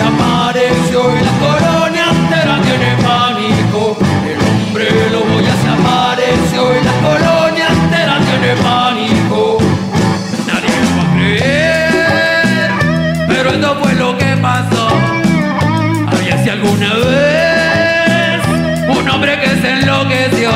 [0.00, 3.98] se apareció y la colonia entera tiene pánico.
[4.24, 9.58] El hombre lobo ya se apareció y la colonia entera tiene pánico.
[10.46, 12.70] Nadie va a creer,
[13.28, 14.88] pero esto fue lo que pasó.
[16.06, 18.40] Había si alguna vez
[18.98, 20.50] un hombre que se enloqueció.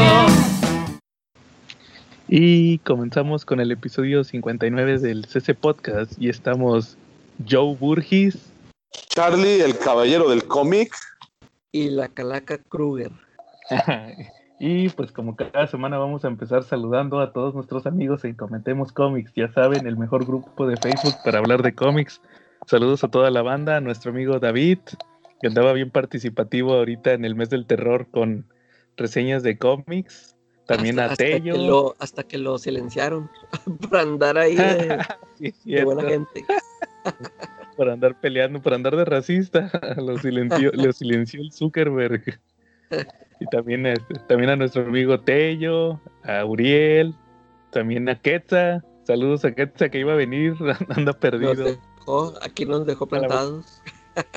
[2.28, 6.96] Y comenzamos con el episodio 59 del CC Podcast y estamos
[7.48, 8.53] Joe Burgis,
[9.08, 10.94] Charlie, el caballero del cómic.
[11.72, 13.12] Y la calaca Kruger.
[14.60, 18.92] y pues como cada semana vamos a empezar saludando a todos nuestros amigos en Comentemos
[18.92, 22.20] Cómics, ya saben, el mejor grupo de Facebook para hablar de cómics.
[22.66, 24.78] Saludos a toda la banda, a nuestro amigo David,
[25.40, 28.46] que andaba bien participativo ahorita en el mes del terror con
[28.96, 30.36] reseñas de cómics.
[30.66, 31.52] También hasta, a Tello.
[31.52, 33.30] Hasta que, lo, hasta que lo silenciaron
[33.80, 34.98] por andar ahí de,
[35.38, 36.44] Sí, de buena gente.
[37.74, 39.70] Por andar peleando, por andar de racista.
[39.96, 42.22] Lo silenció, lo silenció el Zuckerberg.
[43.40, 47.14] Y también, este, también a nuestro amigo Tello, a Uriel,
[47.72, 48.84] también a Quetza.
[49.02, 50.54] Saludos a Quetza que iba a venir,
[50.90, 51.54] anda Nos perdido.
[51.54, 53.82] dejó, aquí nos dejó plantados.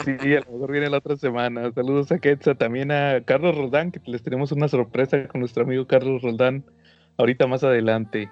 [0.03, 1.71] Sí, a lo mejor viene la otra semana.
[1.71, 5.85] Saludos a Quetza, también a Carlos Roldán, que les tenemos una sorpresa con nuestro amigo
[5.85, 6.65] Carlos Roldán
[7.17, 8.31] ahorita más adelante.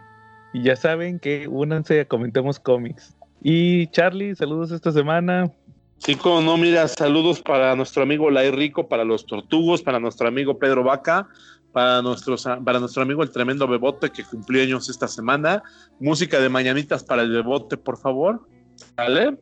[0.53, 3.15] Y ya saben que únanse a Comentemos Cómics.
[3.47, 5.51] Y Charlie, saludos esta semana.
[5.99, 10.27] Sí, como no, mira, saludos para nuestro amigo Lai Rico, para los Tortugos, para nuestro
[10.27, 11.27] amigo Pedro Vaca,
[11.71, 15.61] para, nuestros, para nuestro amigo el tremendo Bebote que cumplió años esta semana.
[15.99, 18.41] Música de mañanitas para el Bebote, por favor.
[18.97, 19.37] ¿Vale?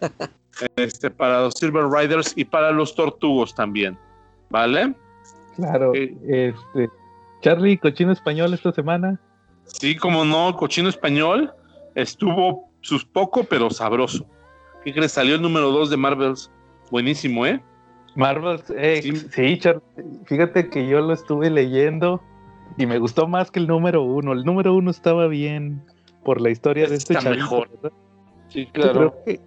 [0.76, 3.98] Este, para los Silver Riders y para los Tortugos también.
[4.48, 4.94] ¿Vale?
[5.56, 6.88] Claro, este
[7.42, 9.20] Charlie, cochino español esta semana.
[9.64, 11.52] Sí, como no, Cochino Español
[11.94, 14.26] estuvo sus poco, pero sabroso.
[14.84, 15.12] ¿Qué crees?
[15.12, 16.50] Salió el número 2 de Marvels.
[16.90, 17.62] Buenísimo, ¿eh?
[18.14, 19.16] Marvel, eh, Sí.
[19.16, 19.80] sí, Charlie,
[20.26, 22.20] fíjate que yo lo estuve leyendo
[22.76, 24.32] y me gustó más que el número uno.
[24.32, 25.82] El número uno estaba bien
[26.24, 27.70] por la historia de este Está chavito, mejor.
[27.70, 27.92] ¿verdad?
[28.48, 29.40] Sí, Creo que,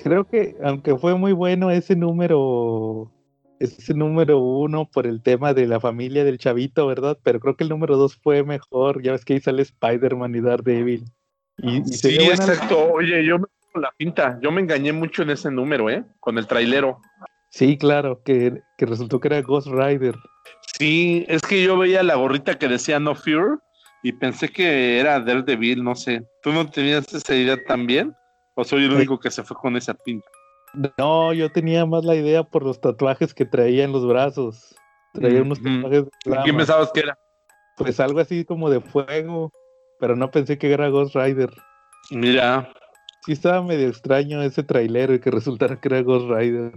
[0.00, 3.10] creo que aunque fue muy bueno ese número,
[3.58, 7.18] ese número uno por el tema de la familia del chavito, ¿verdad?
[7.24, 9.02] Pero creo que el número dos fue mejor.
[9.02, 11.04] Ya ves que ahí sale Spider-Man y Daredevil.
[11.58, 12.92] Y, y se Sí, buena- exacto.
[12.92, 13.46] Oye, yo me
[13.80, 14.38] la pinta.
[14.42, 16.04] Yo me engañé mucho en ese número, ¿eh?
[16.20, 17.00] Con el trailero.
[17.50, 20.16] Sí, claro, que, que resultó que era Ghost Rider.
[20.78, 23.58] Sí, es que yo veía la gorrita que decía No Fear
[24.02, 26.22] y pensé que era Daredevil, no sé.
[26.42, 28.12] ¿Tú no tenías esa idea también?
[28.54, 28.96] ¿O soy el Sí.
[28.96, 30.26] único que se fue con esa pinta?
[30.98, 34.74] No, yo tenía más la idea por los tatuajes que traía en los brazos.
[35.12, 37.16] Traía unos tatuajes de ¿Quién pensabas que era?
[37.76, 39.52] Pues algo así como de fuego,
[39.98, 41.50] pero no pensé que era Ghost Rider.
[42.10, 42.70] Mira,
[43.24, 46.72] Sí estaba medio extraño ese trailero y que resultara que era Ghost Rider.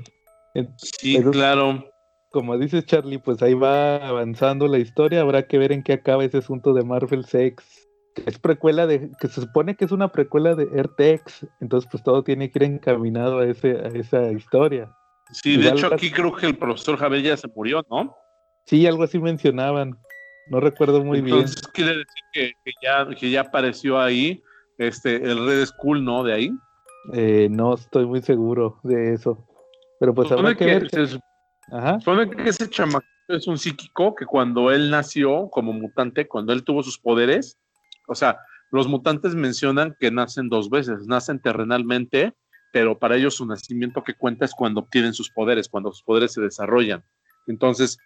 [0.78, 1.91] Sí, Pero- claro.
[2.29, 6.25] Como dices Charlie, pues ahí va avanzando la historia, habrá que ver en qué acaba
[6.25, 7.88] ese asunto de Marvel Sex.
[8.25, 12.23] Es precuela de, que se supone que es una precuela de Earth-X, entonces pues todo
[12.23, 14.91] tiene que ir encaminado a, ese, a esa historia.
[15.31, 18.16] Sí, de hecho aquí creo que el profesor Javier ya se murió, ¿no?
[18.66, 19.97] Sí, algo así mencionaban,
[20.50, 24.41] no recuerdo muy Entonces quiere decir que, que ya, que ya apareció ahí
[24.78, 26.24] este, el Red School, ¿no?
[26.24, 26.50] De ahí.
[26.50, 26.59] bien.
[27.13, 29.46] Eh, no estoy muy seguro de eso.
[30.00, 31.09] Pero pues habrá Supone que, que, ver.
[31.09, 31.19] se
[31.72, 32.00] Ajá.
[32.00, 36.63] supone que ese chamaco es un psíquico que cuando él nació como mutante, cuando él
[36.63, 37.57] tuvo sus poderes,
[38.07, 38.40] o sea,
[38.72, 42.34] los mutantes mencionan que nacen dos veces, nacen terrenalmente,
[42.72, 46.34] pero para ellos su nacimiento que cuenta es cuando obtienen sus poderes, cuando sus poderes
[46.34, 47.03] se desarrollan.
[47.47, 47.97] Entonces,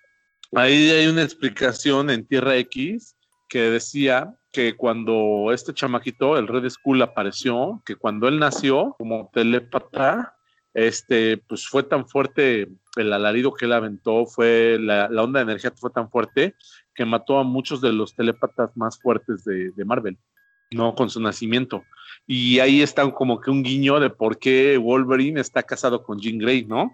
[0.54, 3.16] ahí hay una explicación en Tierra X
[3.48, 9.30] que decía que cuando este chamaquito, el Red Skull, apareció, que cuando él nació como
[9.34, 10.36] telépata,
[10.74, 15.72] este, pues fue tan fuerte el alarido que él aventó, fue la, onda de energía
[15.76, 16.56] fue tan fuerte
[16.94, 20.18] que mató a muchos de los telépatas más fuertes de, de Marvel,
[20.72, 20.96] ¿no?
[20.96, 21.84] Con su nacimiento.
[22.28, 26.38] Y ahí está como que un guiño de por qué Wolverine está casado con Jean
[26.38, 26.92] Grey, ¿no?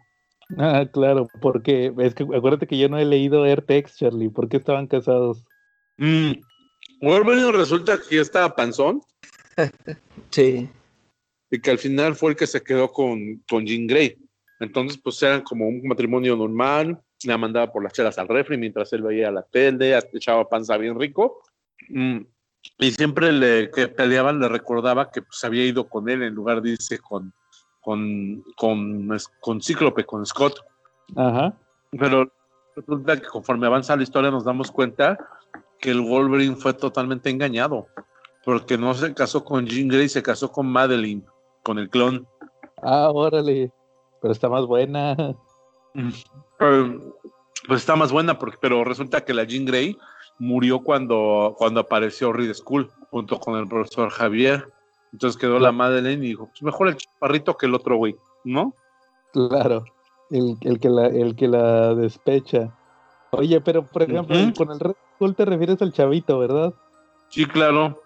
[0.57, 4.57] Ah, claro, porque es que acuérdate que yo no he leído Earth-X, Charlie, ¿por qué
[4.57, 5.43] estaban casados?
[5.97, 6.33] Mm,
[7.01, 9.01] Wolverine resulta que ya estaba panzón
[10.29, 10.69] Sí.
[11.51, 14.17] y que al final fue el que se quedó con, con Jean Grey.
[14.59, 18.91] Entonces, pues eran como un matrimonio normal, la mandaba por las chelas al refri mientras
[18.93, 21.41] él veía la tele, echaba panza bien rico.
[21.89, 22.19] Mm,
[22.79, 26.61] y siempre le que peleaban le recordaba que pues, había ido con él en lugar
[26.61, 27.33] de irse con,
[27.87, 30.59] con, con, con Cíclope, con Scott.
[31.15, 31.53] Ajá.
[31.91, 32.29] Pero
[32.75, 35.17] resulta que conforme avanza la historia nos damos cuenta
[35.79, 37.87] que el Wolverine fue totalmente engañado,
[38.43, 41.25] porque no se casó con Jean Grey, se casó con Madeline,
[41.63, 42.27] con el clon.
[42.81, 43.71] Ah, órale.
[44.21, 45.15] pero está más buena.
[46.57, 49.97] Pues está más buena, porque, pero resulta que la Jean Grey
[50.39, 54.73] murió cuando, cuando apareció Reed School junto con el profesor Javier.
[55.13, 58.73] Entonces quedó la Madeleine y dijo, pues mejor el chaparrito que el otro güey, ¿no?
[59.33, 59.85] Claro,
[60.29, 62.73] el, el, que, la, el que la despecha.
[63.31, 66.73] Oye, pero por ejemplo, con el Red Skull te refieres al chavito, ¿verdad?
[67.29, 68.01] Sí, claro.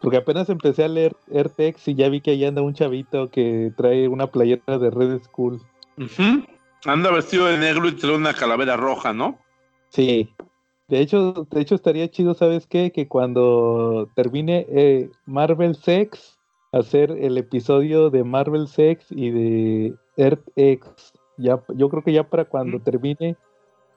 [0.00, 3.72] Porque apenas empecé a leer Airtex y ya vi que ahí anda un chavito que
[3.76, 5.62] trae una playera de Red Skull.
[5.96, 6.44] Ujú.
[6.84, 9.38] Anda vestido de negro y trae una calavera roja, ¿no?
[9.88, 10.28] Sí.
[10.88, 12.92] De hecho, de hecho estaría chido, ¿sabes qué?
[12.92, 16.38] Que cuando termine eh, Marvel Sex,
[16.78, 21.12] hacer el episodio de Marvel Sex y de Earth X.
[21.36, 22.82] Ya, yo creo que ya para cuando Mm.
[22.82, 23.36] termine,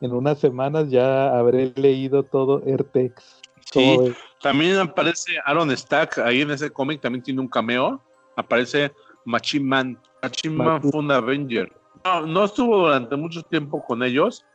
[0.02, 3.42] en unas semanas ya habré leído todo Earth X.
[3.72, 3.98] Sí.
[4.42, 8.02] También aparece Aaron Stack ahí en ese cómic, también tiene un cameo.
[8.36, 8.92] Aparece
[9.26, 10.00] Machine Man.
[10.22, 11.72] Machine Man fue un Avenger.
[12.06, 14.46] No, no estuvo durante mucho tiempo con ellos,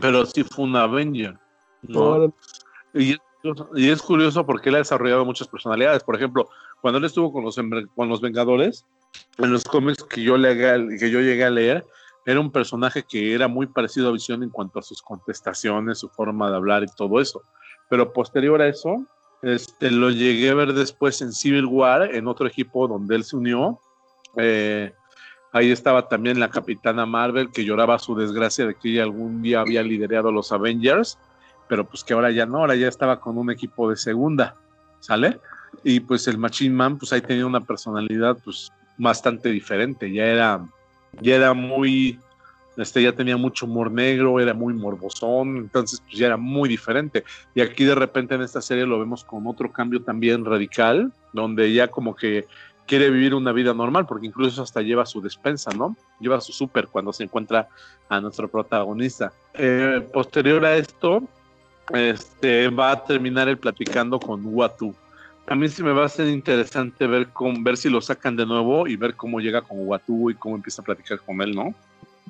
[0.00, 1.36] pero sí fue un Avenger.
[1.82, 2.32] ¿no?
[2.94, 3.16] Y,
[3.74, 6.04] y es curioso porque él ha desarrollado muchas personalidades.
[6.04, 6.48] Por ejemplo,
[6.80, 7.56] cuando él estuvo con los,
[7.94, 8.86] con los Vengadores,
[9.38, 11.84] en los cómics que yo, legué- que yo llegué a leer,
[12.24, 16.08] era un personaje que era muy parecido a Visión en cuanto a sus contestaciones, su
[16.08, 17.42] forma de hablar y todo eso.
[17.90, 19.04] Pero posterior a eso,
[19.42, 23.36] este, lo llegué a ver después en Civil War, en otro equipo donde él se
[23.36, 23.80] unió.
[24.36, 24.92] Eh,
[25.52, 29.60] ahí estaba también la Capitana Marvel, que lloraba su desgracia de que ella algún día
[29.60, 31.18] había liderado los Avengers
[31.72, 34.56] pero pues que ahora ya no, ahora ya estaba con un equipo de segunda,
[35.00, 35.40] ¿sale?
[35.82, 40.68] Y pues el Machine Man, pues ahí tenía una personalidad pues bastante diferente, ya era,
[41.22, 42.20] ya era muy,
[42.76, 47.24] este, ya tenía mucho humor negro, era muy morbosón, entonces pues ya era muy diferente.
[47.54, 51.72] Y aquí de repente en esta serie lo vemos con otro cambio también radical, donde
[51.72, 52.44] ya como que
[52.86, 55.96] quiere vivir una vida normal, porque incluso hasta lleva su despensa, ¿no?
[56.20, 57.66] Lleva su súper cuando se encuentra
[58.10, 59.32] a nuestro protagonista.
[59.54, 61.26] Eh, posterior a esto,
[61.90, 64.94] este, va a terminar el platicando con Watu.
[65.46, 68.46] A mí sí me va a ser interesante ver, con, ver si lo sacan de
[68.46, 71.74] nuevo y ver cómo llega con Watu y cómo empieza a platicar con él, ¿no?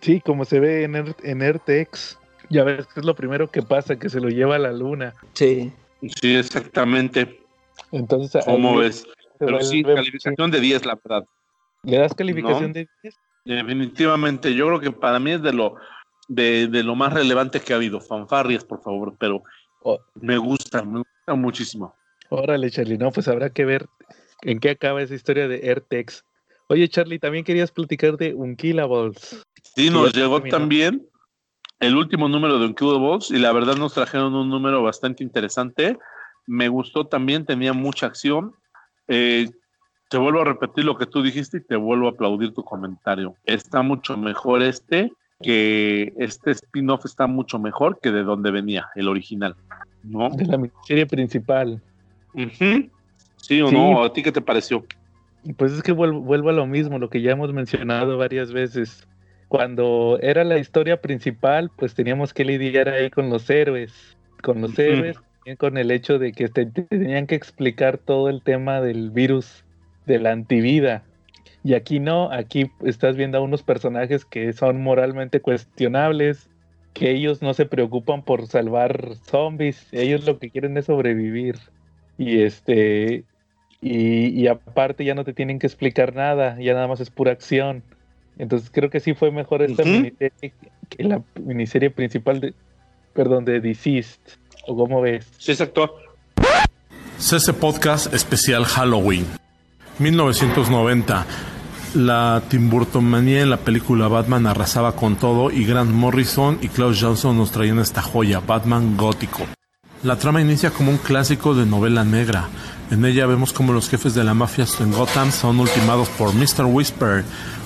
[0.01, 2.19] Sí, como se ve en, Earth- en Airtex.
[2.49, 5.15] Ya ves que es lo primero que pasa, que se lo lleva a la luna.
[5.35, 5.73] Sí.
[6.21, 7.41] Sí, exactamente.
[7.93, 9.07] Entonces, ¿Cómo ves?
[9.39, 11.25] Pero sí, calificación de 10, la verdad.
[11.85, 12.75] ¿Le das calificación No.
[12.75, 13.15] de 10?
[13.45, 15.77] Definitivamente, yo creo que para mí es de lo,
[16.29, 18.01] de, de lo más relevante que ha habido.
[18.01, 19.43] Fanfarrias, por favor, pero
[19.85, 19.99] Oh.
[20.15, 21.95] me gusta, me gusta muchísimo.
[22.29, 23.87] Órale, Charlie, no, pues habrá que ver
[24.43, 26.25] en qué acaba esa historia de Airtex.
[26.69, 29.45] Oye, Charlie, también querías platicar de Unkillables.
[29.75, 30.57] Sí, nos llegó terminó.
[30.59, 31.09] también
[31.81, 35.99] el último número de Unkillables y la verdad nos trajeron un número bastante interesante.
[36.47, 38.55] Me gustó también, tenía mucha acción.
[39.09, 39.51] Eh,
[40.09, 43.35] te vuelvo a repetir lo que tú dijiste y te vuelvo a aplaudir tu comentario.
[43.45, 45.13] Está mucho mejor este
[45.43, 49.57] que este spin-off está mucho mejor que de donde venía, el original.
[50.05, 50.31] ¿No?
[50.31, 51.81] de la serie principal.
[53.37, 53.75] ¿Sí o Sí.
[53.75, 54.03] no?
[54.03, 54.85] ¿A ti qué te pareció?
[55.57, 59.07] Pues es que vuelvo, vuelvo a lo mismo, lo que ya hemos mencionado varias veces.
[59.49, 64.73] Cuando era la historia principal, pues teníamos que lidiar ahí con los héroes, con los
[64.73, 64.83] Ujú.
[64.83, 68.81] héroes, también con el hecho de que te, te tenían que explicar todo el tema
[68.81, 69.65] del virus
[70.07, 71.05] de la antivida.
[71.65, 76.49] Y aquí no, aquí estás viendo a unos personajes que son moralmente cuestionables,
[76.93, 81.59] que ellos no se preocupan por salvar zombies, ellos lo que quieren es sobrevivir.
[82.19, 83.25] Y este,
[83.81, 87.33] y, y aparte ya no te tienen que explicar nada, ya nada más es pura
[87.33, 87.83] acción.
[88.39, 90.53] Entonces creo que sí fue mejor esta miniserie
[90.89, 92.55] que la miniserie principal de,
[93.13, 94.21] perdón, de Deceased.
[94.67, 95.27] ¿O cómo ves?
[95.39, 95.97] Sí, exacto.
[97.19, 99.27] CC Podcast especial Halloween.
[99.99, 101.27] 1990.
[101.95, 107.37] La Timburtomanía en la película Batman arrasaba con todo y Grant Morrison y Klaus Johnson
[107.37, 109.47] nos traían esta joya, Batman gótico.
[110.03, 112.49] La trama inicia como un clásico de novela negra.
[112.91, 116.65] En ella vemos como los jefes de la mafia en Gotham son ultimados por Mr.
[116.65, 117.25] Whisper,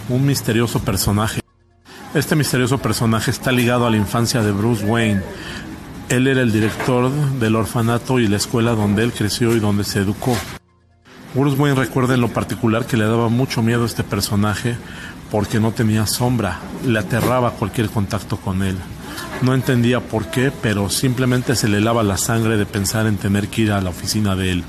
[0.09, 1.40] un misterioso personaje.
[2.12, 5.23] Este misterioso personaje está ligado a la infancia de Bruce Wayne.
[6.09, 10.00] Él era el director del orfanato y la escuela donde él creció y donde se
[10.00, 10.37] educó.
[11.37, 14.75] Bruce Wayne recuerda en lo particular que le daba mucho miedo a este personaje
[15.31, 18.76] porque no tenía sombra, le aterraba cualquier contacto con él.
[19.43, 23.49] No entendía por qué, pero simplemente se le lava la sangre de pensar en tener
[23.49, 24.64] que ir a la oficina de él.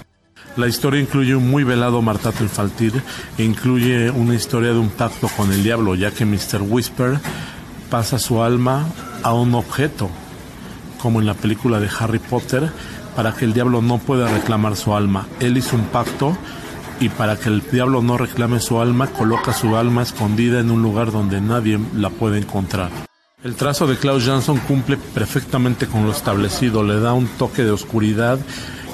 [0.58, 3.02] La historia incluye un muy velado martato infantil
[3.38, 6.64] e incluye una historia de un pacto con el diablo, ya que Mr.
[6.68, 7.18] Whisper
[7.90, 8.86] pasa su alma
[9.24, 10.10] a un objeto,
[11.02, 12.72] como en la película de Harry Potter,
[13.18, 15.28] para que el diablo no pueda reclamar su alma.
[15.40, 16.38] Él hizo un pacto
[17.00, 20.84] y para que el diablo no reclame su alma, coloca su alma escondida en un
[20.84, 22.92] lugar donde nadie la puede encontrar.
[23.44, 27.72] El trazo de Klaus Jansson cumple perfectamente con lo establecido, le da un toque de
[27.72, 28.38] oscuridad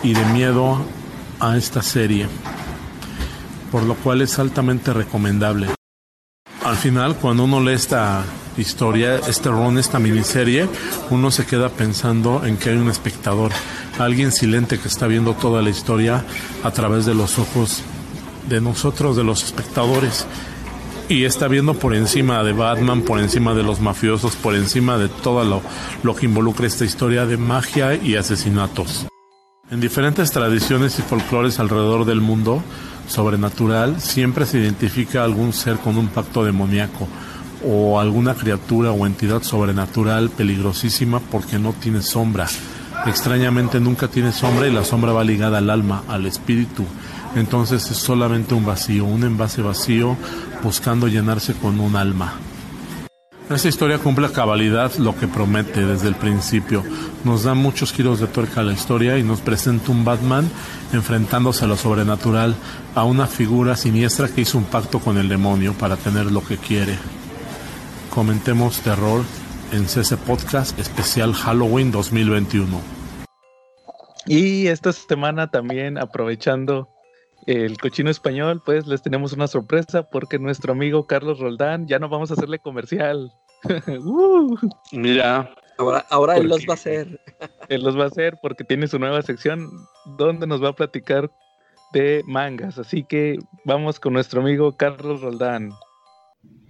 [0.03, 0.77] y de miedo
[1.41, 2.29] a esta serie,
[3.73, 5.67] por lo cual es altamente recomendable.
[6.63, 8.23] Al final, cuando uno lee esta
[8.57, 10.67] historia, este ron, esta miniserie,
[11.09, 13.51] uno se queda pensando en que hay un espectador,
[13.99, 16.23] alguien silente que está viendo toda la historia
[16.63, 17.81] a través de los ojos
[18.49, 20.25] de nosotros, de los espectadores.
[21.09, 25.09] Y está viendo por encima de Batman, por encima de los mafiosos, por encima de
[25.09, 25.61] todo lo,
[26.01, 29.05] lo que involucra esta historia de magia y asesinatos.
[29.69, 32.63] En diferentes tradiciones y folclores alrededor del mundo
[33.07, 37.07] sobrenatural siempre se identifica algún ser con un pacto demoníaco
[37.65, 42.47] o alguna criatura o entidad sobrenatural peligrosísima porque no tiene sombra.
[43.05, 46.85] Extrañamente nunca tiene sombra y la sombra va ligada al alma, al espíritu.
[47.35, 50.15] Entonces es solamente un vacío, un envase vacío
[50.63, 52.33] buscando llenarse con un alma.
[53.49, 56.81] Esta historia cumple a cabalidad lo que promete desde el principio.
[57.25, 60.49] Nos da muchos giros de tuerca a la historia y nos presenta un Batman
[60.93, 62.55] enfrentándose a lo sobrenatural,
[62.95, 66.57] a una figura siniestra que hizo un pacto con el demonio para tener lo que
[66.57, 66.97] quiere.
[68.13, 69.23] Comentemos terror
[69.71, 72.79] en CC Podcast especial Halloween 2021.
[74.27, 76.89] Y esta semana también aprovechando
[77.47, 82.07] el cochino español, pues les tenemos una sorpresa porque nuestro amigo Carlos Roldán ya no
[82.07, 83.33] vamos a hacerle comercial.
[84.05, 84.57] Uh.
[84.91, 87.19] Mira, Ahora, ahora él ¿Por los va a hacer.
[87.69, 89.69] Él los va a hacer porque tiene su nueva sección
[90.17, 91.31] donde nos va a platicar
[91.93, 92.77] de mangas.
[92.77, 95.71] Así que vamos con nuestro amigo Carlos Roldán.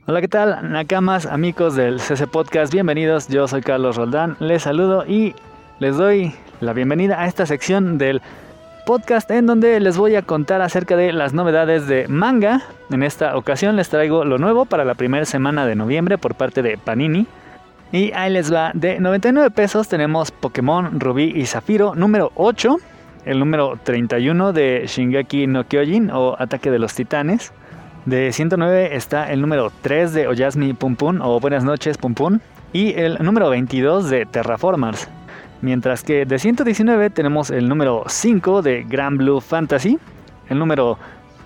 [0.06, 0.70] Hola, ¿qué tal?
[0.70, 3.30] Nakamas, amigos del CC Podcast, bienvenidos.
[3.30, 5.34] Yo soy Carlos Roldán, les saludo y
[5.80, 8.22] les doy la bienvenida a esta sección del
[8.86, 12.64] podcast en donde les voy a contar acerca de las novedades de manga.
[12.92, 16.62] En esta ocasión les traigo lo nuevo para la primera semana de noviembre por parte
[16.62, 17.26] de Panini.
[17.94, 22.76] Y ahí les va, de 99 pesos tenemos Pokémon Rubí y Zafiro número 8,
[23.24, 27.54] el número 31 de Shingeki no Kyojin o Ataque de los Titanes.
[28.06, 32.40] De 109 está el número 3 de Oyasmi Pum Pum o Buenas noches Pum Pum
[32.74, 35.08] y el número 22 de Terraformers.
[35.62, 39.98] Mientras que de 119 tenemos el número 5 de Grand Blue Fantasy,
[40.50, 40.98] el número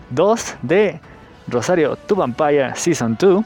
[0.09, 0.99] 2 de
[1.47, 3.45] Rosario to Vampire Season 2,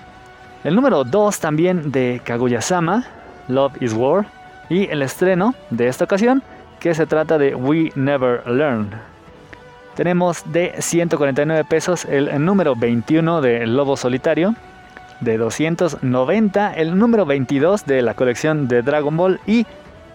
[0.64, 3.04] el número 2 también de Kaguya-sama,
[3.50, 4.26] Love is War,
[4.70, 6.42] y el estreno de esta ocasión
[6.80, 9.11] que se trata de We Never Learn.
[9.96, 14.56] Tenemos de 149 pesos el número 21 de Lobo Solitario,
[15.20, 19.66] de 290 el número 22 de la colección de Dragon Ball y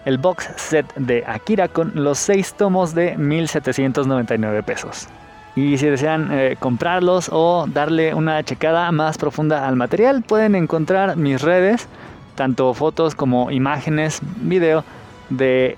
[0.05, 5.07] el box set de Akira con los 6 tomos de 1799 pesos.
[5.55, 11.17] Y si desean eh, comprarlos o darle una checada más profunda al material, pueden encontrar
[11.17, 11.87] mis redes,
[12.35, 14.83] tanto fotos como imágenes, video
[15.29, 15.77] de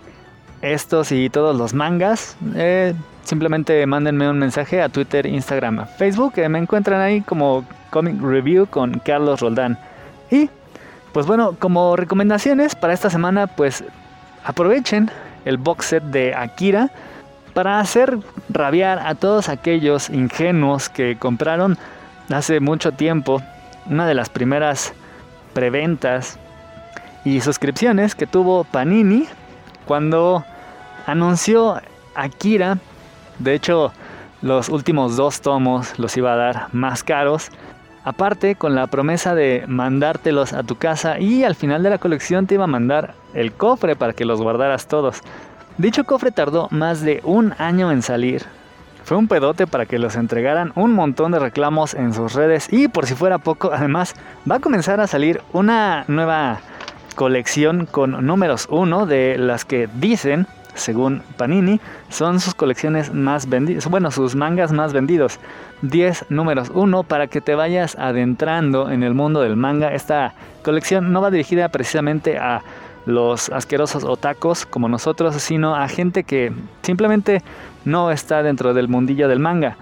[0.61, 2.37] estos y todos los mangas.
[2.55, 6.33] Eh, simplemente mándenme un mensaje a Twitter, Instagram, Facebook.
[6.37, 9.77] eh, me encuentran ahí como Comic Review con Carlos Roldán.
[10.31, 10.49] Y
[11.13, 13.83] pues bueno, como recomendaciones para esta semana, pues
[14.43, 15.09] aprovechen
[15.45, 16.91] el box set de Akira
[17.53, 18.17] para hacer
[18.49, 21.77] rabiar a todos aquellos ingenuos que compraron
[22.29, 23.41] hace mucho tiempo
[23.87, 24.93] una de las primeras
[25.53, 26.37] preventas
[27.25, 29.27] y suscripciones que tuvo Panini
[29.89, 30.45] cuando
[31.07, 31.81] anunció
[32.13, 32.77] Akira.
[33.39, 33.91] De hecho,
[34.43, 37.49] los últimos dos tomos los iba a dar más caros.
[38.03, 42.45] Aparte, con la promesa de mandártelos a tu casa y al final de la colección
[42.45, 45.23] te iba a mandar el cofre para que los guardaras todos.
[45.79, 48.43] Dicho cofre tardó más de un año en salir.
[49.05, 52.89] Fue un pedote para que los entregaran un montón de reclamos en sus redes y
[52.89, 54.13] por si fuera poco, además
[54.49, 56.59] va a comenzar a salir una nueva
[57.19, 63.89] colección con números 1 de las que dicen, según Panini, son sus colecciones más vendidas,
[63.89, 65.37] bueno, sus mangas más vendidos.
[65.81, 69.93] 10 números 1 para que te vayas adentrando en el mundo del manga.
[69.93, 70.33] Esta
[70.63, 72.61] colección no va dirigida precisamente a
[73.05, 77.43] los asquerosos otacos como nosotros, sino a gente que simplemente
[77.83, 79.75] no está dentro del mundillo del manga.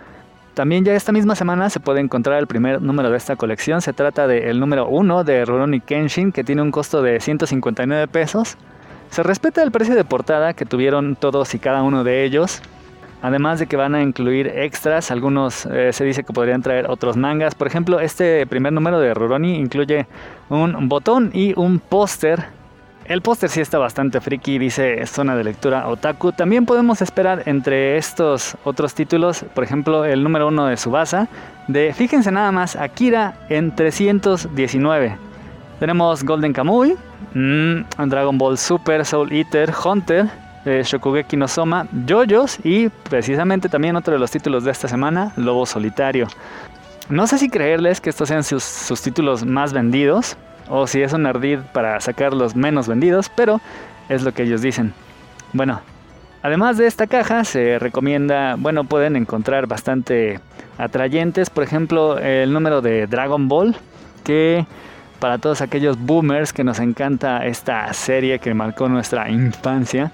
[0.57, 3.79] También ya esta misma semana se puede encontrar el primer número de esta colección.
[3.79, 8.57] Se trata del número 1 de Rurouni Kenshin que tiene un costo de 159 pesos.
[9.11, 12.63] Se respeta el precio de portada que tuvieron todos y cada uno de ellos.
[13.21, 17.17] Además de que van a incluir extras, algunos eh, se dice que podrían traer otros
[17.17, 17.53] mangas.
[17.53, 20.07] Por ejemplo, este primer número de Rurouni incluye
[20.49, 22.56] un botón y un póster
[23.07, 26.33] El póster sí está bastante friki, dice zona de lectura otaku.
[26.33, 31.29] También podemos esperar entre estos otros títulos, por ejemplo, el número uno de Subasa,
[31.69, 35.15] de, fíjense nada más, Akira en 319.
[35.79, 36.97] Tenemos Golden Kamuy,
[37.33, 40.27] mm, Dragon Ball Super, Soul Eater, Hunter,
[40.65, 45.31] eh, Shokugeki no Soma, JoJo's y precisamente también otro de los títulos de esta semana,
[45.37, 46.27] Lobo Solitario.
[47.09, 50.35] No sé si creerles que estos sean sus, títulos más vendidos,
[50.69, 53.61] o si es un ardid para sacar los menos vendidos, pero
[54.09, 54.93] es lo que ellos dicen.
[55.53, 55.79] Bueno,
[56.41, 60.41] además de esta caja se recomienda, bueno, pueden encontrar bastante
[60.77, 63.77] atrayentes, por ejemplo, el número de Dragon Ball,
[64.25, 64.65] que
[65.21, 70.11] para todos aquellos boomers que nos encanta esta serie que marcó nuestra infancia,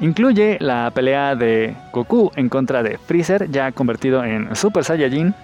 [0.00, 5.34] incluye la pelea de Goku en contra de Freezer, ya convertido en Super Saiyajin,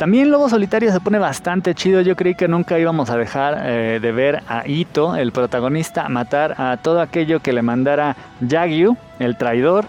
[0.00, 2.00] también Lobo Solitario se pone bastante chido.
[2.00, 6.54] Yo creí que nunca íbamos a dejar eh, de ver a Ito, el protagonista, matar
[6.56, 9.84] a todo aquello que le mandara Yagyu, el traidor.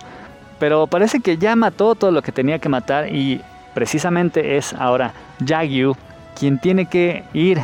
[0.60, 3.40] Pero parece que ya mató todo lo que tenía que matar y
[3.74, 5.96] precisamente es ahora Yagyu
[6.38, 7.60] quien tiene que ir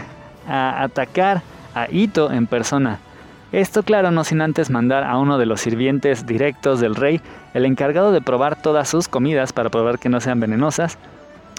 [0.47, 1.41] a atacar
[1.75, 2.99] a Ito en persona.
[3.51, 7.19] Esto claro, no sin antes mandar a uno de los sirvientes directos del rey,
[7.53, 10.97] el encargado de probar todas sus comidas para probar que no sean venenosas,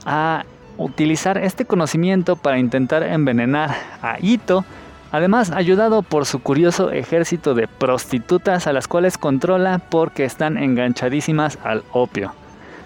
[0.07, 0.45] a
[0.79, 4.65] utilizar este conocimiento para intentar envenenar a Ito,
[5.13, 11.59] además ayudado por su curioso ejército de prostitutas a las cuales controla porque están enganchadísimas
[11.65, 12.33] al opio.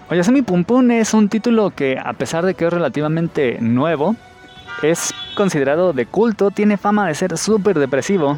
[0.09, 4.15] Oyasumi Pum Pum es un título que a pesar de que es relativamente nuevo,
[4.81, 8.37] es considerado de culto, tiene fama de ser súper depresivo,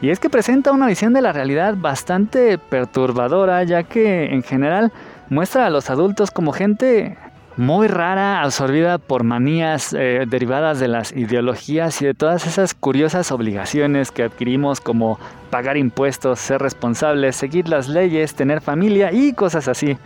[0.00, 4.92] y es que presenta una visión de la realidad bastante perturbadora, ya que en general
[5.30, 7.16] muestra a los adultos como gente
[7.56, 13.30] muy rara, absorbida por manías eh, derivadas de las ideologías y de todas esas curiosas
[13.30, 15.18] obligaciones que adquirimos como
[15.50, 19.96] pagar impuestos, ser responsables, seguir las leyes, tener familia y cosas así.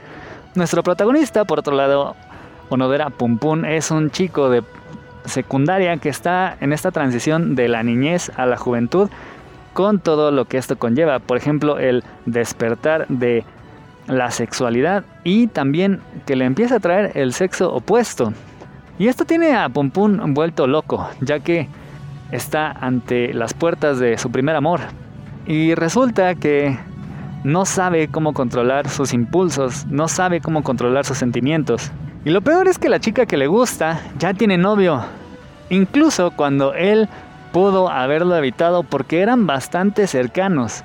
[0.54, 2.16] Nuestro protagonista, por otro lado,
[2.68, 4.62] Onodera Pum Pum, es un chico de
[5.24, 9.08] secundaria que está en esta transición de la niñez a la juventud
[9.72, 11.18] con todo lo que esto conlleva.
[11.18, 13.44] Por ejemplo, el despertar de
[14.08, 18.32] la sexualidad y también que le empieza a traer el sexo opuesto.
[18.98, 19.90] Y esto tiene a Pum
[20.34, 21.68] vuelto loco, ya que
[22.32, 24.80] está ante las puertas de su primer amor.
[25.46, 26.76] Y resulta que
[27.44, 31.92] no sabe cómo controlar sus impulsos, no sabe cómo controlar sus sentimientos.
[32.24, 35.02] Y lo peor es que la chica que le gusta ya tiene novio.
[35.70, 37.08] Incluso cuando él
[37.52, 40.82] pudo haberlo evitado porque eran bastante cercanos.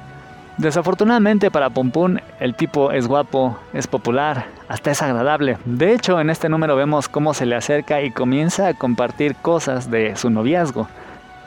[0.58, 5.58] Desafortunadamente para Pum el tipo es guapo, es popular, hasta es agradable.
[5.66, 9.90] De hecho, en este número vemos cómo se le acerca y comienza a compartir cosas
[9.90, 10.88] de su noviazgo.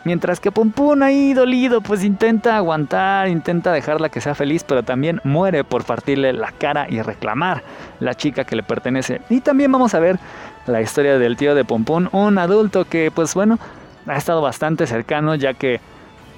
[0.05, 5.21] Mientras que Pum ahí dolido pues intenta aguantar, intenta dejarla que sea feliz, pero también
[5.23, 7.63] muere por partirle la cara y reclamar
[8.01, 9.21] la chica que le pertenece.
[9.31, 10.19] Y también vamos a ver
[10.67, 13.59] la historia del tío de Pum un adulto que pues bueno,
[14.07, 15.81] ha estado bastante cercano ya que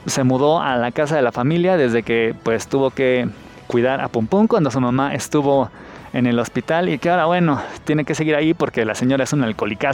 [0.08, 3.28] se mudó a la casa de la familia desde que pues tuvo que
[3.66, 5.70] cuidar a Pum cuando su mamá estuvo
[6.12, 9.32] en el hospital y que ahora bueno, tiene que seguir ahí porque la señora es
[9.32, 9.90] una alcohólica.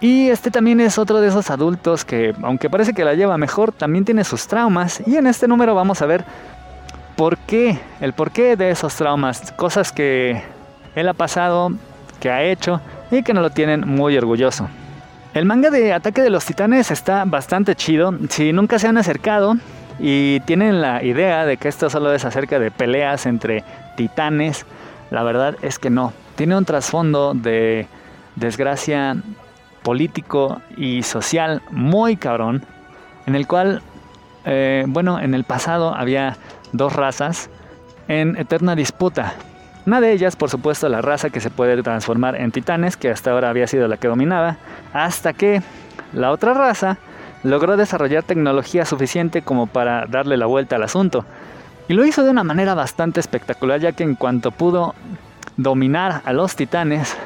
[0.00, 3.72] Y este también es otro de esos adultos que, aunque parece que la lleva mejor,
[3.72, 5.02] también tiene sus traumas.
[5.06, 6.24] Y en este número vamos a ver
[7.16, 10.42] por qué, el porqué de esos traumas, cosas que
[10.94, 11.72] él ha pasado,
[12.20, 14.68] que ha hecho y que no lo tienen muy orgulloso.
[15.36, 18.14] El manga de Ataque de los Titanes está bastante chido.
[18.30, 19.56] Si nunca se han acercado
[19.98, 23.62] y tienen la idea de que esto solo es acerca de peleas entre
[23.98, 24.64] titanes,
[25.10, 26.14] la verdad es que no.
[26.36, 27.86] Tiene un trasfondo de
[28.34, 29.14] desgracia
[29.82, 32.64] político y social muy cabrón,
[33.26, 33.82] en el cual,
[34.46, 36.38] eh, bueno, en el pasado había
[36.72, 37.50] dos razas
[38.08, 39.34] en eterna disputa.
[39.86, 43.30] Una de ellas, por supuesto, la raza que se puede transformar en titanes, que hasta
[43.30, 44.56] ahora había sido la que dominaba,
[44.92, 45.62] hasta que
[46.12, 46.98] la otra raza
[47.44, 51.24] logró desarrollar tecnología suficiente como para darle la vuelta al asunto.
[51.86, 54.96] Y lo hizo de una manera bastante espectacular, ya que en cuanto pudo
[55.56, 57.16] dominar a los titanes,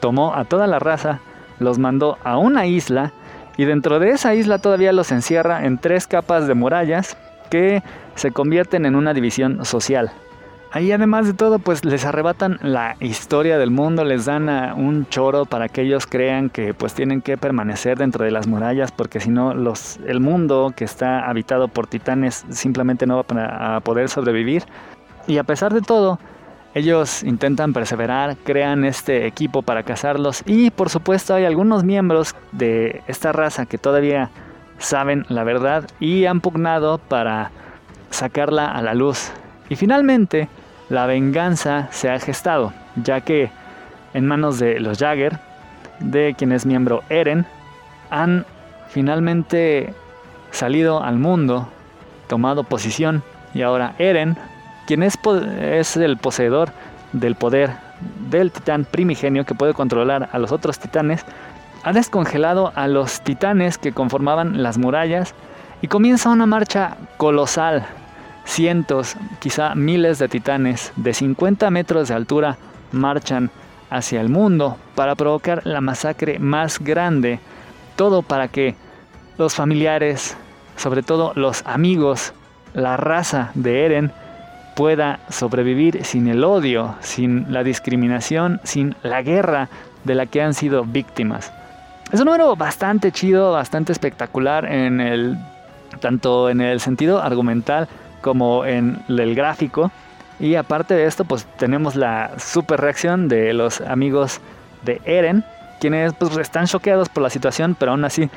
[0.00, 1.20] tomó a toda la raza,
[1.58, 3.12] los mandó a una isla,
[3.56, 7.16] y dentro de esa isla todavía los encierra en tres capas de murallas
[7.50, 7.82] que
[8.14, 10.12] se convierten en una división social.
[10.72, 15.44] Ahí además de todo, pues les arrebatan la historia del mundo, les dan un choro
[15.44, 19.30] para que ellos crean que pues tienen que permanecer dentro de las murallas porque si
[19.30, 24.62] no el mundo que está habitado por titanes simplemente no va a poder sobrevivir.
[25.26, 26.20] Y a pesar de todo,
[26.72, 33.02] ellos intentan perseverar, crean este equipo para cazarlos y por supuesto hay algunos miembros de
[33.08, 34.30] esta raza que todavía
[34.78, 37.50] saben la verdad y han pugnado para
[38.10, 39.32] sacarla a la luz.
[39.70, 40.48] Y finalmente,
[40.90, 43.50] la venganza se ha gestado, ya que
[44.12, 45.38] en manos de los Jagger,
[46.00, 47.46] de quien es miembro Eren,
[48.10, 48.44] han
[48.88, 49.94] finalmente
[50.50, 51.68] salido al mundo,
[52.28, 53.22] tomado posición
[53.54, 54.36] y ahora Eren,
[54.86, 55.16] quien es,
[55.60, 56.70] es el poseedor
[57.12, 57.70] del poder
[58.28, 61.24] del titán primigenio que puede controlar a los otros titanes,
[61.84, 65.34] ha descongelado a los titanes que conformaban las murallas
[65.80, 67.86] y comienza una marcha colosal.
[68.44, 72.56] Cientos, quizá miles de titanes de 50 metros de altura
[72.92, 73.50] marchan
[73.90, 77.40] hacia el mundo para provocar la masacre más grande.
[77.96, 78.74] Todo para que
[79.38, 80.36] los familiares,
[80.76, 82.32] sobre todo los amigos,
[82.72, 84.12] la raza de Eren,
[84.76, 89.68] pueda sobrevivir sin el odio, sin la discriminación, sin la guerra
[90.04, 91.52] de la que han sido víctimas.
[92.12, 95.36] Es un número bastante chido, bastante espectacular en el
[96.00, 97.88] tanto en el sentido argumental
[98.20, 99.90] como en el gráfico.
[100.38, 104.40] Y aparte de esto, pues tenemos la super reacción de los amigos
[104.82, 105.44] de Eren,
[105.80, 108.30] quienes pues, están choqueados por la situación, pero aún así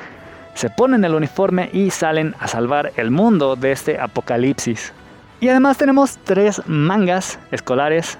[0.54, 4.92] se ponen el uniforme y salen a salvar el mundo de este apocalipsis.
[5.40, 8.18] Y además tenemos tres mangas escolares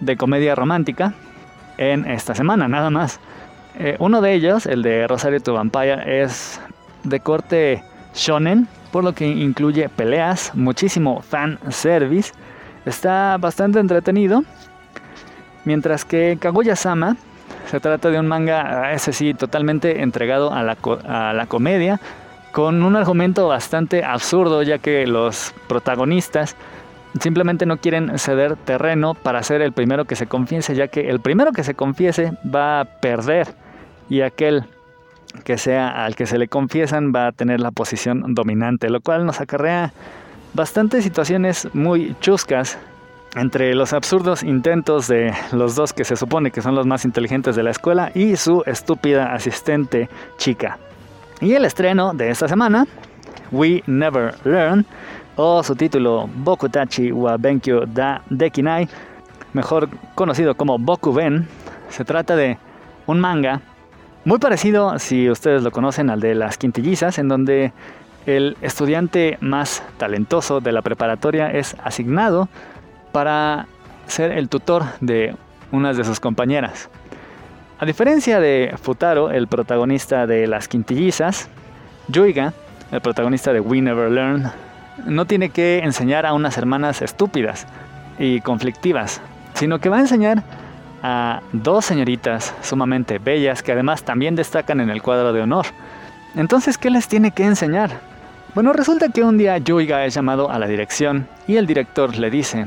[0.00, 1.14] de comedia romántica
[1.78, 3.20] en esta semana, nada más.
[3.78, 6.60] Eh, uno de ellos, el de Rosario to Vampire, es
[7.04, 7.82] de corte
[8.14, 12.32] shonen, por lo que incluye peleas, muchísimo fan service.
[12.86, 14.42] Está bastante entretenido.
[15.66, 17.18] Mientras que Kaguya-sama
[17.70, 22.00] se trata de un manga, ese sí, totalmente entregado a la, a la comedia,
[22.52, 26.56] con un argumento bastante absurdo, ya que los protagonistas
[27.20, 31.20] simplemente no quieren ceder terreno para ser el primero que se confiese, ya que el
[31.20, 33.48] primero que se confiese va a perder
[34.08, 34.64] y aquel
[35.44, 39.26] que sea al que se le confiesan va a tener la posición dominante, lo cual
[39.26, 39.92] nos acarrea
[40.54, 42.78] bastantes situaciones muy chuscas
[43.34, 47.54] entre los absurdos intentos de los dos que se supone que son los más inteligentes
[47.54, 50.78] de la escuela y su estúpida asistente chica.
[51.40, 52.86] Y el estreno de esta semana,
[53.52, 54.86] We Never Learn,
[55.36, 58.88] o su título Bokutachi wa Benkyo da Dekinai,
[59.52, 61.46] mejor conocido como Bokuben,
[61.90, 62.56] se trata de
[63.06, 63.60] un manga
[64.26, 67.72] muy parecido, si ustedes lo conocen, al de las quintillizas, en donde
[68.26, 72.48] el estudiante más talentoso de la preparatoria es asignado
[73.12, 73.68] para
[74.08, 75.36] ser el tutor de
[75.70, 76.90] una de sus compañeras.
[77.78, 81.48] A diferencia de Futaro, el protagonista de Las Quintillizas,
[82.08, 82.52] Yuiga,
[82.90, 84.50] el protagonista de We Never Learn,
[85.06, 87.68] no tiene que enseñar a unas hermanas estúpidas
[88.18, 89.20] y conflictivas,
[89.54, 90.42] sino que va a enseñar
[91.52, 95.66] dos señoritas sumamente bellas que además también destacan en el cuadro de honor.
[96.34, 97.90] Entonces, ¿qué les tiene que enseñar?
[98.54, 102.30] Bueno, resulta que un día Yuiga es llamado a la dirección y el director le
[102.30, 102.66] dice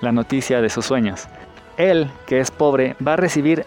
[0.00, 1.28] la noticia de sus sueños.
[1.76, 3.64] Él, que es pobre, va a recibir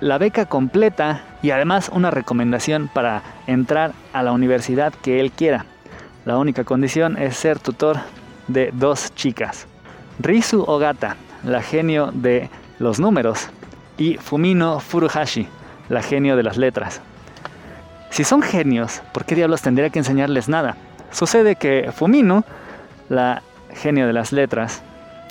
[0.00, 5.64] la beca completa y además una recomendación para entrar a la universidad que él quiera.
[6.24, 7.98] La única condición es ser tutor
[8.48, 9.66] de dos chicas.
[10.18, 13.48] Rizu Ogata, la genio de los números,
[13.98, 15.48] y Fumino Furuhashi,
[15.88, 17.00] la genio de las letras.
[18.10, 20.76] Si son genios, ¿por qué diablos tendría que enseñarles nada?
[21.10, 22.44] Sucede que Fumino,
[23.08, 24.82] la genio de las letras,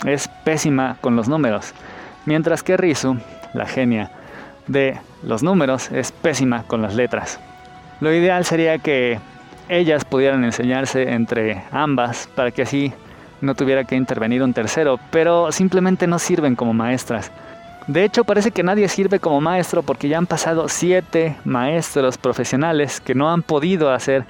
[0.04, 1.72] es pésima con los números,
[2.26, 3.16] mientras que Rizu,
[3.54, 4.10] la genia
[4.66, 7.40] de los números, es pésima con las letras.
[8.00, 9.18] Lo ideal sería que
[9.68, 12.92] ellas pudieran enseñarse entre ambas para que así
[13.44, 17.30] no tuviera que intervenir un tercero, pero simplemente no sirven como maestras.
[17.86, 23.00] De hecho, parece que nadie sirve como maestro porque ya han pasado siete maestros profesionales
[23.00, 24.24] que no han podido hacer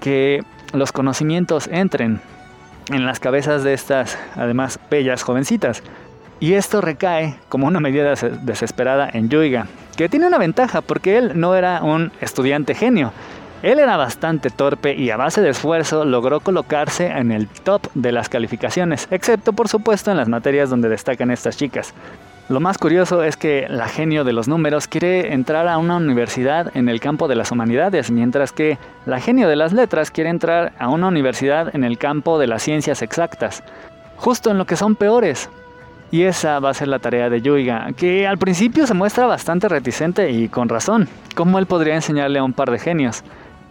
[0.00, 0.42] que
[0.72, 2.20] los conocimientos entren
[2.88, 5.82] en las cabezas de estas, además, bellas jovencitas.
[6.40, 9.66] Y esto recae como una medida desesperada en Yuiga,
[9.96, 13.12] que tiene una ventaja porque él no era un estudiante genio.
[13.66, 18.12] Él era bastante torpe y a base de esfuerzo logró colocarse en el top de
[18.12, 21.92] las calificaciones, excepto por supuesto en las materias donde destacan estas chicas.
[22.48, 26.70] Lo más curioso es que la genio de los números quiere entrar a una universidad
[26.76, 30.72] en el campo de las humanidades, mientras que la genio de las letras quiere entrar
[30.78, 33.64] a una universidad en el campo de las ciencias exactas,
[34.16, 35.50] justo en lo que son peores.
[36.12, 39.68] Y esa va a ser la tarea de Yuiga, que al principio se muestra bastante
[39.68, 41.08] reticente y con razón.
[41.34, 43.24] ¿Cómo él podría enseñarle a un par de genios?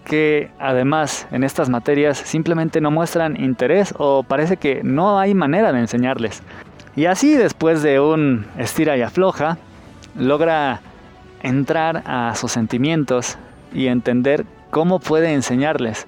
[0.05, 5.73] Que además en estas materias simplemente no muestran interés o parece que no hay manera
[5.73, 6.41] de enseñarles.
[6.95, 9.57] Y así después de un estira y afloja,
[10.17, 10.79] logra
[11.41, 13.37] entrar a sus sentimientos
[13.73, 16.07] y entender cómo puede enseñarles.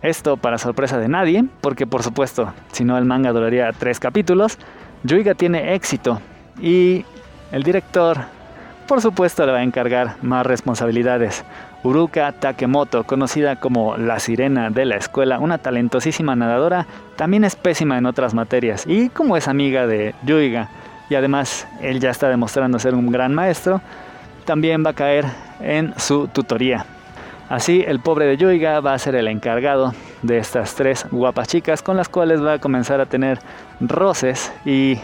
[0.00, 4.58] Esto para sorpresa de nadie, porque por supuesto, si no el manga duraría tres capítulos,
[5.04, 6.20] Yuiga tiene éxito
[6.60, 7.04] y
[7.52, 8.18] el director,
[8.86, 11.44] por supuesto, le va a encargar más responsabilidades.
[11.82, 17.98] Uruka Takemoto, conocida como la sirena de la escuela, una talentosísima nadadora, también es pésima
[17.98, 20.68] en otras materias y como es amiga de Yuiga
[21.10, 23.80] y además él ya está demostrando ser un gran maestro,
[24.44, 25.26] también va a caer
[25.60, 26.86] en su tutoría.
[27.48, 29.92] Así el pobre de Yuiga va a ser el encargado
[30.22, 33.40] de estas tres guapas chicas con las cuales va a comenzar a tener
[33.80, 34.98] roces y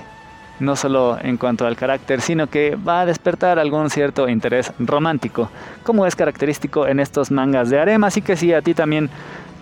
[0.60, 5.50] no solo en cuanto al carácter, sino que va a despertar algún cierto interés romántico,
[5.82, 9.10] como es característico en estos mangas de harem, así que si a ti también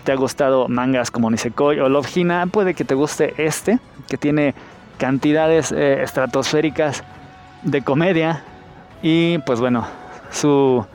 [0.03, 4.17] te ha gustado mangas como Nisekoi o Love Hina, puede que te guste este, que
[4.17, 4.55] tiene
[4.97, 7.03] cantidades eh, estratosféricas
[7.63, 8.43] de comedia
[9.01, 9.85] y pues bueno,
[10.31, 10.85] sus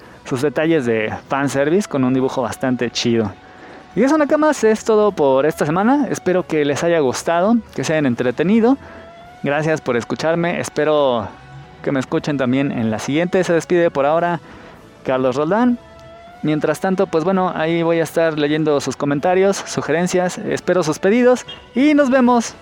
[0.40, 3.32] detalles de fanservice con un dibujo bastante chido.
[3.94, 6.06] Y eso nada más es todo por esta semana.
[6.10, 8.78] Espero que les haya gustado, que se hayan entretenido.
[9.42, 10.60] Gracias por escucharme.
[10.60, 11.28] Espero
[11.82, 13.42] que me escuchen también en la siguiente.
[13.42, 14.40] Se despide por ahora
[15.04, 15.78] Carlos Roldán.
[16.42, 21.46] Mientras tanto, pues bueno, ahí voy a estar leyendo sus comentarios, sugerencias, espero sus pedidos
[21.74, 22.54] y nos vemos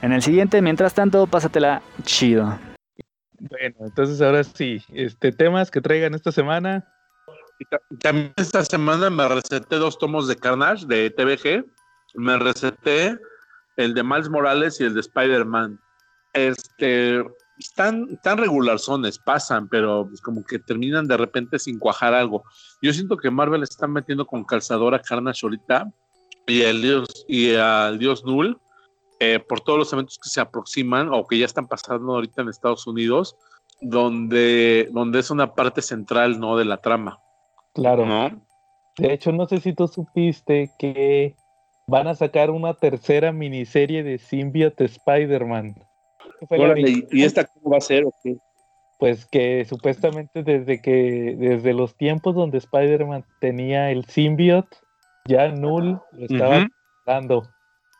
[0.00, 0.62] en el siguiente.
[0.62, 2.58] Mientras tanto, pásatela chido.
[3.38, 6.86] Bueno, entonces ahora sí, este temas que traigan esta semana.
[8.00, 11.64] También esta semana me receté dos tomos de Carnage de TVG.
[12.14, 13.18] Me receté
[13.76, 15.78] el de Miles Morales y el de Spider-Man
[16.32, 17.22] este,
[17.58, 22.44] están tan regularzones, pasan, pero pues como que terminan de repente sin cuajar algo.
[22.82, 25.90] Yo siento que Marvel está metiendo con calzadora Carnage ahorita
[26.46, 28.58] y el dios y al dios Null
[29.20, 32.48] eh, por todos los eventos que se aproximan o que ya están pasando ahorita en
[32.48, 33.36] Estados Unidos,
[33.80, 36.56] donde, donde es una parte central ¿no?
[36.56, 37.18] de la trama.
[37.74, 38.06] Claro.
[38.06, 38.46] ¿no?
[38.96, 41.34] De hecho, no sé si tú supiste que
[41.88, 45.87] van a sacar una tercera miniserie de Symbiote Spider-Man.
[47.10, 48.04] ¿Y esta cómo va a ser?
[48.98, 54.76] Pues que supuestamente desde que, desde los tiempos donde Spider-Man tenía el symbiote,
[55.26, 56.66] ya Null lo estaba
[57.06, 57.48] dando.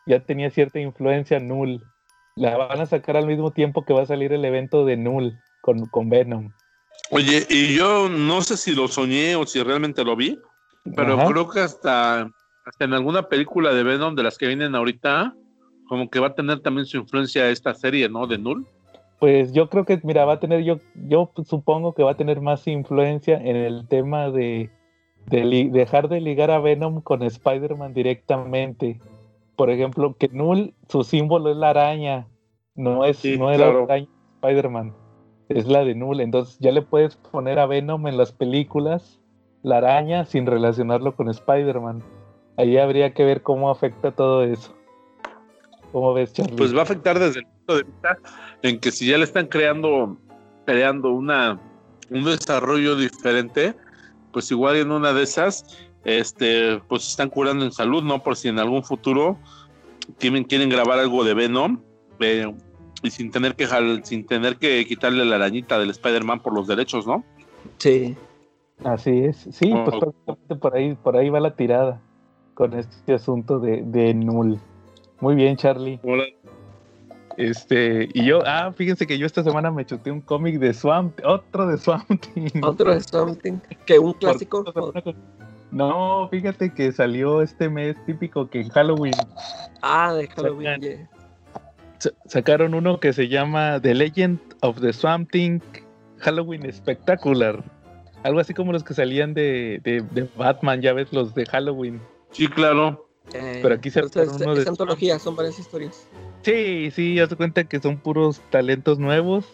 [0.05, 1.81] Ya tenía cierta influencia Null.
[2.35, 5.39] La van a sacar al mismo tiempo que va a salir el evento de Null
[5.61, 6.51] con, con Venom.
[7.11, 10.39] Oye, y yo no sé si lo soñé o si realmente lo vi,
[10.95, 12.29] pero creo que hasta,
[12.65, 15.33] hasta en alguna película de Venom de las que vienen ahorita,
[15.89, 18.27] como que va a tener también su influencia esta serie, ¿no?
[18.27, 18.65] De Null.
[19.19, 22.39] Pues yo creo que, mira, va a tener, yo, yo supongo que va a tener
[22.39, 24.69] más influencia en el tema de,
[25.25, 29.01] dejar de ligar a Venom con Spider-Man directamente.
[29.57, 32.27] Por ejemplo, que Null, su símbolo es la araña,
[32.75, 34.07] no es, no la araña
[34.41, 34.93] Spider-Man,
[35.49, 36.21] es la de Null.
[36.21, 39.19] Entonces ya le puedes poner a Venom en las películas
[39.63, 42.03] la araña sin relacionarlo con Spider-Man.
[42.55, 44.78] Ahí habría que ver cómo afecta todo eso.
[45.91, 46.55] ¿Cómo ves, Charlie?
[46.55, 48.17] Pues va a afectar desde el punto de vista
[48.61, 50.17] en que si ya le están creando,
[50.65, 51.59] creando una,
[52.09, 53.75] un desarrollo diferente,
[54.31, 55.65] pues igual en una de esas,
[56.03, 58.21] este, pues están curando en salud, ¿no?
[58.23, 59.37] Por si en algún futuro
[60.17, 61.79] quieren, quieren grabar algo de Venom
[62.19, 62.51] eh,
[63.03, 63.67] y sin tener que
[64.03, 67.23] sin tener que quitarle la arañita del Spider-Man por los derechos, ¿no?
[67.77, 68.15] Sí.
[68.83, 69.47] Así es.
[69.51, 70.55] Sí, pues oh.
[70.55, 72.01] por ahí, por ahí va la tirada
[72.53, 74.59] con este asunto de, de Null.
[75.21, 75.99] Muy bien, Charlie.
[76.03, 76.23] Hola.
[77.37, 81.17] Este, y yo, ah, fíjense que yo esta semana me chuté un cómic de Swamp,
[81.23, 82.21] otro de Swamp
[82.61, 83.39] Otro de Swamp
[83.85, 84.65] que un clásico.
[85.71, 89.13] No, fíjate que salió este mes típico que en Halloween.
[89.81, 91.07] Ah, de Halloween,
[92.25, 95.61] Sacaron uno que se llama The Legend of the Swamp Thing
[96.17, 97.63] Halloween Spectacular.
[98.23, 102.01] Algo así como los que salían de, de, de Batman, ya ves, los de Halloween.
[102.31, 103.08] Sí, claro.
[103.33, 104.61] Eh, Pero aquí se uno de...
[104.61, 106.07] Es antología, son varias historias.
[106.41, 109.45] Sí, sí, ya se cuenta que son puros talentos nuevos.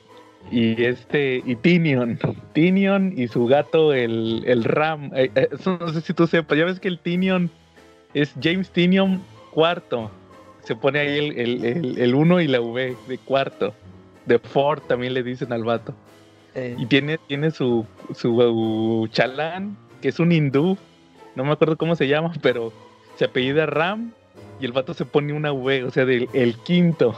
[0.51, 2.19] Y este, y Tinion,
[2.53, 5.11] Tinion y su gato, el, el Ram.
[5.15, 7.49] Eh, eh, no sé si tú sepas, ya ves que el Tinion
[8.13, 10.11] es James Tinion cuarto.
[10.63, 13.73] Se pone ahí el, el, el, 1 y la V de cuarto.
[14.25, 15.93] De Ford también le dicen al vato.
[16.77, 20.77] Y tiene, tiene su, su chalán, que es un hindú.
[21.35, 22.71] No me acuerdo cómo se llama, pero
[23.17, 24.11] se apellida Ram
[24.59, 27.15] y el vato se pone una V, o sea, del el quinto.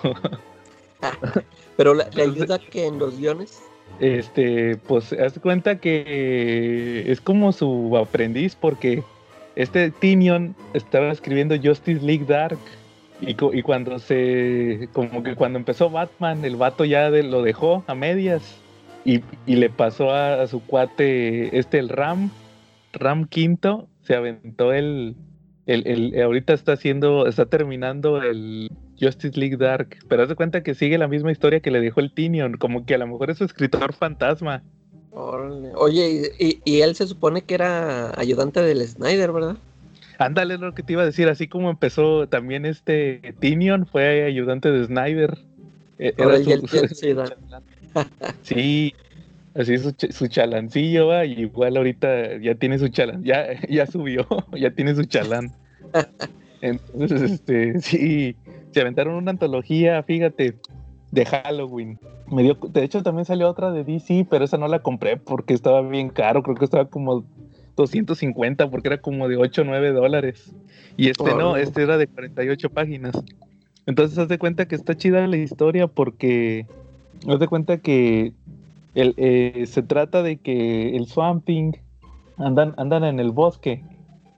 [1.77, 3.61] Pero le, ayuda que en los guiones.
[3.99, 9.03] Este, pues haz cuenta que es como su aprendiz porque
[9.55, 12.59] este Tinion estaba escribiendo Justice League Dark
[13.21, 17.95] y, y, cuando se, como que cuando empezó Batman, el vato ya lo dejó a
[17.95, 18.57] medias
[19.03, 22.29] y, y le pasó a, a, su cuate, este el Ram,
[22.93, 25.15] Ram Quinto, se aventó el,
[25.67, 30.63] el, el- ahorita está haciendo, está terminando el Justice League Dark, pero haz de cuenta
[30.63, 33.29] que sigue la misma historia que le dejó el Tinion, como que a lo mejor
[33.29, 34.63] es su escritor fantasma.
[35.75, 39.57] Oye, y, y- él se supone que era ayudante del Snyder, ¿verdad?
[40.19, 44.23] Ándale, es lo que te iba a decir, así como empezó también este Tinion, fue
[44.23, 45.37] ayudante de Snyder.
[45.99, 46.95] Eh, era su- su-.
[48.43, 48.93] Sí,
[49.57, 54.27] así su, su chalancillo, va, y igual ahorita ya tiene su chalán, ya, ya subió,
[54.57, 55.51] ya tiene su chalán.
[56.61, 58.35] Entonces, este, sí,
[58.71, 60.55] se aventaron una antología, fíjate,
[61.11, 61.99] de Halloween.
[62.29, 65.53] Me dio, de hecho, también salió otra de DC, pero esa no la compré porque
[65.53, 67.25] estaba bien caro, creo que estaba como
[67.75, 70.53] 250 porque era como de 8 o 9 dólares.
[70.97, 73.15] Y este no, este era de 48 páginas.
[73.85, 76.65] Entonces, haz de cuenta que está chida la historia porque
[77.27, 78.33] haz de cuenta que
[78.97, 81.73] eh, se trata de que el Swamp Thing
[82.37, 83.83] andan, andan en el bosque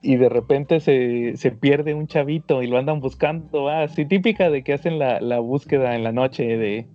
[0.02, 4.62] y de repente se, se pierde un chavito y lo andan buscando, así típica de
[4.62, 6.86] que hacen la, la búsqueda en la noche de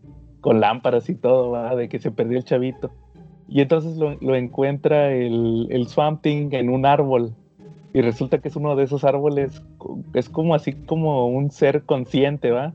[0.41, 2.91] con lámparas y todo, de que se perdió el chavito.
[3.47, 7.33] Y entonces lo, lo encuentra el, el Swamp Thing en un árbol.
[7.95, 9.63] Y resulta que es uno de esos árboles,
[10.13, 12.73] es como así como un ser consciente, ¿va?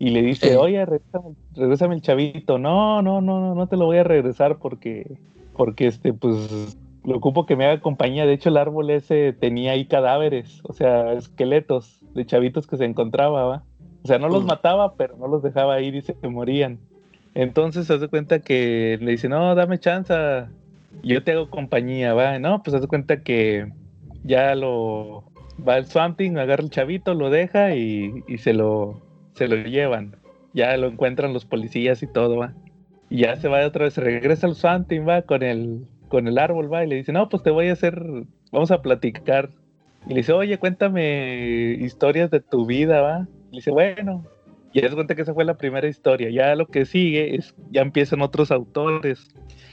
[0.00, 0.56] Y le dice, Eh.
[0.56, 2.58] oye, regrésame, regrésame el chavito.
[2.58, 5.18] No, no, no, no, no te lo voy a regresar porque,
[5.54, 8.24] porque este, pues, lo ocupo que me haga compañía.
[8.24, 12.86] De hecho, el árbol ese tenía ahí cadáveres, o sea, esqueletos de chavitos que se
[12.86, 13.62] encontraba, ¿va?
[14.02, 14.46] O sea, no los Mm.
[14.46, 16.78] mataba, pero no los dejaba ahí, dice que morían.
[17.34, 20.14] Entonces, se hace cuenta que le dice, no, dame chance,
[21.02, 22.38] yo te hago compañía, va.
[22.38, 23.70] No, pues haz de cuenta que
[24.24, 25.24] ya lo
[25.66, 29.02] va el Swamp Thing, agarra el chavito, lo deja y, y se lo
[29.40, 30.16] se lo llevan.
[30.52, 32.52] Ya lo encuentran los policías y todo, va.
[33.08, 36.36] Y ya se va otra vez, regresa al Swamp Thing, va con el con el
[36.38, 38.02] árbol, va, y le dice, "No, pues te voy a hacer
[38.52, 39.48] vamos a platicar."
[40.06, 44.26] Y le dice, "Oye, cuéntame historias de tu vida, va." Y le dice, "Bueno."
[44.74, 46.28] Y de cuenta que esa fue la primera historia.
[46.30, 49.26] Ya lo que sigue es ya empiezan otros autores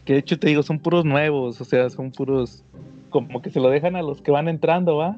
[0.06, 2.64] que de hecho te digo, son puros nuevos, o sea, son puros,
[3.10, 5.18] como que se lo dejan a los que van entrando, ¿va?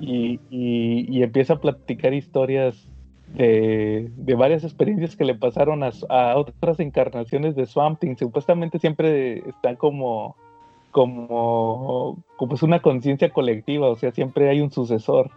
[0.00, 2.88] Y, y- y empieza a platicar historias
[3.34, 8.16] de, de varias experiencias que le pasaron a, a otras encarnaciones de Swamp Thing.
[8.16, 10.36] Supuestamente siempre están como,
[10.90, 15.30] como, como es una conciencia colectiva, o sea, siempre hay un sucesor.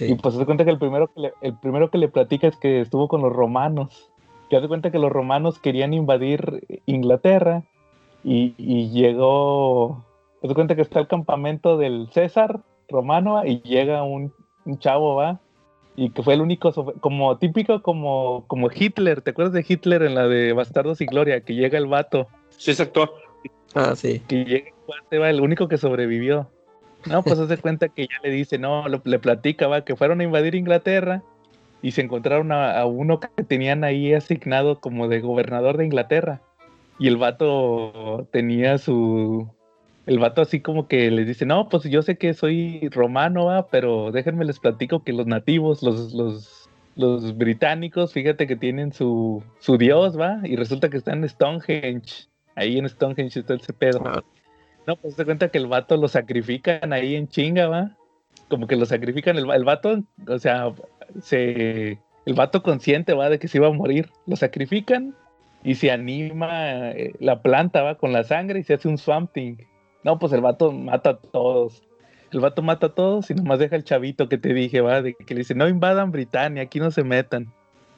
[0.00, 2.56] Y pues se cuenta que el primero que, le, el primero que le platica es
[2.56, 4.10] que estuvo con los romanos.
[4.50, 7.62] Que hace cuenta que los romanos querían invadir Inglaterra
[8.24, 10.04] y, y llegó.
[10.42, 14.32] Se cuenta que está el campamento del César romano y llega un,
[14.64, 15.40] un chavo, ¿va?
[15.96, 19.20] Y que fue el único, como típico como, como Hitler.
[19.22, 21.40] ¿Te acuerdas de Hitler en la de Bastardos y Gloria?
[21.40, 23.14] Que llega el vato Sí, exacto.
[23.74, 24.20] Ah, sí.
[24.26, 24.70] que llega
[25.10, 26.50] el va, el único que sobrevivió.
[27.06, 30.20] No, pues hace cuenta que ya le dice, no, lo- le platica, va, que fueron
[30.20, 31.22] a invadir Inglaterra
[31.82, 36.40] y se encontraron a, a uno que tenían ahí asignado como de gobernador de Inglaterra.
[36.98, 39.48] Y el vato tenía su...
[40.06, 43.68] El vato así como que les dice, no, pues yo sé que soy romano, va,
[43.68, 49.42] pero déjenme les platico que los nativos, los, los, los británicos, fíjate que tienen su,
[49.60, 52.28] su dios, va, y resulta que están en Stonehenge.
[52.54, 54.02] Ahí en Stonehenge está ese pedo.
[54.04, 54.22] Ah,
[54.86, 57.96] No, pues se cuenta que el vato lo sacrifican ahí en chinga, va.
[58.48, 60.72] Como que lo sacrifican el, el vato, o sea,
[61.22, 64.10] se el vato consciente va de que se iba a morir.
[64.26, 65.14] Lo sacrifican
[65.62, 69.32] y se anima eh, la planta, va, con la sangre y se hace un swamp
[69.32, 69.56] thing.
[70.04, 71.82] No, pues el vato mata a todos.
[72.30, 75.14] El vato mata a todos y nomás deja el chavito que te dije, va, de
[75.14, 77.52] que le dice, no invadan Britania, aquí no se metan.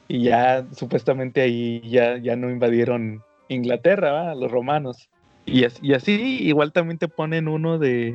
[0.07, 5.09] Y ya supuestamente ahí ya, ya no invadieron Inglaterra, va, los romanos.
[5.45, 8.09] Y así, igual también te ponen uno de...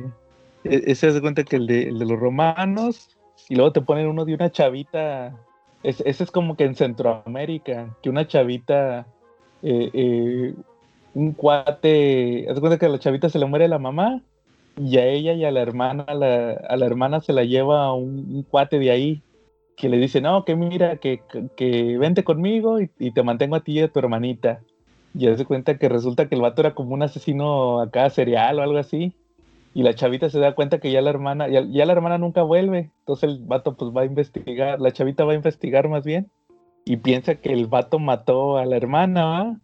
[0.63, 3.09] e- Ese se cuenta que el de, los romanos,
[3.49, 5.35] y luego te ponen uno de una chavita,
[5.83, 9.07] es- ese es como que en Centroamérica, que una chavita,
[9.63, 10.53] eh, eh,
[11.13, 14.21] un cuate, haz cuenta que a la chavita se le muere la mamá,
[14.77, 18.25] y a ella y a la hermana, la- a la hermana se la lleva un,
[18.35, 19.21] un cuate de ahí,
[19.77, 21.21] que le dice, no, que mira, que,
[21.55, 24.61] que- vente conmigo y, te mantengo a ti y a tu hermanita.
[25.15, 28.59] Y haz de cuenta que resulta que el vato era como un asesino acá serial
[28.59, 29.13] o algo así.
[29.75, 32.43] Y la chavita se da cuenta que ya la hermana, ya, ya la hermana nunca
[32.43, 32.91] vuelve.
[32.99, 36.29] Entonces el vato pues va a investigar, la chavita va a investigar más bien.
[36.85, 39.59] Y piensa que el vato mató a la hermana, ¿va?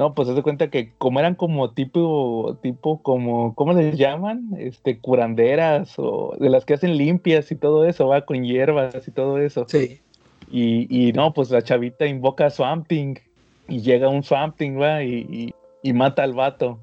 [0.00, 4.48] No, pues se da cuenta que como eran como tipo, tipo como, ¿cómo les llaman?
[4.56, 9.10] Este, curanderas o de las que hacen limpias y todo eso, va, con hierbas y
[9.10, 9.66] todo eso.
[9.68, 10.00] Sí.
[10.50, 13.16] Y, y no, pues la chavita invoca a Swamp Thing
[13.68, 16.78] y llega un Swamp Thing, va, y, y- y mata al vato.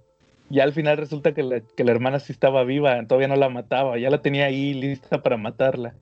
[0.52, 3.50] Y al final resulta que la, que la hermana sí estaba viva, todavía no la
[3.50, 5.96] mataba, ya la tenía ahí lista para matarla.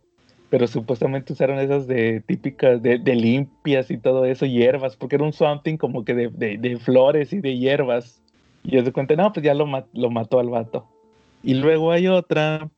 [0.49, 5.25] Pero supuestamente usaron esas de típicas, de, de limpias y todo eso, hierbas, porque era
[5.25, 8.21] un Swamp Thing como que de, de- de flores y de hierbas.
[8.63, 10.85] Y yo se cuenta, no, pues ya lo, ma- lo mató al vato.
[11.43, 12.69] Y luego hay otra,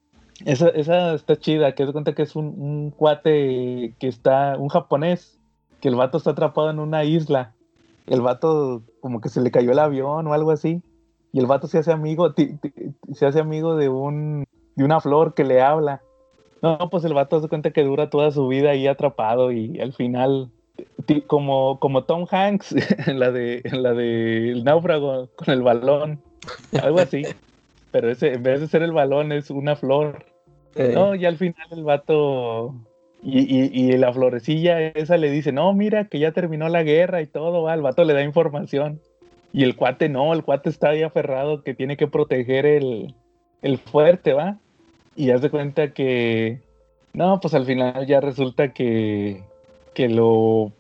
[0.46, 4.68] esa, esa está chida, que se cuenta que es un, un cuate que está, un
[4.70, 5.40] japonés,
[5.80, 7.54] que el vato está atrapado en una isla.
[8.08, 10.82] El vato como que se le cayó el avión o algo así.
[11.34, 12.34] Y el vato se hace amigo,
[13.14, 14.46] se hace amigo de un,
[14.76, 16.02] de una flor que le habla.
[16.62, 19.94] No, pues el vato se cuenta que dura toda su vida ahí atrapado y al
[19.94, 20.50] final,
[21.28, 22.76] como, como Tom Hanks
[23.08, 26.22] en la de en la de El náufrago con el balón,
[26.82, 27.24] algo así.
[27.92, 30.26] Pero ese, en vez de ser el balón, es una flor.
[30.76, 32.76] Eh, No, y al final el vato
[33.24, 37.22] y, y, y la florecilla esa le dice, no, mira que ya terminó la guerra
[37.22, 39.02] y todo, va, el vato le da información.
[39.54, 43.16] Y el cuate no, el cuate está ahí aferrado que tiene que proteger el,
[43.62, 44.60] el fuerte, va.
[45.18, 46.62] Y hace cuenta que,
[47.14, 49.42] no, pues al final ya resulta que,
[49.96, 50.72] que lo,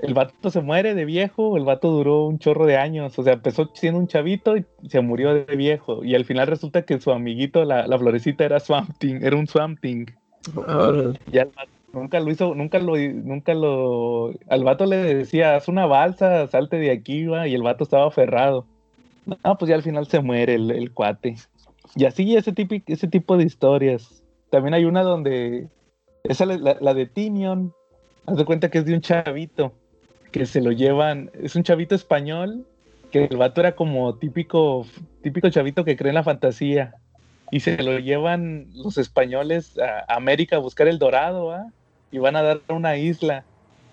[0.00, 3.34] el vato se muere de viejo, el vato duró un chorro de años, o sea,
[3.34, 6.04] empezó siendo un chavito y se murió de viejo.
[6.04, 9.46] Y al final resulta que su amiguito, la, la florecita, era Swamp Thing, era un
[9.46, 10.06] Swamp Thing.
[10.56, 11.18] órale.
[11.30, 15.68] Ya el vato nunca lo hizo, nunca lo, nunca lo, al vato le decía, haz
[15.68, 18.66] una balsa, salte de aquí, va, y el vato estaba aferrado.
[19.24, 21.36] No, pues ya al final se muere el, el cuate.
[21.94, 24.22] Y así ese tipo, ese tipo de historias.
[24.50, 25.68] También hay una donde,
[26.24, 27.72] esa la, la- de Tinion,
[28.26, 29.72] haz de cuenta que es de un chavito,
[30.32, 32.66] que se lo llevan, es un chavito español,
[33.10, 34.86] que el vato era como típico,
[35.22, 36.94] típico chavito que cree en la fantasía.
[37.52, 41.72] Y se lo llevan los españoles a América a buscar el dorado, ¿va?
[42.10, 43.44] Y van a dar una isla.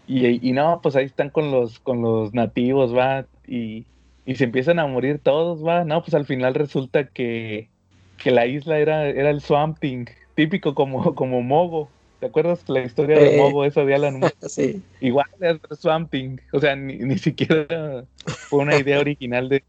[0.08, 3.26] Y, y no, pues ahí están con los, con los nativos, va.
[3.48, 3.86] Y,
[4.26, 5.84] y se empiezan a morir todos, va.
[5.86, 7.70] No, pues al final resulta que,
[8.18, 10.06] que la isla era, era el Swamp Thing,
[10.36, 11.90] típico como, como Mogo.
[12.20, 13.38] ¿Te acuerdas la historia de Eh.
[13.38, 14.34] Mogo, esa de Alan Moore?
[14.48, 14.82] Sí.
[15.02, 16.38] Igual es Swamp Thing.
[16.54, 19.64] O sea, ni, ni siquiera fue una idea original de,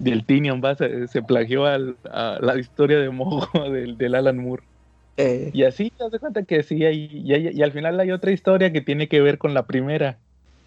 [0.00, 0.74] del Tinion, va.
[0.74, 4.62] Se, se plagió al- a la historia de Mogo del, del Alan Moore.
[5.16, 8.10] Eh, Y así te das cuenta que sí, hay, y, hay- y al final hay
[8.10, 10.16] otra historia que tiene que ver con la primera,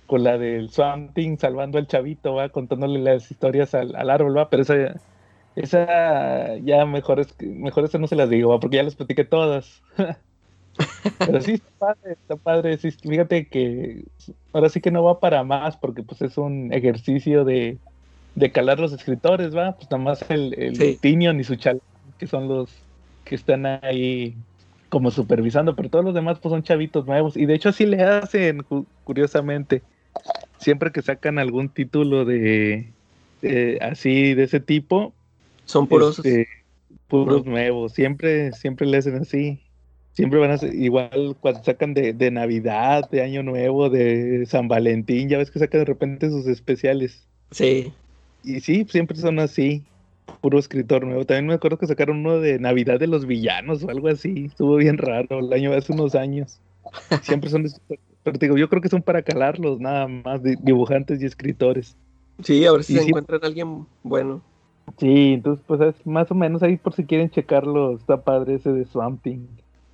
[0.05, 4.37] con la del Swamp Thing salvando al chavito, va, contándole las historias al, al árbol,
[4.37, 4.95] va, pero esa,
[5.55, 9.83] esa ya mejor es mejor esa no se las digo, porque ya las platiqué todas.
[11.23, 14.05] pero sí está padre, está padre, sí, fíjate que
[14.53, 17.81] ahora sí que no va para más, porque pues es un ejercicio de,
[18.35, 20.99] de calar los escritores, va, pues nada más el, el Sí.
[21.01, 21.81] Tinion y su chal,
[22.17, 22.87] que son los
[23.23, 24.45] que están ahí
[24.89, 28.03] como supervisando, pero todos los demás pues son chavitos nuevos y de hecho así le
[28.03, 29.85] hacen cu- curiosamente.
[30.57, 32.95] Siempre que sacan algún título de
[33.41, 35.17] eh, así de ese tipo,
[35.65, 36.19] son puros.
[36.19, 36.47] este,
[37.07, 39.61] puros nuevos, siempre siempre le hacen así.
[40.13, 44.69] Siempre van a ser igual cuando sacan de, de Navidad, de Año Nuevo, de San
[44.69, 47.27] Valentín, ya ves que sacan de repente sus especiales.
[47.51, 47.91] Sí.
[48.43, 49.83] Y sí, siempre son así.
[50.41, 51.25] Puro escritor nuevo.
[51.25, 54.45] También me acuerdo que sacaron uno de Navidad de los villanos o algo así.
[54.45, 56.59] Estuvo bien raro el año hace unos años.
[57.23, 57.65] Siempre son.
[58.23, 61.95] Pero digo, yo creo que son para calarlos, nada más, de dibujantes y escritores.
[62.41, 64.41] Sí, a ver si Y se sí- encuentran alguien bueno.
[64.97, 67.93] Sí, entonces, pues es más o menos ahí por si quieren checarlo.
[67.93, 69.47] Está padre ese de Swamp Thing.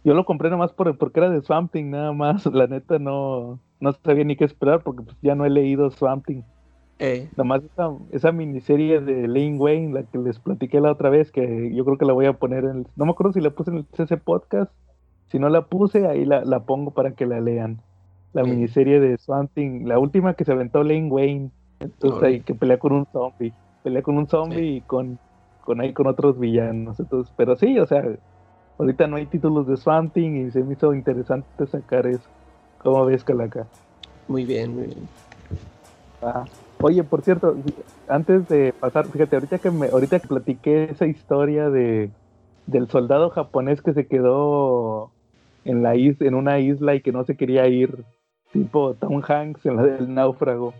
[0.03, 2.45] Yo lo compré nomás por, porque era de Swamp Thing, nada más.
[2.53, 6.25] La neta no, no sabía ni qué esperar porque pues, ya no he leído Swamp
[6.25, 6.41] Thing.
[6.99, 11.31] Eh, Nomás esa, esa miniserie de Lane Wayne, la que les platiqué la otra vez,
[11.31, 12.87] que yo creo que la voy a poner en el...
[12.95, 14.71] No me acuerdo si la puse en el CC Podcast.
[15.29, 17.81] Si no la puse, ahí la, la pongo para que la lean.
[18.33, 21.49] La miniserie de Swamp Thing, la última que se aventó Lane Wayne.
[21.79, 23.53] Entonces ahí que pelea con un zombie.
[23.83, 24.75] Pelea con un zombie Sí.
[24.77, 25.19] y con,
[25.61, 26.99] con ahí con otros villanos.
[26.99, 28.03] Entonces, pero sí, o sea,
[28.77, 32.27] ahorita no hay títulos de Swamp Thing y se me hizo interesante sacar eso.
[32.79, 33.67] ¿Cómo ves, Calaca?
[34.27, 35.09] muy bien, muy bien.
[36.21, 36.45] Ah,
[36.83, 37.55] Oye, por cierto,
[38.07, 42.11] antes de pasar, fíjate, ahorita que me, ahorita que platiqué esa historia de
[42.65, 45.11] del soldado japonés que se quedó
[45.63, 48.03] en la is, en una isla y que no se quería ir,
[48.51, 50.73] tipo Tom Hanks en la del náufrago.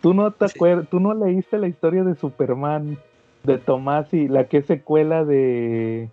[0.00, 0.58] ¿Tú no te Sí.
[0.58, 2.96] acuer- tú no leíste la historia de Superman
[3.44, 6.10] de Tomasi, la que es secuela de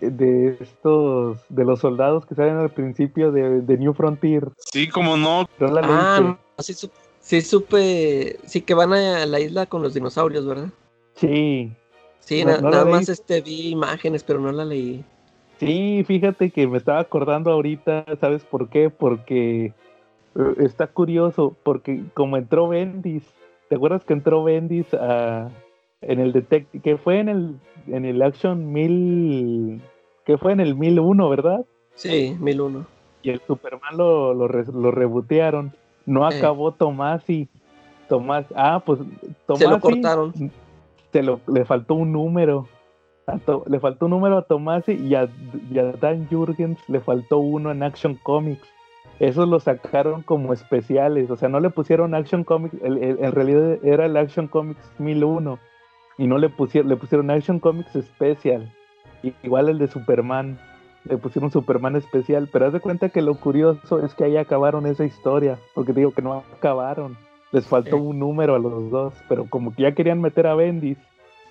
[0.00, 4.48] de estos de los soldados que salen al principio de, de New Frontier?
[4.72, 5.44] Sí, como no.
[5.58, 6.22] ¿No la Ah, leíste?
[6.22, 10.68] no, sí, supe, sí supe, sí que van a la isla con los dinosaurios, ¿verdad?
[11.16, 11.70] Sí,
[12.20, 15.04] Sí, No- na- no la nada más este vi imágenes, pero no la leí.
[15.58, 18.90] Sí, fíjate que me estaba acordando ahorita, ¿sabes por qué?
[18.90, 19.74] Porque
[20.58, 23.24] está curioso, porque como entró Bendis,
[23.68, 25.48] ¿te acuerdas que entró Bendis a,
[26.00, 27.56] en el Detective, que fue en el,
[27.86, 29.80] en el Action 1000,
[30.24, 31.64] que fue en el 1001, ¿verdad?
[31.94, 32.86] Sí, 1001.
[33.22, 35.72] y el Superman lo, lo, re- lo rebotearon.
[36.06, 36.36] No Eh.
[36.36, 37.48] acabó Tomasi.
[38.08, 38.98] Tomás, ah, pues
[39.46, 40.32] Tomasi Se lo cortaron.
[41.12, 42.66] se lo- le faltó un número.
[43.26, 45.28] A To- le faltó un número a Tomasi y a,
[45.70, 48.66] y a Dan Jurgens le faltó uno en Action Comics.
[49.22, 53.30] Esos lo sacaron como especiales, o sea, no le pusieron Action Comics, el- el- en
[53.32, 55.60] realidad era el Action Comics 1001
[56.18, 58.68] y no le pusieron, le pusieron Action Comics Special,
[59.44, 60.58] igual el de Superman,
[61.04, 64.86] le pusieron Superman especial, pero haz de cuenta que lo curioso es que ahí acabaron
[64.86, 67.16] esa historia, porque digo que no acabaron,
[67.52, 68.00] les faltó Eh.
[68.00, 70.98] un número a los dos, pero como que ya querían meter a Bendis,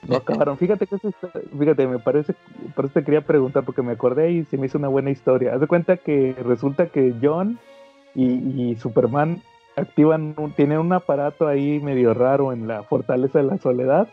[0.08, 0.58] no acabaron.
[0.58, 2.34] Fíjate que historia- fíjate, me parece,
[2.76, 5.54] por eso te quería preguntar, porque me acordé y se me hizo una buena historia.
[5.54, 7.60] Haz de cuenta que resulta que John
[8.16, 8.26] y,
[8.72, 9.42] y Superman
[9.76, 14.08] activan, un- tienen un aparato ahí medio raro en la fortaleza de la soledad.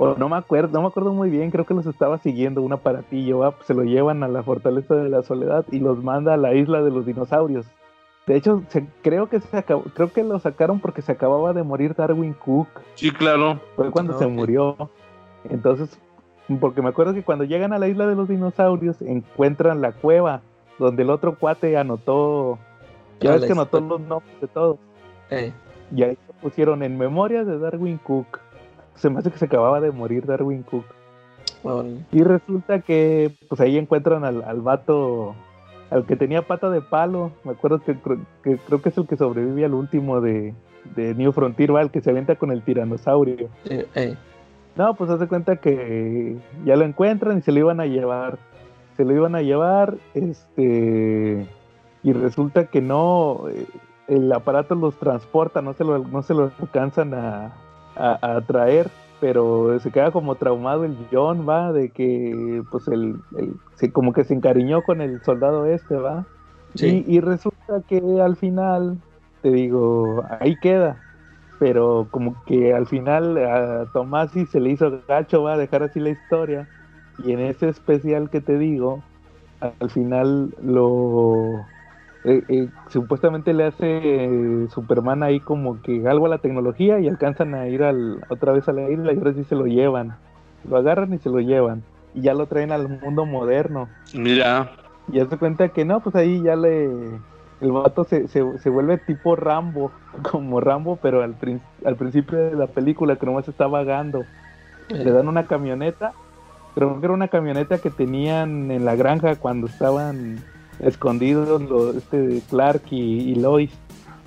[0.00, 2.72] O no me acuerdo, no me acuerdo muy bien, creo que los estaba siguiendo un
[2.72, 3.54] aparatillo, ¿va?
[3.64, 6.82] se lo llevan a la fortaleza de la soledad y los manda a la isla
[6.82, 7.66] de los dinosaurios.
[8.28, 11.64] De hecho, se- creo que se acabó, creo que lo sacaron porque se acababa de
[11.64, 12.68] morir Darwin Cook.
[12.94, 13.58] Sí, claro.
[13.74, 14.76] Fue cuando se murió.
[15.50, 15.98] Entonces,
[16.60, 20.42] porque me acuerdo que cuando llegan a la isla de los dinosaurios, encuentran la cueva
[20.78, 22.58] donde el otro cuate anotó.
[23.20, 24.78] Ya ves que anotó los nombres de todos.
[25.30, 25.52] Eh,
[25.94, 28.38] Y ahí se pusieron en memoria de Darwin Cook.
[28.94, 30.84] Se me hace que se acababa de morir Darwin Cook.
[32.12, 35.34] Y resulta que pues ahí encuentran al, al vato,
[35.90, 37.32] al que tenía pata de palo.
[37.44, 37.96] Me acuerdo que,
[38.44, 40.54] que creo que es el que sobrevive al último de,
[40.94, 41.82] de New Frontier, ¿va?
[41.82, 43.48] el que se avienta con el tiranosaurio.
[43.68, 44.16] Eh, eh,
[44.78, 48.38] No, pues haz de cuenta que ya lo encuentran y se lo iban a llevar.
[48.96, 51.46] Se lo iban a llevar, este,
[52.02, 53.66] y resulta que no, eh,
[54.08, 57.52] el aparato los transporta, no se lo, no se lo alcanzan a,
[57.96, 63.16] a, a traer, pero se queda como traumado el John, va, de que, pues el,
[63.36, 66.26] el- se, como que se encariñó con el soldado este, va.
[66.74, 67.04] Sí.
[67.06, 68.98] Y, y resulta que al final,
[69.42, 71.00] te digo, ahí queda.
[71.58, 76.00] Pero como que al final a Tomasi se le hizo gacho, va a dejar así
[76.00, 76.68] la historia.
[77.24, 79.02] Y en ese especial que te digo,
[79.60, 81.68] al final lo...
[82.24, 83.86] eh, eh, supuestamente le hace
[84.24, 88.52] eh, Superman ahí como que algo a la tecnología y alcanzan a ir al, otra
[88.52, 90.16] vez a la isla y ahora sí se lo llevan.
[90.64, 91.84] Lo agarran y se lo llevan.
[92.14, 93.90] Y ya lo traen al mundo moderno.
[94.12, 94.72] Mira,
[95.08, 97.20] Y ya se cuenta que no, pues ahí ya le.
[97.60, 99.90] El vato se, se, se vuelve tipo Rambo,
[100.30, 104.24] como Rambo, pero al, prin- al principio de la película que nomás está vagando.
[104.88, 106.12] Le eh, dan una camioneta,
[106.74, 110.38] creo que era una camioneta que tenían en la granja cuando estaban
[110.80, 113.70] escondidos los, este Clark y, y Lois.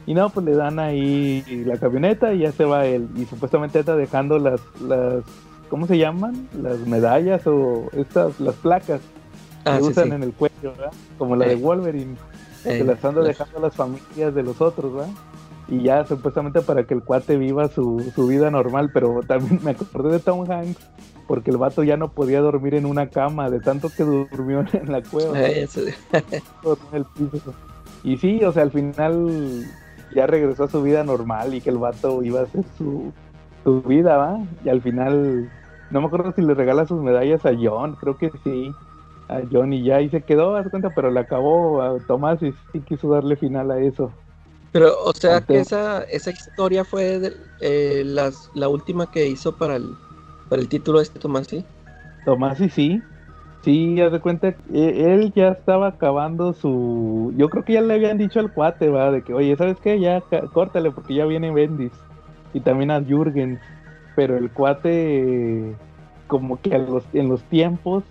[0.05, 3.07] Y no, pues le dan ahí la camioneta y ya se va él.
[3.15, 5.23] Y supuestamente está dejando las, las,
[5.69, 6.47] ¿cómo se llaman?
[6.61, 8.99] Las medallas o estas, las placas
[9.63, 10.11] ah, que sí, usan sí.
[10.15, 10.91] en el cuello, ¿verdad?
[11.17, 11.55] Como la de Eh.
[11.55, 12.15] Wolverine,
[12.63, 15.09] Que las anda dejando a las familias de los otros, ¿verdad?
[15.67, 19.71] Y ya supuestamente para que el cuate viva su, su vida normal, pero también me
[19.71, 20.77] acordé de Tom Hanks,
[21.27, 24.91] porque el vato ya no podía dormir en una cama, de tanto que durmió en
[24.91, 25.85] la cueva, eh, sí.
[26.93, 27.53] el piso.
[28.03, 29.65] Y sí, o sea, al final
[30.13, 33.13] ya regresó a su vida normal y que el vato iba a hacer su,
[33.63, 34.39] su vida, ¿va?
[34.65, 35.49] Y al final,
[35.89, 38.71] no me acuerdo si le regala sus medallas a John, creo que sí,
[39.31, 42.41] a John y ya, y se quedó, haz de cuenta, pero le acabó a Tomás
[42.43, 44.11] y sí quiso darle final a eso.
[44.71, 49.53] Pero, o sea, que esa, esa historia fue de- eh, las, la última que hizo
[49.53, 49.95] para el,
[50.49, 51.65] para el título este Tomás, ¿sí?
[52.25, 53.01] Tomás y sí,
[53.63, 57.93] sí, haz de cuenta, que él ya estaba acabando su, yo creo que ya le
[57.95, 59.99] habían dicho al cuate, va, de que, oye, ¿sabes qué?
[59.99, 60.21] Ya
[60.53, 61.91] córtale porque ya viene Bendis
[62.53, 63.59] y también a Jürgens,
[64.15, 65.73] pero el cuate,
[66.27, 68.03] como que a los, en los tiempos,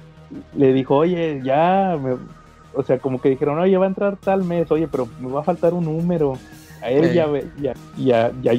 [0.57, 2.17] le dijo, oye, ya, me-
[2.75, 5.41] o sea, como que dijeron, oye, va a entrar tal mes, oye, pero me va
[5.41, 6.35] a faltar un número.
[6.83, 8.53] A él ya, ve- ya, y a, y a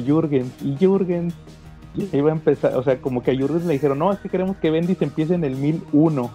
[1.94, 4.28] ya iba a empezar, o sea, como que a Jürgens le dijeron, no, es que
[4.28, 6.30] queremos que Bendis empiece en el 1001.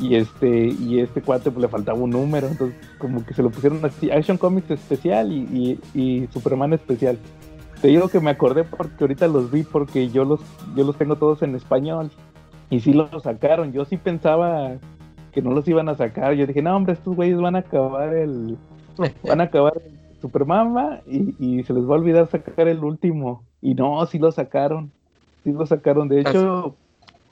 [0.00, 3.50] Y este, y este cuate pues le faltaba un número, entonces como que se lo
[3.50, 7.18] pusieron así, Action Comics especial y, y, y Superman especial.
[7.82, 10.38] Te digo que me acordé porque ahorita los vi porque yo los,
[10.76, 12.12] yo los tengo todos en español.
[12.70, 13.72] Y sí los sacaron.
[13.72, 14.72] Yo sí pensaba
[15.32, 16.34] que no los iban a sacar.
[16.34, 18.56] Yo dije, no, hombre, estos güeyes van a acabar el.
[19.22, 19.98] Van a acabar el
[21.06, 23.44] y, y se les va a olvidar sacar el último.
[23.60, 24.90] Y no, sí lo sacaron.
[25.44, 26.08] Sí lo sacaron.
[26.08, 26.74] De hecho,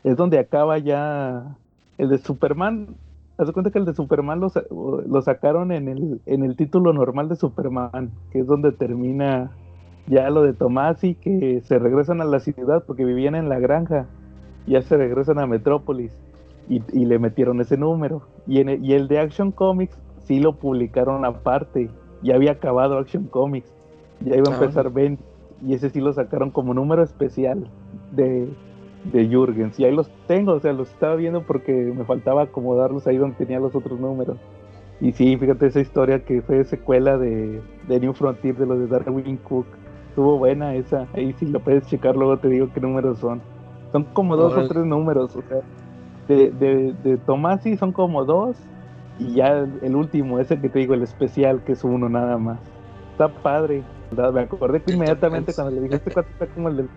[0.05, 1.57] es donde acaba ya.
[1.99, 2.95] El de Superman.
[3.39, 4.51] Haz de cuenta que el de Superman lo,
[5.07, 9.51] lo sacaron en el, en el título normal de Superman, que es donde termina
[10.07, 14.07] ya lo de Tomasi, que se regresan a la ciudad porque vivían en la granja,
[14.67, 16.13] ya se regresan a Metrópolis
[16.69, 18.23] y, y le metieron ese número.
[18.47, 21.91] Y, en el, y el de Action Comics sí lo publicaron aparte.
[22.23, 23.73] Ya había acabado Action Comics.
[24.21, 24.59] Ya iba a Ah.
[24.61, 25.19] empezar Ben.
[25.67, 27.69] Y ese sí lo sacaron como número especial
[28.13, 28.49] de,
[29.13, 29.79] de Jürgens.
[29.81, 33.37] Y ahí los tengo, o sea, los estaba viendo porque me faltaba acomodarlos ahí donde
[33.37, 34.37] tenía los otros números.
[35.01, 38.87] Y sí, fíjate esa historia que fue secuela de, de New Frontier de los de
[38.87, 39.67] Darwin Cook.
[40.11, 41.07] Estuvo buena esa.
[41.15, 43.41] Ahí sí lo puedes checar, luego te digo qué números son.
[43.97, 44.67] Son como dos Órale.
[44.67, 45.59] o tres números, o sea.
[46.29, 48.59] De, de, de Tomasi son como dos.
[49.19, 52.59] Y ya el, último, ese que te digo, el especial, que es uno nada más.
[53.13, 53.83] Está padre.
[54.11, 54.33] ¿verdad?
[54.35, 56.89] Me acordé que inmediatamente cuando le dije este cuate está como, el de-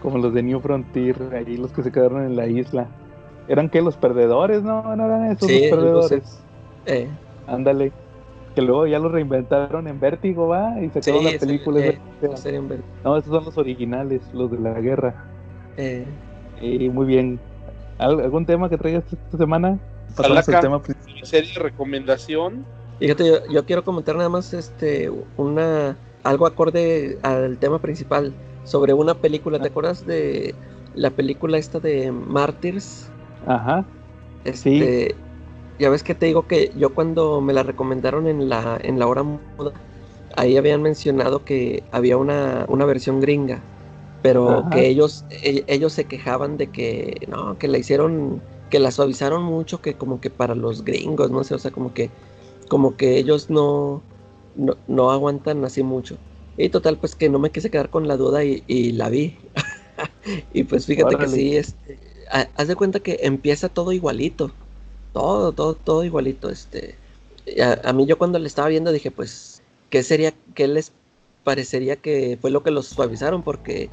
[0.00, 2.88] como los de New Frontier, ahí los que se quedaron en la isla.
[3.46, 4.62] ¿Eran que los perdedores?
[4.64, 6.42] No, no eran esos Sí, los perdedores.
[6.86, 7.08] eh,
[7.46, 7.92] Ándale.
[8.56, 11.80] Que luego ya los reinventaron en Vértigo, va, y sacaron la sí, película.
[11.80, 12.36] eh, esa.
[12.36, 15.14] serían ver- No, esos son los originales, los de la guerra.
[15.76, 16.04] eh,
[16.60, 17.40] Y muy bien.
[17.98, 19.78] ¿Al- ¿Algún tema que traigas esta semana?
[20.16, 20.60] Pasamos al Salaca.
[20.62, 21.14] tema principal.
[21.26, 22.64] Serie de recomendación.
[22.98, 28.32] Fíjate, yo, yo quiero comentar nada más este una algo acorde al tema principal
[28.64, 29.58] sobre una película.
[29.58, 30.54] ¿Te acuerdas de
[30.94, 33.08] la película esta de Martyrs?
[33.46, 33.84] Ajá.
[34.44, 35.14] Este,
[35.78, 39.06] ya ves que te digo que yo cuando me la recomendaron en la en la
[39.06, 39.72] hora muda,
[40.36, 43.60] ahí habían mencionado que había una, una versión gringa,
[44.22, 44.70] pero Ajá.
[44.70, 49.42] que ellos e- ellos se quejaban de que no, que la hicieron que la suavizaron
[49.42, 52.10] mucho que como que para los gringos, no sé, o sea, como que
[52.68, 54.02] como que ellos no
[54.54, 56.18] no, no aguantan así mucho.
[56.56, 59.38] Y total, pues que no me quise quedar con la duda y, y la vi.
[60.52, 61.98] y pues fíjate que sí, este,
[62.30, 64.52] ha- haz de cuenta que empieza todo igualito.
[65.12, 66.50] Todo, todo, todo igualito.
[66.50, 66.96] Este,
[67.62, 70.92] a, a mí yo cuando le estaba viendo dije, pues, ¿qué sería, qué les
[71.44, 73.42] parecería que fue lo que los suavizaron?
[73.42, 73.90] Porque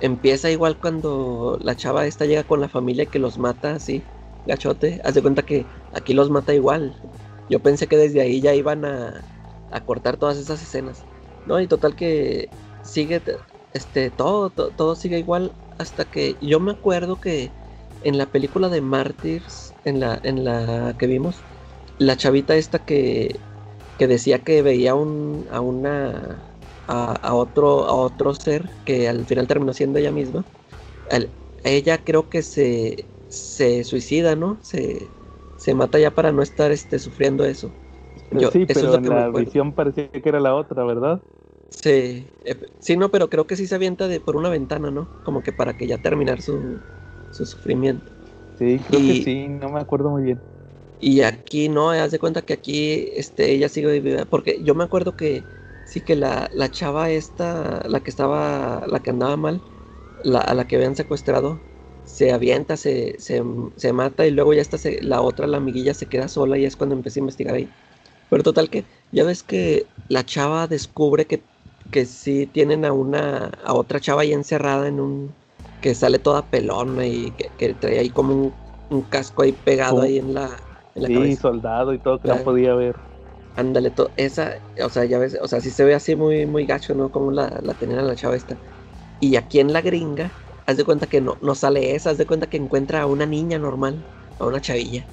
[0.00, 4.08] empieza igual cuando la chava esta llega con la familia que los mata así,
[4.44, 5.00] gachote.
[5.04, 7.00] Haz de cuenta que aquí los mata igual.
[7.48, 9.24] Yo pensé que desde ahí ya iban a,
[9.70, 11.06] a cortar todas esas escenas.
[11.44, 13.22] No, y total que sigue
[13.72, 17.54] este todo, to- todo sigue igual hasta que yo me acuerdo que
[18.00, 21.46] en la película de Martyrs, en la, en la que vimos,
[21.98, 23.40] la chavita esta que,
[23.98, 26.49] que decía que veía un, a una
[26.90, 30.46] a, a otro a otro ser que al final terminó siendo ella misma.
[31.10, 31.34] al-
[31.64, 34.60] ella creo que se, se suicida, ¿no?
[34.62, 35.14] Se,
[35.56, 37.74] se mata ya para no estar este, sufriendo eso.
[38.30, 41.22] Yo- sí, eso pero en la visión parecía que era la otra, ¿verdad?
[41.70, 45.10] Sí, eh, sí, no, pero creo que sí se avienta de, por una ventana, ¿no?
[45.22, 46.84] Como que para que ya terminar su,
[47.30, 48.12] su sufrimiento.
[48.54, 50.44] Sí, creo Y- que sí, no me acuerdo muy bien.
[50.98, 54.26] Y aquí no, haz de cuenta que aquí este, ella sigue viva.
[54.26, 55.48] Porque yo me acuerdo que
[55.90, 59.64] sí que la, la chava esta, la que estaba, la que andaba mal,
[60.24, 61.64] la, a la que habían secuestrado,
[62.04, 63.42] se avienta, se, se,
[63.76, 66.64] se mata y luego ya está se- la otra, la amiguilla, se queda sola y
[66.64, 67.74] es cuando empieza a investigar ahí.
[68.28, 71.46] Pero total que, ya ves que la chava descubre que,
[71.90, 75.36] que sí tienen a una, a otra chava ahí encerrada en un,
[75.80, 80.02] que sale toda pelona y que, que trae ahí como un, un casco ahí pegado
[80.02, 80.60] ahí en la,
[80.94, 81.36] en la Sí, cabeza.
[81.36, 83.00] soldado y todo que no podía ver.
[83.56, 86.94] Ándale, esa, o sea, ya ves, o sea, sí se ve así muy, muy gacho,
[86.94, 87.10] ¿no?
[87.10, 88.60] Como la, la tenían la chava esta.
[89.20, 90.34] Y aquí en la gringa,
[90.66, 93.26] haz de cuenta que no, no sale esa, haz de cuenta que encuentra a una
[93.26, 94.06] niña normal,
[94.38, 95.08] a una chavilla.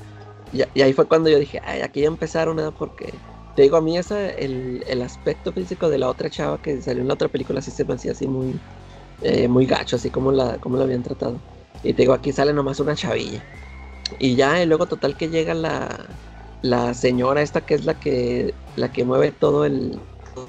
[0.52, 2.76] Y, ahí fue cuando yo dije, ay, aquí ya empezaron, ¿no?
[2.76, 3.24] Porque,
[3.56, 7.02] te digo, a mí esa, el, el aspecto físico de la otra chava que salió
[7.02, 8.64] en la otra película sí se me hacía así muy,
[9.22, 11.44] eh, muy gacho, así como la, como la habían tratado.
[11.84, 13.48] Y te digo, aquí sale nomás una chavilla.
[14.20, 16.22] Y ya, y luego total que llega la,
[16.62, 20.00] la señora esta que es la que la que mueve todo el,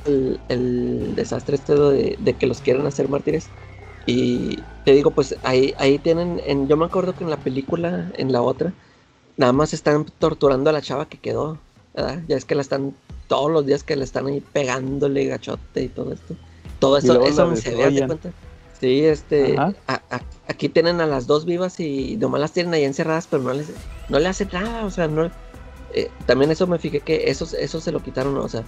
[0.07, 3.49] el, el desastre este de, de que los quieren hacer mártires.
[4.07, 8.11] Y te digo, pues ahí, ahí tienen, en, yo me acuerdo que en la película,
[8.17, 8.73] en la otra,
[9.37, 11.59] nada más están torturando a la chava que quedó.
[11.95, 12.23] ¿verdad?
[12.27, 12.95] Ya es que la están,
[13.27, 16.37] todos los días que le están ahí pegándole gachote y todo esto.
[16.79, 18.07] Todo eso, eso la se ve, desollan.
[18.09, 18.31] cuenta.
[18.81, 22.85] Sí, este, a- a- aquí tienen a las dos vivas y nomás las tienen ahí
[22.85, 23.67] encerradas, pero no les,
[24.09, 25.29] no le hacen nada, o sea, no,
[25.95, 28.65] eh, también eso me fijé que eso, eso se lo quitaron, o sea,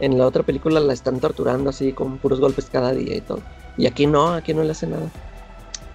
[0.00, 3.40] en la otra película la están torturando así con puros golpes cada día y todo.
[3.76, 5.10] Y aquí no, aquí no le hacen nada.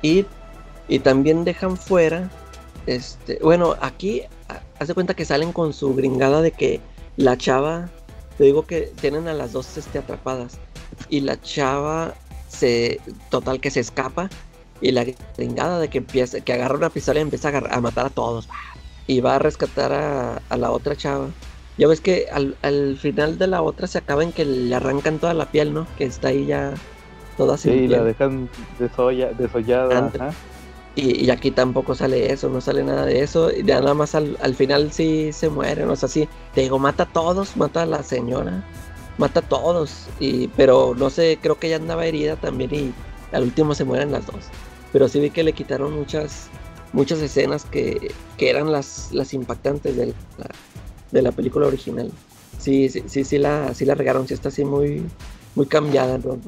[0.02, 0.26] Y,
[0.88, 2.30] y también dejan fuera,
[2.86, 6.82] este, bueno, aquí ha- haz de cuenta que salen con su gringada de que
[7.18, 7.90] la chava,
[8.38, 10.58] te digo que tienen a las dos este, atrapadas.
[11.10, 12.14] Y la chava
[12.48, 13.00] se,
[13.30, 14.30] total que se escapa.
[14.82, 15.06] Y la
[15.38, 18.48] gringada de que empieza, que agarra una pistola y empieza a, a matar a todos.
[19.08, 21.28] Y va a rescatar a, a la otra chava.
[21.78, 25.20] Ya ves que al, al final de la otra se acaba en que le arrancan
[25.20, 25.86] toda la piel, ¿no?
[25.98, 26.74] Que está ahí ya
[27.38, 28.50] toda sin Sí, la dejan
[28.80, 30.12] desolla, desollada.
[30.14, 30.34] Ajá.
[30.96, 33.52] Y, y aquí tampoco sale eso, no sale nada de eso.
[33.52, 36.30] Y ya nada más al, al final sí se mueren, o sea, sí.
[36.54, 38.64] Te digo, mata a todos, mata a la señora,
[39.18, 40.08] mata a todos.
[40.20, 42.94] Y, pero no sé, creo que ella andaba herida también y
[43.34, 44.46] al último se mueren las dos.
[44.94, 46.48] Pero sí vi que le quitaron muchas
[46.96, 50.14] muchas escenas que, que eran las, las impactantes de la,
[51.12, 52.10] de la película original.
[52.58, 55.04] Sí, sí, sí, sí la, sí la regaron, sí está así muy,
[55.56, 56.18] muy cambiada.
[56.18, 56.40] No,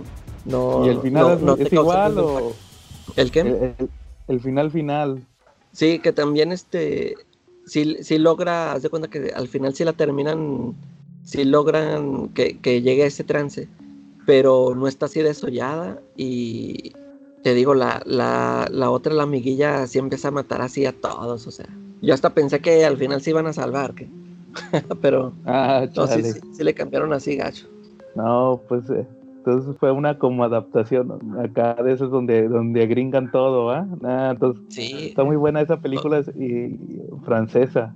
[0.46, 2.56] no, ¿Y el final no- es, no igual o.
[3.16, 3.42] ¿El qué?
[3.42, 3.90] el, el-
[4.30, 5.22] el final final?
[5.74, 7.16] Sí, que también este
[7.66, 10.76] sí, sí logra, haz de cuenta que al final sí la terminan,
[11.24, 13.68] sí logran que, que llegue a ese trance,
[14.26, 16.94] pero no está así desollada y
[17.48, 21.48] te digo, la, la, la otra, la amiguilla, sí empieza a matar así a todos,
[21.48, 21.66] o sea,
[22.02, 24.10] yo hasta pensé que al final se iban a salvar, que
[25.02, 27.66] pero Ah, no, sí, sí, sí le cambiaron así gacho.
[28.18, 33.72] No, pues eh, entonces fue una como adaptación acá de esos donde, donde gringan todo,
[33.72, 33.88] ¿ah?
[34.04, 36.78] Ah, entonces Sí, está muy buena esa película y
[37.24, 37.94] francesa.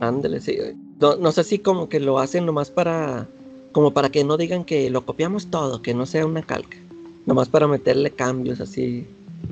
[0.00, 0.56] Ándale, sí.
[1.00, 3.28] No, no sé si como que lo hacen nomás para,
[3.72, 6.78] como para que no digan que lo copiamos todo, que no sea una calca.
[7.26, 9.06] Nomás para meterle cambios así,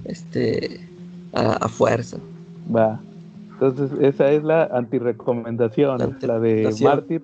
[0.05, 0.81] este,
[1.33, 2.19] a, a fuerza.
[2.75, 3.01] Va.
[3.53, 6.75] Entonces esa es la antirecomendación, La la de.
[6.83, 7.23] Mártir.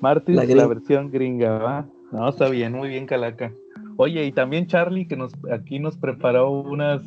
[0.00, 1.84] Mártir, La la, versión gringa, ¿va?
[2.12, 3.52] No, está bien, muy bien, Calaca.
[3.96, 7.02] Oye, y también Charlie, que nos aquí nos preparó unas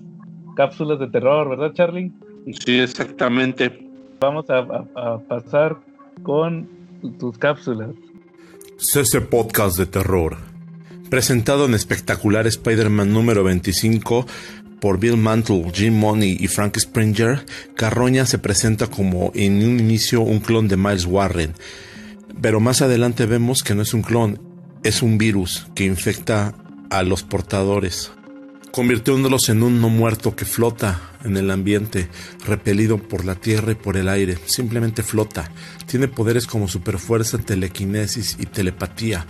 [0.56, 2.12] cápsulas de terror, ¿verdad, Charlie?
[2.66, 3.90] Sí, exactamente.
[4.20, 5.78] Vamos a, a- a pasar
[6.22, 6.68] con
[7.20, 7.90] tus cápsulas.
[8.78, 10.38] CC Podcast de Terror.
[11.14, 14.26] Presentado en espectacular Spider-Man número 25
[14.82, 17.46] por Bill Mantle, Jim Money y Frank Springer,
[17.76, 21.54] Carroña se presenta como en un inicio un clon de Miles Warren.
[22.42, 24.42] Pero más adelante vemos que no es un clon,
[24.84, 26.56] es un virus que infecta
[26.90, 28.12] a los portadores,
[28.72, 32.10] convirtiéndolos en un no muerto que flota en el ambiente,
[32.44, 35.52] repelido por la tierra y por el aire, simplemente flota.
[35.86, 39.28] Tiene poderes como superfuerza, telequinesis y telepatía.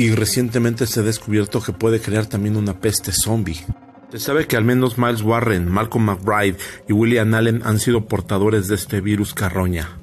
[0.00, 3.66] Y recientemente se ha descubierto que puede crear también una peste zombie.
[4.10, 6.56] Se sabe que al menos Miles Warren, Malcolm McBride
[6.88, 9.98] y William Allen han sido portadores de este virus carroña.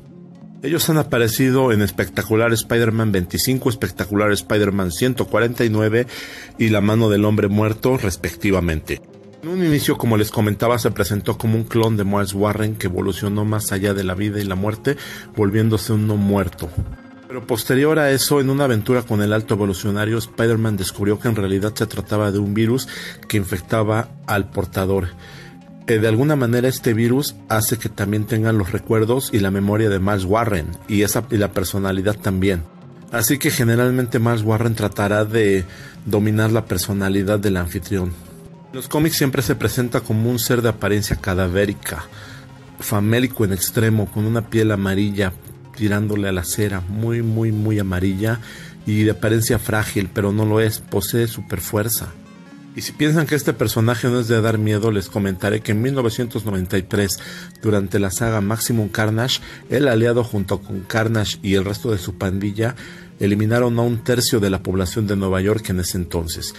[0.61, 6.05] Ellos han aparecido en Espectacular Spider-Man 25, Espectacular Spider-Man 149
[6.59, 9.01] y La mano del hombre muerto, respectivamente.
[9.41, 12.85] En un inicio, como les comentaba, se presentó como un clon de Miles Warren que
[12.85, 14.95] evolucionó más allá de la vida y la muerte,
[15.35, 16.69] volviéndose un no muerto.
[17.28, 21.36] Pero posterior a eso, en una aventura con el alto evolucionario, Spider-Man descubrió que en
[21.36, 22.88] realidad se trataba de un virus
[23.28, 25.09] que infectaba al portador.
[25.88, 29.89] Eh, de alguna manera este virus hace que también tengan los recuerdos y la memoria
[29.89, 32.63] de Miles Warren y, esa, y la personalidad también.
[33.11, 35.65] Así que generalmente Miles Warren tratará de
[36.05, 38.13] dominar la personalidad del anfitrión.
[38.71, 42.05] Los cómics siempre se presenta como un ser de apariencia cadavérica,
[42.80, 45.34] famélico en extremo, con una piel amarilla
[45.78, 48.41] tirándole a la cera, muy muy muy amarilla
[48.86, 52.09] y de apariencia frágil, pero no lo es, posee super fuerza.
[52.75, 55.82] Y si piensan que este personaje no es de dar miedo, les comentaré que en
[55.82, 57.19] 1993,
[57.61, 62.19] durante la saga Maximum Carnage, el aliado junto con Carnage y el resto de su
[62.19, 62.75] pandilla
[63.19, 66.53] eliminaron a un tercio de la población de Nueva York en ese entonces,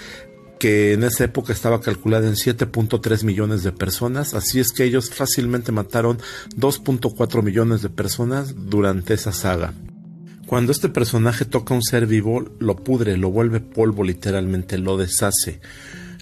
[0.59, 5.11] que en esa época estaba calculada en 7.3 millones de personas, así es que ellos
[5.11, 6.19] fácilmente mataron
[6.57, 9.73] 2.4 millones de personas durante esa saga.
[10.47, 14.97] Cuando este personaje toca a un ser vivo, lo pudre, lo vuelve polvo literalmente, lo
[14.97, 15.61] deshace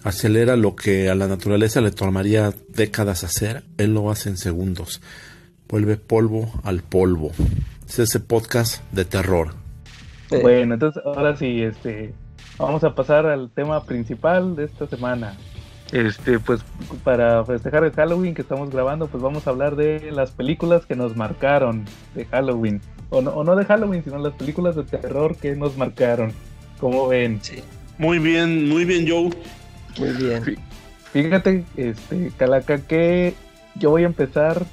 [0.06, 5.00] acelera lo que a la naturaleza le tomaría décadas hacer, él lo hace en segundos.
[5.68, 7.32] Vuelve polvo al polvo.
[7.88, 9.54] Es ese podcast de terror.
[10.30, 12.14] Bueno, entonces ahora sí, este,
[12.58, 15.34] vamos a pasar al tema principal de esta semana.
[15.92, 16.62] Este, pues
[17.04, 20.96] para festejar el Halloween que estamos grabando, pues vamos a hablar de las películas que
[20.96, 21.84] nos marcaron
[22.14, 22.80] de Halloween.
[23.10, 26.32] O no, o no de Halloween, sino las películas de terror que nos marcaron.
[26.80, 27.38] ¿Cómo ven?
[27.40, 27.62] sí,
[27.98, 29.30] Muy bien, muy bien, Joe.
[29.98, 30.56] muy bien.
[31.12, 33.34] Fíjate, este, Calaca, que
[33.76, 34.64] yo voy a empezar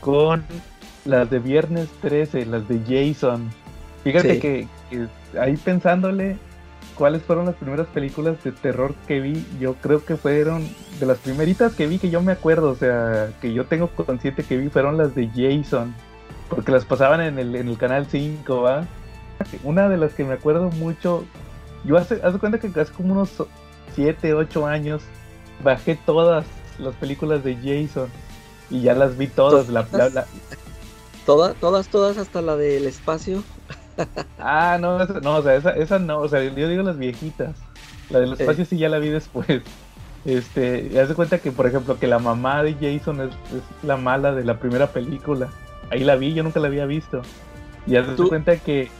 [0.00, 0.44] con
[1.06, 3.48] las de Viernes 13, las de Jason.
[4.04, 4.40] Fíjate Sí.
[4.40, 6.36] que, que ahí pensándole
[7.00, 11.16] cuáles fueron las primeras películas de terror que vi, yo creo que fueron de las
[11.16, 14.68] primeritas que vi que yo me acuerdo, o sea, que yo tengo consciente que vi
[14.68, 15.94] fueron las de Jason,
[16.50, 18.86] porque las pasaban en el, en el canal 5, ¿va?
[19.64, 21.24] Una de las que me acuerdo mucho,
[21.86, 23.30] yo hace, haz de cuenta que hace como unos
[23.94, 25.00] 7, 8 años
[25.64, 26.44] bajé todas
[26.78, 28.10] las películas de Jason
[28.68, 29.68] y ya las vi todas.
[31.24, 33.42] Todas, todas, todas, hasta la del espacio.
[34.38, 37.56] Ah, no, esa, no, o sea, esa, esa no, o sea, yo digo las viejitas.
[38.10, 39.62] La del espacio sí ya la vi después.
[40.24, 43.96] Este, haz de cuenta que, por ejemplo, que la mamá de Jason es, es la
[43.96, 45.48] mala de la primera película.
[45.90, 47.22] Ahí la vi, yo nunca la había visto.
[47.86, 48.90] Y haz de cuenta que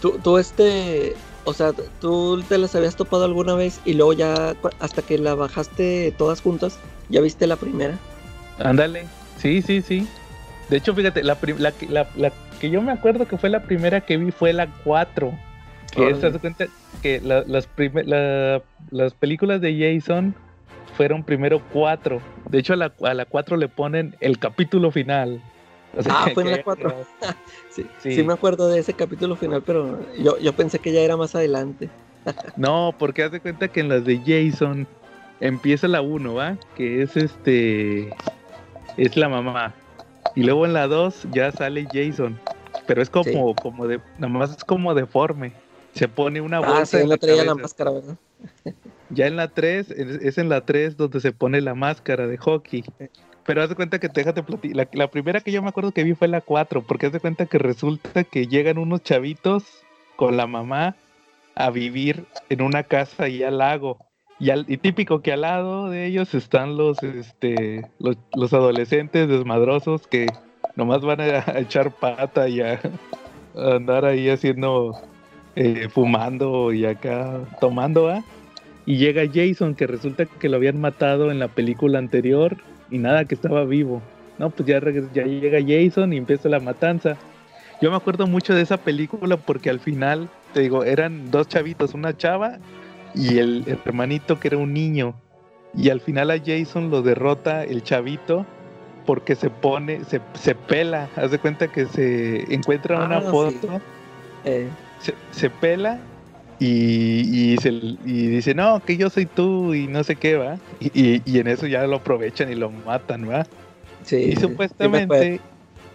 [0.00, 4.54] Tú, tú este, o sea, tú te las habías topado alguna vez y luego ya
[4.80, 6.78] hasta que la bajaste todas juntas,
[7.08, 7.98] ya viste la primera.
[8.58, 9.06] Ándale,
[9.38, 10.08] sí, sí, sí.
[10.70, 12.32] De hecho, fíjate, la, la, la- la
[12.62, 15.32] que yo me acuerdo que fue la primera que vi fue la 4.
[15.94, 16.66] Que se hace cuenta
[17.02, 17.68] que la- las,
[18.06, 20.32] la- las películas de Jason
[20.96, 22.20] fueron primero 4.
[22.48, 25.42] De hecho, a la, a la 4 le ponen el capítulo final.
[25.98, 26.94] O sea, Ah, fue en la 4.
[27.70, 28.12] Sí, Sí.
[28.14, 28.22] sí.
[28.22, 31.90] me acuerdo de ese capítulo final, pero yo, yo pensé que ya era más adelante.
[32.56, 34.86] No, porque haz de cuenta que en las de Jason
[35.40, 36.56] empieza la 1, ¿va?
[36.76, 38.10] Que es este.
[38.96, 39.74] Es la mamá.
[40.34, 42.38] Y luego en la 2 ya sale Jason.
[42.86, 44.00] Pero es como, como de.
[44.18, 45.52] Nada más es como deforme.
[45.94, 46.80] Se pone una bolsa.
[46.80, 48.16] Ah, sí, en la traía la máscara, ¿verdad?
[49.10, 52.82] Ya en la 3, es en la 3 donde se pone la máscara de hockey.
[53.44, 54.76] Pero haz de cuenta que déjate platicar.
[54.76, 57.20] La, la primera que yo me acuerdo que vi fue la 4, porque haz de
[57.20, 59.64] cuenta que resulta que llegan unos chavitos
[60.16, 60.96] con la mamá
[61.54, 63.98] a vivir en una casa y al lago.
[64.42, 69.28] Y, al- y típico que al lado de ellos están los, este, los, los adolescentes
[69.28, 70.26] desmadrosos que
[70.74, 72.80] nomás van a, a echar pata y a,
[73.54, 75.00] a andar ahí haciendo,
[75.54, 78.24] eh, fumando y acá tomando, ¿ah?
[78.84, 82.56] Y llega Jason, que resulta que lo habían matado en la película anterior
[82.90, 84.02] y nada, que estaba vivo.
[84.38, 84.80] No, pues ya,
[85.14, 87.16] ya llega Jason y empieza la matanza.
[87.80, 91.94] Yo me acuerdo mucho de esa película porque al final, te digo, eran dos chavitos,
[91.94, 92.58] una chava
[93.14, 95.14] y el hermanito que era un niño.
[95.74, 98.44] Y al final a Jason lo derrota el chavito
[99.06, 101.08] porque se pone, se, se pela.
[101.16, 103.30] Haz de cuenta que se encuentra una Ah, sí.
[103.30, 103.80] foto
[104.44, 104.68] Eh,
[105.00, 105.98] se, se pela
[106.58, 110.58] y, y, se- y dice, no, que yo soy tú y no sé qué, va.
[110.80, 113.46] Y, y- en eso ya lo aprovechan y lo matan, va.
[114.04, 115.40] sí, Y sí supuestamente,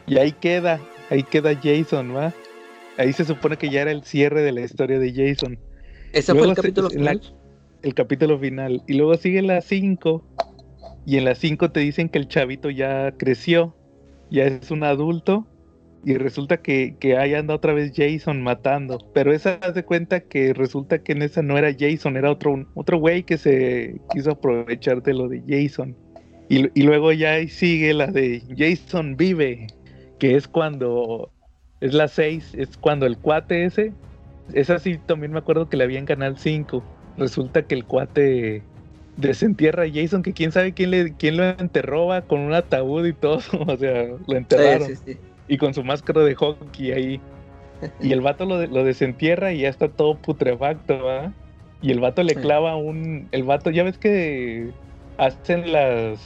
[0.07, 2.33] y ahí queda, ahí queda Jason, va.
[2.97, 5.57] Ahí se supone que ya era el cierre de la historia de Jason,
[6.19, 7.21] Ese fue el se- capítulo la- final.
[7.83, 8.81] el capítulo final.
[8.87, 10.23] Y luego sigue la 5,
[11.05, 13.75] y en la 5 te dicen que el chavito ya creció,
[14.29, 15.47] ya es un adulto.
[16.05, 18.99] Y resulta que, que ahí anda otra vez Jason matando.
[19.13, 22.65] Pero esa haz de cuenta que resulta que en esa no era Jason, era otro,
[22.75, 25.95] otro güey que se quiso aprovechar de lo de Jason.
[26.49, 29.67] Y, y luego ya ahí sigue la de Jason vive,
[30.17, 31.31] que es cuando
[31.81, 33.91] es la 6, es cuando el cuate ese,
[34.53, 36.83] esa sí también me acuerdo que la vi en Canal 5.
[37.17, 38.63] Resulta que el cuate
[39.17, 43.05] desentierra a Jason, que quién sabe quién, le, quién lo enterró va, con un ataúd
[43.05, 45.17] y todo, o sea, lo enterraron sí, sí.
[45.47, 47.21] y con su máscara de hockey ahí.
[48.01, 51.31] Y el vato lo, lo desentierra y ya está todo putrefacto, ¿va?
[51.79, 53.27] Y el vato le clava un...
[53.31, 54.71] El vato, ya ves que
[55.17, 56.19] hacen las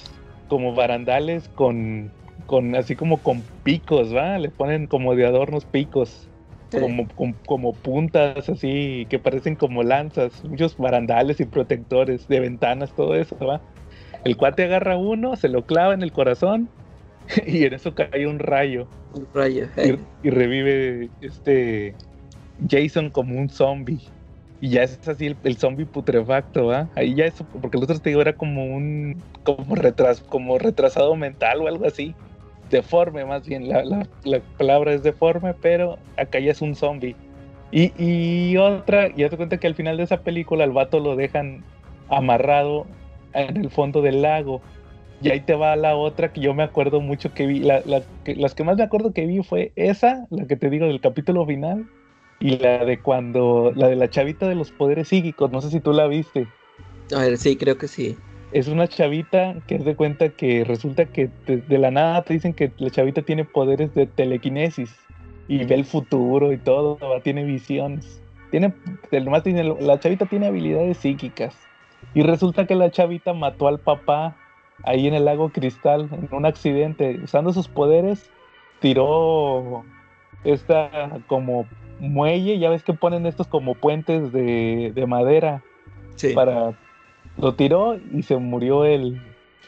[0.47, 2.09] como barandales con,
[2.45, 4.37] con así como con picos, ¿va?
[4.37, 6.29] Le ponen como de adornos picos,
[6.71, 6.79] Sí.
[6.79, 12.91] como, com- como puntas así que parecen como lanzas, muchos barandales y protectores de ventanas,
[12.95, 13.61] todo eso, ¿va?
[14.23, 16.69] El cuate agarra uno, se lo clava en el corazón
[17.45, 19.67] y en eso cae un rayo Un rayo.
[20.23, 21.93] y, y revive este
[22.69, 23.99] Jason como un zombie.
[24.63, 26.87] Y ya es así el, el zombie putrefacto, ¿va?
[26.95, 31.15] Ahí ya eso, porque el otro te digo era como un como retras, como retrasado
[31.15, 32.13] mental o algo así.
[32.71, 37.15] Deforme más bien, la, la- la palabra es deforme, pero acá ya es un zombie.
[37.71, 41.15] Y, y otra, ya te cuenta que al final de esa película al vato lo
[41.15, 41.63] dejan
[42.09, 42.85] amarrado
[43.33, 44.61] en el fondo del lago.
[45.21, 47.59] Y ahí te va la otra que yo me acuerdo mucho que vi.
[47.59, 50.69] La, la que- las que más me acuerdo que vi fue esa, la que te
[50.69, 51.85] digo del capítulo final.
[52.39, 55.79] Y la de cuando, la de la chavita de los poderes psíquicos, no sé si
[55.79, 56.47] tú la viste.
[57.15, 58.17] A ver, sí, creo que sí.
[58.51, 62.33] Es una chavita que es de cuenta que resulta que de, de la nada te
[62.33, 64.93] dicen que la chavita tiene poderes de telequinesis
[65.47, 68.21] y ve el futuro y todo, tiene visiones.
[68.51, 68.73] Tiene,
[69.11, 71.55] además tiene, la chavita tiene habilidades psíquicas.
[72.13, 74.35] Y resulta que la chavita mató al papá
[74.83, 77.19] ahí en el lago Cristal en un accidente.
[77.23, 78.29] Usando sus poderes,
[78.79, 79.83] tiró
[80.43, 81.65] esta como
[81.99, 85.63] muelle, ya ves que ponen estos como puentes de, de madera
[86.15, 86.33] Sí.
[86.33, 86.73] para
[87.37, 89.21] lo tiró y se murió el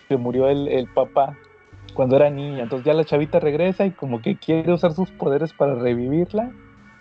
[0.07, 1.38] se murió el, el papá
[1.93, 5.53] cuando era niña entonces ya la chavita regresa y como que quiere usar sus poderes
[5.53, 6.51] para revivirla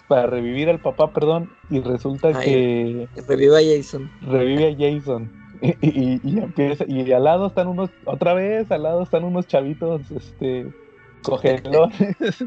[0.08, 2.44] para revivir al papá perdón y resulta Ay.
[2.44, 4.10] que Reviva a Jason.
[4.22, 5.30] revive a Jason
[5.62, 9.46] y, y- y empieza y al lado están unos otra vez al lado están unos
[9.46, 10.66] chavitos este
[11.22, 12.44] cogelones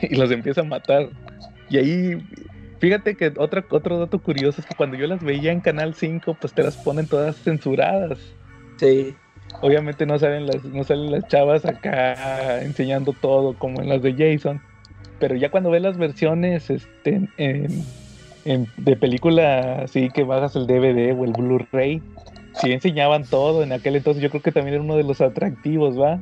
[0.02, 1.08] y los empieza a matar
[1.70, 2.18] y ahí
[2.82, 6.36] Fíjate que otra, otro dato curioso es que cuando yo las veía en Canal 5,
[6.40, 8.18] pues te las ponen todas censuradas.
[8.76, 9.14] Sí.
[9.60, 14.14] Obviamente no salen las, no salen las chavas acá enseñando todo como en las de
[14.14, 14.60] Jason.
[15.20, 17.84] Pero ya cuando ves las versiones este, en,
[18.44, 22.02] en- de película así que bajas el DVD o el Blu-ray,
[22.60, 24.20] sí enseñaban todo en aquel entonces.
[24.20, 26.18] Yo creo que también era uno de los atractivos, ¿va?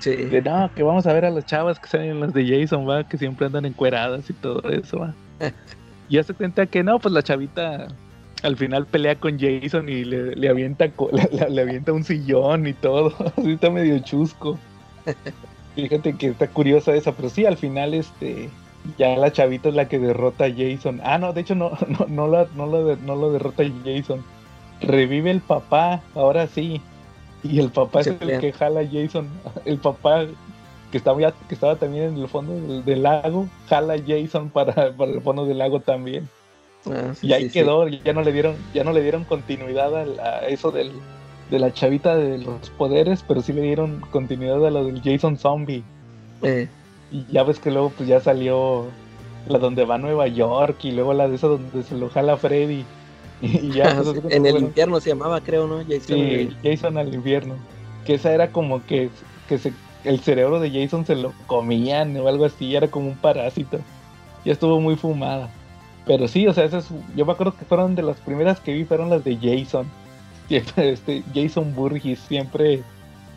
[0.00, 0.14] Sí.
[0.16, 2.86] De no, que vamos a ver a las chavas que salen en las de Jason,
[2.86, 5.14] va, que siempre andan encueradas y todo eso, va.
[6.08, 7.88] Y hace cuenta que no, pues la chavita
[8.42, 10.90] al final pelea con Jason y le, le avienta
[11.48, 13.14] le, avienta un sillón y todo.
[13.38, 14.58] Así está medio chusco.
[15.74, 18.48] Fíjate que está curiosa esa, pero sí, al final este
[18.98, 21.00] ya la chavita es la que derrota a Jason.
[21.02, 24.22] Ah, no, de hecho no, no, no, la- no, lo, de- no lo derrota Jason.
[24.82, 26.80] Revive el papá, ahora sí.
[27.42, 29.28] Y el papá Se es el que jala a Jason.
[29.64, 30.26] El papá
[30.94, 34.92] que estaba, ya- que estaba también en el fondo del, del lago, jala Jason para,
[34.92, 36.28] para el fondo del lago también.
[36.86, 37.52] Ah, sí, Y ahí sí, sí.
[37.58, 40.92] quedó, ya no le dieron, ya no le dieron continuidad a, la- a eso del,
[41.50, 45.36] de la chavita de los poderes, pero sí le dieron continuidad a lo del Jason
[45.36, 45.82] Zombie.
[46.44, 46.68] Eh,
[47.10, 48.84] Y ya ves que luego pues ya salió
[49.48, 52.36] la donde va a Nueva York y luego la de esa donde se lo jala
[52.36, 52.84] Freddy.
[53.42, 55.78] Y ya pues, Ah, sí, en el infierno se llamaba, creo, ¿no?
[55.82, 56.00] Jason.
[56.02, 57.56] Sí, Jason al infierno.
[58.06, 59.10] Que esa era como que,
[59.48, 59.72] que se,
[60.04, 63.78] el cerebro de Jason se lo comían o algo así, era como un parásito.
[64.44, 65.48] Ya estuvo muy fumada.
[66.06, 68.84] Pero sí, o sea, esas, yo me acuerdo que fueron de las primeras que vi,
[68.84, 69.86] fueron las de Jason.
[70.50, 72.82] Este, Jason Burgess, siempre,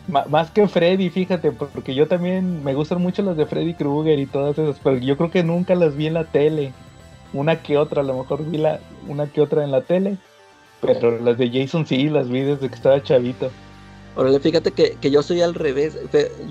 [0.08, 4.26] más que Freddy, fíjate, porque yo también me gustan mucho las de Freddy Krueger y
[4.26, 6.72] todas esas, pero yo creo que nunca las vi en la tele.
[7.32, 10.18] Una que otra, a lo mejor vi la, una que otra en la tele,
[10.82, 13.50] pero las de Jason sí, las vi desde que estaba chavito.
[14.18, 15.96] Órale, fíjate que, que yo soy al revés.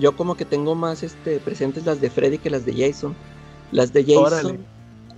[0.00, 3.14] Yo como que tengo más este, presentes las de Freddy que las de Jason.
[3.72, 4.24] Las de Jason.
[4.24, 4.58] Órale.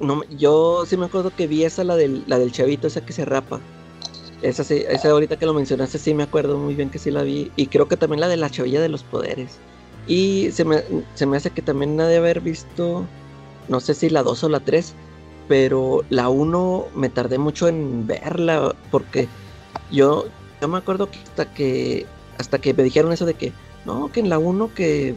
[0.01, 3.12] No, yo sí me acuerdo que vi esa, la del, la del chavito, esa que
[3.12, 3.61] se rapa.
[4.42, 7.22] Esa sí, esa ahorita que lo mencionaste, sí me acuerdo muy bien que sí la
[7.22, 7.53] vi.
[7.55, 9.59] Y creo que también la de la chavilla de los poderes.
[10.09, 10.82] Y se me,
[11.14, 13.07] se me hace que también nadie haber visto,
[13.68, 14.92] no sé si la 2 o la 3,
[15.46, 19.28] pero la 1 me tardé mucho en verla porque
[19.92, 20.24] yo,
[20.61, 22.07] yo me acuerdo que hasta que
[22.41, 23.53] hasta que me dijeron eso de que
[23.84, 25.14] no, que en la 1 que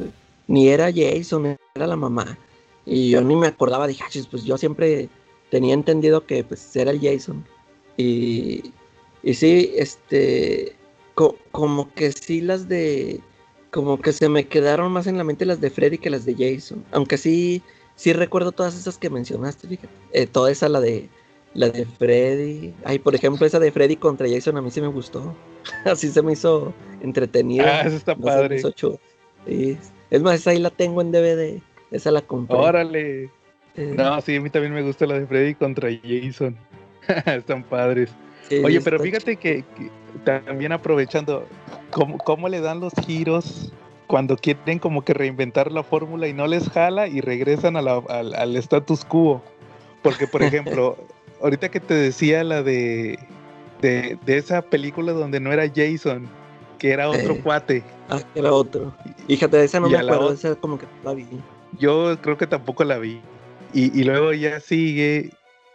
[0.47, 2.37] ni era Jason, era la mamá.
[2.85, 5.09] Y yo ni me acordaba, dije, "Ah, pues yo siempre
[5.49, 7.45] tenía entendido que pues era el Jason.
[7.97, 8.73] Y,
[9.23, 10.75] y sí, este,
[11.15, 13.21] co- como que sí las de,
[13.71, 16.35] como que se me quedaron más en la mente las de Freddy que las de
[16.35, 16.83] Jason.
[16.91, 17.61] Aunque sí,
[17.95, 19.89] sí recuerdo todas esas que mencionaste, fíjate.
[20.11, 21.07] Eh, toda esa, la de,
[21.53, 22.73] la de Freddy.
[22.83, 25.35] Ay, por ejemplo, esa de Freddy contra Jason a mí sí me gustó.
[25.85, 27.81] Así se me hizo entretenida.
[27.81, 28.61] Ah, eso está No se padre.
[29.45, 29.77] Sí.
[30.09, 31.61] Es más, esa ahí la tengo en DVD.
[31.91, 32.57] Esa la compré.
[32.57, 33.23] Órale.
[33.75, 36.55] Eh, No, sí, a mí también me gusta la de Freddy contra Jason.
[37.25, 38.09] Están padres.
[38.47, 39.89] sí, Oye, pero fíjate que, que
[40.23, 41.45] también aprovechando,
[41.91, 43.73] ¿cómo, cómo le dan los giros
[44.07, 48.03] cuando quieren como que reinventar la fórmula y no les jala y regresan a la-
[48.09, 49.41] al, al status quo?
[50.03, 50.97] Porque, por ejemplo,
[51.43, 53.19] ahorita que te decía la de,
[53.81, 56.27] de, de esa película donde no era Jason,
[56.79, 57.41] que era otro Eh.
[57.43, 58.93] cuate, Ah, que era otro.
[59.27, 60.33] Fíjate, esa no Y me la acuerdo.
[60.33, 61.25] Esa como que la vi.
[61.79, 63.21] yo creo que tampoco la vi.
[63.73, 65.31] Y, y luego ya sigue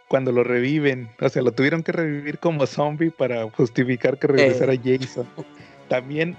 [0.07, 1.09] cuando lo reviven.
[1.21, 5.27] O sea, lo tuvieron que revivir como zombie para justificar que regresara Jason.
[5.87, 6.35] También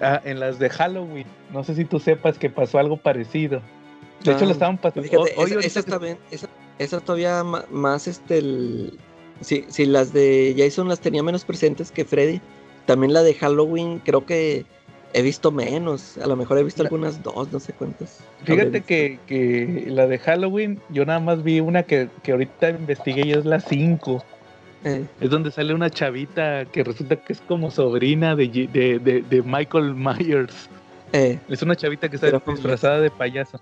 [0.00, 3.60] ah, en las de Halloween, no sé si tú sepas que pasó algo parecido.
[4.24, 5.08] De hecho, Ah, lo estaban pasando.
[5.08, 6.48] Fíjate, hoy esa, esa también, esa,
[6.78, 8.98] esa todavía más este el
[9.40, 12.40] si, si las de Jason las tenía menos presentes que Freddy,
[12.86, 14.64] también la de Halloween creo que
[15.14, 18.18] he visto menos, a lo mejor he visto La- algunas dos, no sé cuántas.
[18.44, 23.26] Fíjate que, que la de Halloween, yo nada más vi una que, que ahorita investigué
[23.26, 24.14] y es la 5.
[24.14, 24.26] visto.
[24.84, 29.22] Eh, Es donde sale una chavita que resulta que es como sobrina de, de, de-
[29.22, 30.68] de Michael Myers.
[31.12, 33.60] eh, Es una chavita que está con- disfrazada de payaso.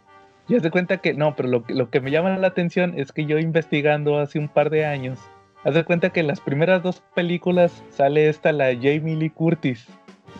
[0.49, 2.95] Y haz de cuenta que, no, pero lo, que- lo que me llama la atención
[2.97, 5.19] es que yo investigando hace un par de años,
[5.65, 9.87] haz de cuenta que en las primeras dos películas sale esta, la Jamie Lee Curtis,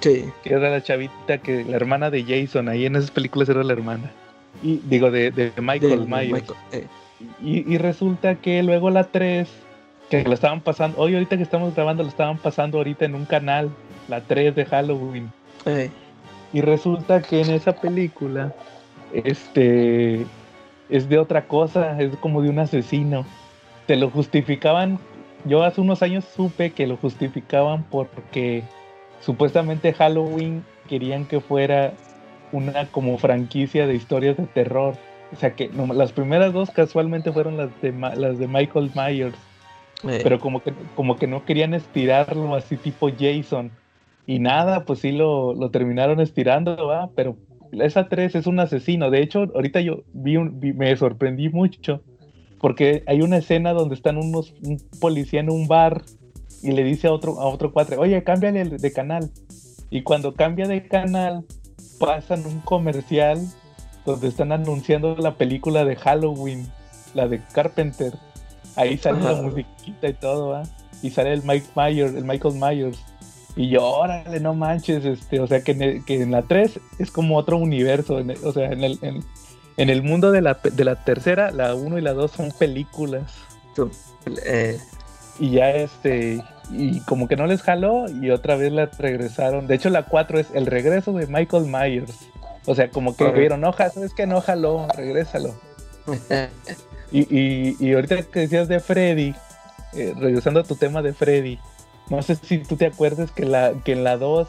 [0.01, 3.65] sí, que era la chavita que, la hermana de Jason, ahí en esas películas era
[3.65, 4.11] la hermana.
[4.63, 6.33] Y digo, de, de Michael de Myers.
[6.33, 6.87] Michael, eh,
[7.43, 9.49] Y, y resulta que luego la 3,
[10.09, 13.25] que la estaban pasando, hoy ahorita que estamos grabando, la estaban pasando ahorita en un
[13.25, 13.71] canal,
[14.09, 15.33] la 3 de Halloween.
[15.65, 15.91] eh,
[16.53, 18.55] Y resulta que en esa película,
[19.13, 20.27] este,
[20.89, 23.25] es de otra cosa, es como de un asesino.
[23.87, 24.99] Te lo justificaban,
[25.45, 28.65] yo hace unos años supe que lo justificaban porque
[29.21, 31.93] supuestamente Halloween querían que fuera
[32.53, 34.95] una como franquicia de historias de terror.
[35.33, 39.37] O sea que no, las primeras dos casualmente fueron las de, las de Michael Myers.
[40.05, 43.71] Eh, pero como que, como que no querían estirarlo así tipo Jason.
[44.27, 47.11] Y nada, pues sí lo, lo terminaron estirando, ¿va?
[47.15, 47.37] Pero
[47.81, 49.11] esa 3 es un asesino.
[49.11, 52.03] De hecho, ahorita yo vi, un, vi- me sorprendí mucho
[52.61, 56.03] porque hay una escena donde están unos un policía en un bar
[56.63, 59.31] y le dice a otro a otro cuatre, oye, cámbiale de canal.
[59.91, 61.45] Y cuando cambia de canal,
[62.01, 63.39] pasan un comercial
[64.05, 66.67] donde están anunciando la película de Halloween,
[67.15, 68.13] la de Carpenter.
[68.77, 70.63] Ahí sale la musiquita y todo, ¿va?
[71.03, 72.99] Y sale el Mike Myers, el Michael Myers.
[73.57, 76.79] Y yo, órale, no manches, este, o sea que en, el- que en la 3
[76.99, 79.25] es como otro universo, en el- o sea, en el, en,
[79.79, 83.33] en el mundo de la, de la tercera, la 1 y la 2 son películas.
[84.45, 84.79] eh,
[85.39, 89.67] Y ya este, y como que no les jaló y otra vez la regresaron.
[89.67, 92.13] De hecho la 4 es el regreso de Michael Myers.
[92.67, 95.55] O sea, como que vieron, no, sabes que no jaló, regrésalo.
[97.13, 99.33] Y, y, y ahorita que decías de Freddy,
[99.95, 101.57] eh, regresando a tu tema de Freddy,
[102.09, 104.49] no sé si tú te acuerdas que, la, que en la 2,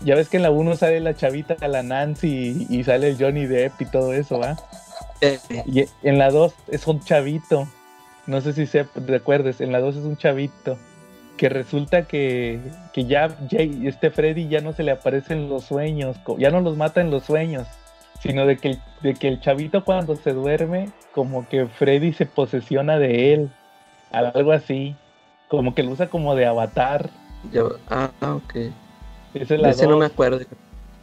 [0.00, 3.18] ya ves que en la 1 sale la chavita, la Nancy, y, y sale el
[3.18, 4.56] Johnny Depp y todo eso, ¿va?
[5.66, 7.68] Y en la 2 es un chavito,
[8.26, 10.78] no sé si se recuerdes, en la 2 es un chavito,
[11.36, 12.60] que resulta que,
[12.92, 13.34] que ya
[13.82, 17.10] este Freddy ya no se le aparece en los sueños, ya no los mata en
[17.10, 17.66] los sueños,
[18.20, 22.98] sino de que, de que el chavito cuando se duerme, como que Freddy se posesiona
[22.98, 23.50] de él,
[24.12, 24.96] algo así,
[25.50, 27.10] como que lo usa como de avatar.
[27.52, 28.54] yo- ah, ok.
[29.34, 30.40] Esa es De la ese no me acuerdo.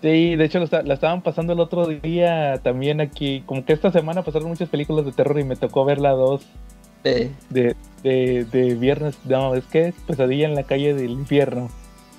[0.02, 4.22] Sí, de hecho la estaban pasando el otro día también aquí, como que esta semana
[4.22, 6.46] pasaron muchas películas de terror y me tocó ver la 2
[7.04, 11.70] Eh, de, de, de viernes, no, es que es pesadilla en la calle del infierno.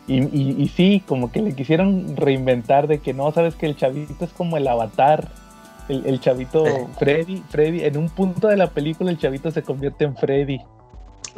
[0.07, 3.77] Y, y, y sí, como que le quisieron reinventar de que no, sabes que el
[3.77, 5.29] chavito es como el avatar.
[5.89, 6.87] El, el chavito Eh.
[6.99, 10.61] Freddy, Freddy, en un punto de la película el chavito se convierte en Freddy.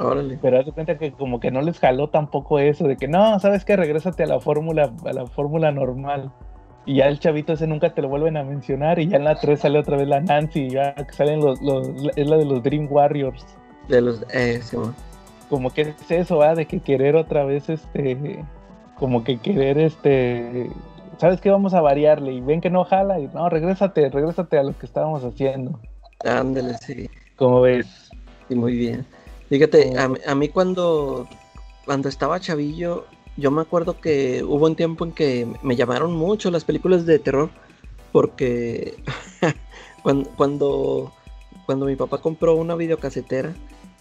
[0.01, 0.39] Órale.
[0.41, 3.39] Pero haz de cuenta que como que no les jaló tampoco eso, de que no,
[3.41, 6.33] sabes que regrésate a la fórmula, a la fórmula normal.
[6.87, 8.99] Y ya el chavito ese nunca te lo vuelven a mencionar.
[8.99, 11.61] Y ya en la 3 sale otra vez la Nancy, y ya que salen los,
[11.61, 13.45] los, es la de los Dream Warriors.
[13.89, 14.95] De los, eh, sí, mo.
[15.49, 16.55] como que es eso, ¿va?
[16.55, 18.45] De que querer otra vez, este,
[18.97, 20.71] como que querer, este,
[21.19, 21.51] ¿sabes qué?
[21.51, 24.87] Vamos a variarle y ven que no jala y no, regrésate, regrésate a lo que
[24.87, 25.79] estábamos haciendo.
[26.25, 27.11] ándale, sí.
[27.37, 28.11] Como ves?
[28.49, 29.07] Sí, muy bien.
[29.51, 31.29] Fíjate, a, mí- a mí cuando,
[31.85, 33.05] cuando estaba chavillo,
[33.37, 37.19] yo me acuerdo que hubo un tiempo en que me llamaron mucho las películas de
[37.19, 37.51] terror,
[38.13, 38.95] porque
[40.03, 41.13] cuando, cuando,
[41.67, 43.53] cuando mi papá compró una videocasetera,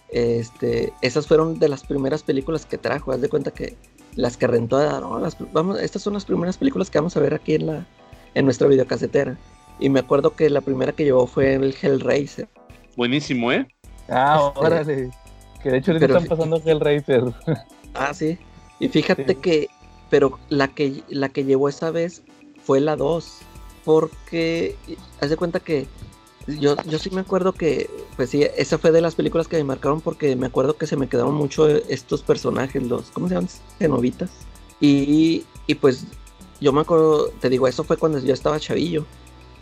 [0.08, 3.12] este, esas fueron de las primeras películas que trajo.
[3.12, 3.76] Haz de cuenta que
[4.14, 7.34] las que rentó, "No, las- vamos, estas son las primeras películas que vamos a ver
[7.34, 7.86] aquí en la,
[8.34, 9.36] en nuestra videocasetera.
[9.80, 12.48] Y me acuerdo que la primera que llevó fue el Hellraiser.
[12.96, 13.66] Buenísimo, ¿eh?
[14.08, 15.10] Ah, Este, órale.
[15.62, 17.24] Que de hecho ahorita pero están pasando Hellraiser.
[17.94, 18.38] Ah, sí.
[18.78, 19.34] Y fíjate Sí.
[19.36, 19.68] que,
[20.08, 22.22] pero la que, la que llevó esa vez
[22.64, 23.38] fue la 2.
[23.84, 24.76] Porque,
[25.20, 25.86] haz de cuenta que
[26.46, 29.64] yo, yo sí me acuerdo que, pues sí, esa fue de las películas que me
[29.64, 33.50] marcaron porque me acuerdo que se me quedaron mucho estos personajes, los, ¿cómo se llaman?
[33.78, 34.30] Cenobitas.
[34.80, 36.04] Y, y pues
[36.60, 39.04] yo me acuerdo, te digo, eso fue cuando yo estaba chavillo.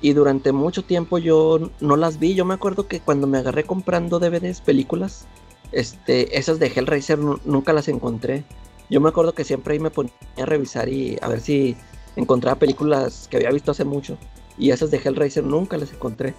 [0.01, 2.34] Y durante mucho tiempo yo no las vi.
[2.34, 5.26] Yo me acuerdo que cuando me agarré comprando DVDs, películas,
[5.72, 8.44] este, esas de Hellraiser nu- nunca las encontré.
[8.90, 11.76] Yo me acuerdo que siempre ahí me ponía a revisar y a ver si
[12.16, 14.16] encontraba películas que había visto hace mucho.
[14.58, 16.34] Y esas de Hellraiser nunca las encontré.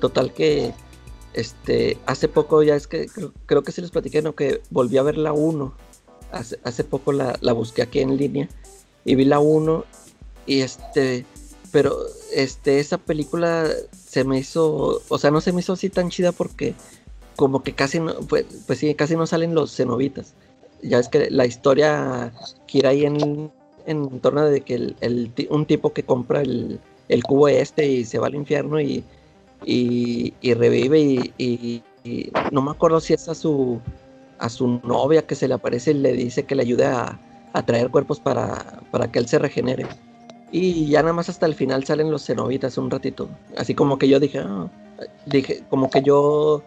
[0.00, 0.72] Total que
[1.34, 3.06] este hace poco ya es que
[3.46, 4.34] creo, que sí les platiqué, ¿no?
[4.34, 5.74] Que volví a ver la 1.
[6.32, 8.48] Hace, hace poco la, la busqué aquí en línea
[9.04, 9.84] y vi la 1
[10.46, 11.24] y este
[11.72, 11.96] pero
[12.34, 16.32] este esa película se me hizo, o sea, no se me hizo así tan chida
[16.32, 16.74] porque
[17.38, 20.34] como que casi no, pues, pues sí, casi no salen los cenobitas.
[20.82, 22.32] Ya es que la historia
[22.66, 23.52] gira ahí en,
[23.86, 28.04] en torno de que el, el un tipo que compra el, el cubo este y
[28.04, 29.04] se va al infierno y,
[29.64, 33.80] y, y revive y, y- y no me acuerdo si es a su,
[34.38, 37.20] a su novia que se le aparece y le dice que le ayude a,
[37.52, 39.86] a traer cuerpos para, para que él se regenere.
[40.50, 43.28] Y ya nada más hasta el final salen los cenobitas un ratito.
[43.56, 44.68] Así como que yo dije, "Ah",
[45.26, 46.62] dije, como que yo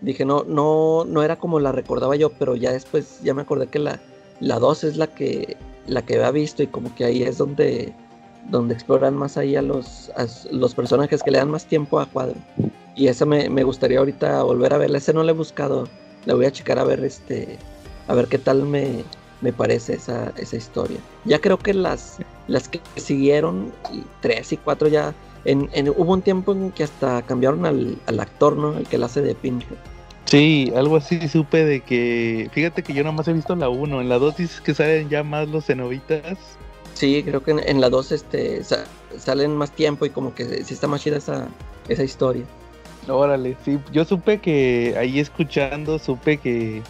[0.00, 3.68] dije, no, no, no era como la recordaba yo, pero ya después ya me acordé
[3.68, 4.00] que la,
[4.40, 5.56] la 2 es la que,
[5.86, 7.92] la que había visto y como que ahí es donde,
[8.50, 12.06] donde exploran más ahí a los, a los personajes que le dan más tiempo a
[12.06, 12.36] cuadro.
[12.94, 14.98] Y esa me, me gustaría ahorita volver a verla.
[14.98, 15.86] Ese no la he buscado.
[16.24, 17.58] La voy a checar a ver este.
[18.08, 19.04] A ver qué tal me,
[19.40, 20.98] me parece esa, esa historia.
[21.24, 22.18] Ya creo que las,
[22.48, 25.14] las que siguieron, y tres y cuatro ya,
[25.46, 28.76] En, en- hubo un tiempo en que hasta cambiaron al, al actor, ¿no?
[28.76, 29.66] El que la hace de Pinhead.
[30.26, 32.50] Sí, algo así supe de que.
[32.52, 34.00] Fíjate que yo nomás he visto la 1.
[34.00, 36.36] En la 2 dices que salen ya más los cenobitas.
[36.94, 38.86] Sí, creo que en, en la 2 este, sa-
[39.18, 41.46] salen más tiempo y como que sí está más chida esa,
[41.88, 42.42] esa historia.
[43.08, 43.78] Órale, sí.
[43.92, 46.82] Yo supe que ahí escuchando, supe que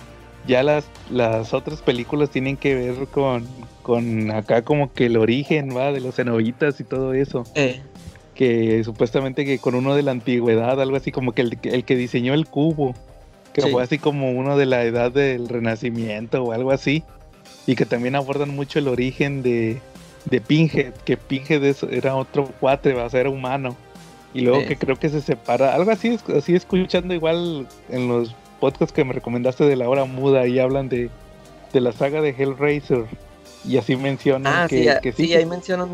[0.46, 3.44] ya las, las otras películas tienen que ver con,
[3.82, 7.44] con acá como que el origen, va, de los cenobitas y todo eso.
[7.54, 7.82] Eh,
[8.36, 11.96] que supuestamente que con uno de la antigüedad, algo así como que el, el que
[11.96, 12.94] diseñó el cubo,
[13.52, 13.70] que Sí.
[13.70, 17.02] fue así como uno de la edad del renacimiento o algo así,
[17.66, 19.80] y que también abordan mucho el origen de,
[20.26, 23.74] de Pinhead, que Pinhead era otro cuatre, va a ser humano,
[24.34, 24.66] y luego Sí.
[24.66, 29.04] que creo que se separa, algo así, es- así escuchando igual en los podcasts que
[29.04, 31.08] me recomendaste de la hora muda, y hablan de,
[31.72, 33.04] de la saga de Hellraiser,
[33.66, 35.88] y así mencionan ah, que, sí, ah, que sí, que- ahí mencionan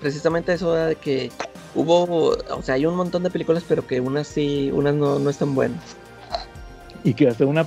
[0.00, 1.30] precisamente eso de que
[1.76, 5.30] hubo, o sea, hay un montón de películas, pero que unas sí, unas no, no
[5.30, 5.80] están buenas.
[7.04, 7.60] Y que hasta una,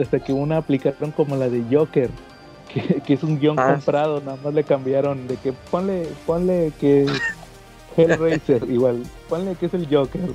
[0.00, 2.08] hasta que una aplicaron como la de Joker,
[2.72, 3.72] que, que es un guion Ah.
[3.74, 7.06] comprado, nada más le cambiaron de que ponle, ponle que
[7.96, 10.30] Hellraiser, igual, ponle que es el Joker,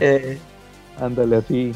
[0.00, 0.38] Eh,
[1.00, 1.72] ándale así.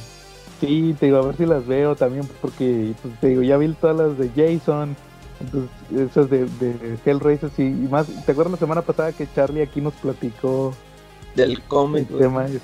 [0.60, 3.68] Sí, te digo, a ver si las veo también, porque pues, te digo, ya vi
[3.74, 4.96] todas las de Jason,
[5.40, 5.70] entonces
[6.10, 9.81] esas de, de Hellraiser, sí, y más, ¿te acuerdas la semana pasada que Charlie aquí
[9.81, 10.74] nos platicó
[11.35, 12.09] del el cómic.
[12.09, 12.60] tema es,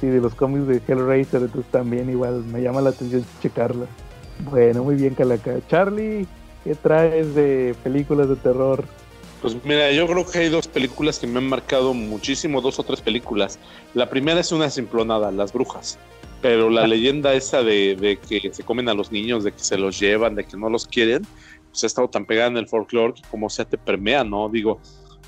[0.00, 3.86] sí, de los cómics de Hellraiser, entonces también igual me llama la atención checarla.
[4.50, 5.56] Bueno, muy bien, Calaca.
[5.68, 6.26] Charlie,
[6.64, 8.84] ¿qué traes de películas de terror?
[9.40, 12.82] Pues mira, yo creo que hay dos películas que me han marcado muchísimo, dos o
[12.82, 13.58] tres películas.
[13.92, 15.98] La primera es una simplonada, Las Brujas.
[16.40, 19.78] Pero la leyenda esa de, de que se comen a los niños, de que se
[19.78, 21.26] los llevan, de que no los quieren,
[21.74, 24.48] pues ha estado tan pegada en el folclore que como sea te permea, ¿no?
[24.48, 24.78] Digo,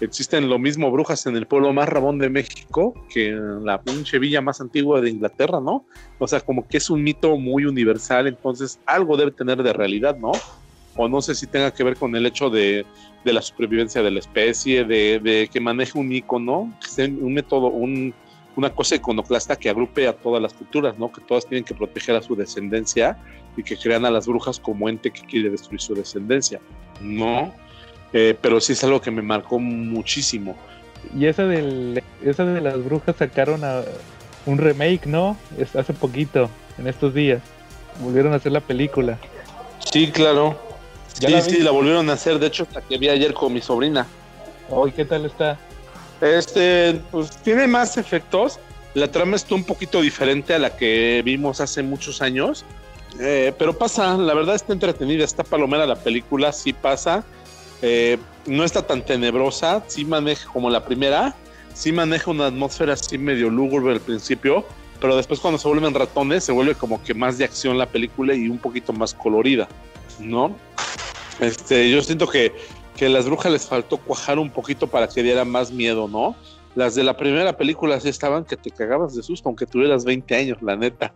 [0.01, 4.20] existen lo mismo brujas en el pueblo más rabón de México que en la pinche
[4.20, 5.85] villa más antigua de Inglaterra, ¿no?
[6.20, 10.16] O sea, como que es un mito muy universal, entonces algo debe tener de realidad,
[10.18, 10.31] ¿no?
[10.94, 12.86] O no sé si tenga que ver con el hecho de,
[13.24, 17.66] de la supervivencia de la especie, de, de que maneje un icono, sea un método,
[17.66, 18.14] un,
[18.55, 21.10] una cosa iconoclasta que agrupe a todas las culturas, ¿no?
[21.10, 23.18] Que todas tienen que proteger a su descendencia
[23.57, 26.61] y que crean a las brujas como ente que quiere destruir su descendencia,
[27.01, 27.53] ¿no?
[28.12, 30.57] Eh, pero sí es algo que me marcó muchísimo.
[31.16, 33.83] Y esa, del, esa de las brujas sacaron a
[34.47, 35.37] un remake, ¿no?
[35.59, 37.43] Es hace poquito, en estos días.
[38.01, 39.19] Volvieron a hacer la película.
[39.91, 40.59] Sí, claro.
[41.19, 43.53] ¿Ya Sí, la sí, la volvieron a hacer, de hecho, la que vi ayer con
[43.53, 44.07] mi sobrina.
[44.69, 45.59] Hoy, ¿qué tal está?
[46.20, 48.59] Este, pues tiene más efectos.
[48.95, 52.65] La trama está un poquito diferente a la que vimos hace muchos años.
[53.20, 57.24] Eh, pero pasa, la verdad está entretenida, está palomera la película, sí pasa.
[57.82, 61.34] Eh, no está tan tenebrosa, sí maneja como la primera,
[61.74, 64.64] sí maneja una atmósfera así medio lúgubre al principio,
[65.01, 68.34] pero después cuando se vuelven ratones se vuelve como que más de acción la película
[68.34, 69.68] y un poquito más colorida,
[70.18, 70.56] ¿no?
[71.38, 72.55] Este, yo siento que,
[72.97, 76.34] que a las brujas les faltó cuajar un poquito para que diera más miedo, ¿no?
[76.74, 80.34] Las de la primera película sí estaban que te cagabas de susto, aunque tuvieras 20
[80.34, 81.12] años, la neta,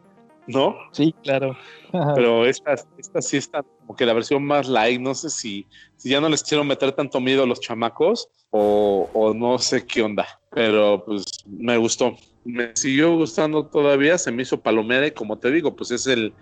[0.47, 0.77] ¿no?
[0.93, 1.57] Sí, claro.
[2.15, 6.11] Pero estas, estas sí están como que la versión más light, no sé si, si
[6.11, 10.03] ya no les quiero meter tanto miedo a los chamacos o, o no sé qué
[10.03, 12.17] onda, pero pues me gustó.
[12.45, 16.35] Me siguió gustando todavía, se me hizo palomera y como te digo, pues es el,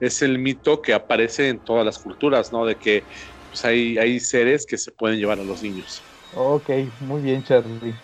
[0.00, 2.66] es el mito que aparece en todas las culturas, ¿no?
[2.66, 3.06] De que
[3.48, 6.02] pues hay, hay seres que se pueden llevar a los niños.
[6.32, 6.70] Ok,
[7.00, 7.94] muy bien, Charlie.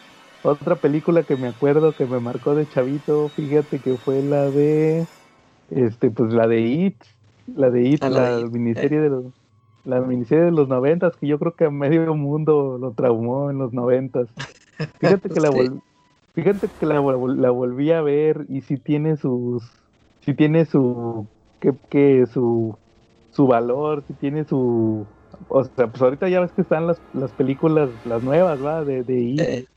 [0.42, 5.06] Otra película que me acuerdo que me marcó de chavito, fíjate que fue la de,
[5.70, 7.02] este, pues la de It,
[7.46, 9.24] la de It, Ah, la miniserie de los,
[9.84, 13.58] la miniserie de los noventas, que yo creo que a medio mundo lo traumó en
[13.58, 14.28] los noventas.
[15.00, 15.50] Fíjate que la
[16.34, 19.62] fíjate que la, la volví a ver y sí tiene sus,
[20.20, 21.28] sí tiene su,
[21.60, 22.78] que, que su,
[23.30, 25.06] su valor, sí tiene su,
[25.48, 28.84] o sea, pues ahorita ya ves que están las, las películas, las nuevas, ¿va?
[28.84, 29.40] De, de It.
[29.40, 29.68] Eh,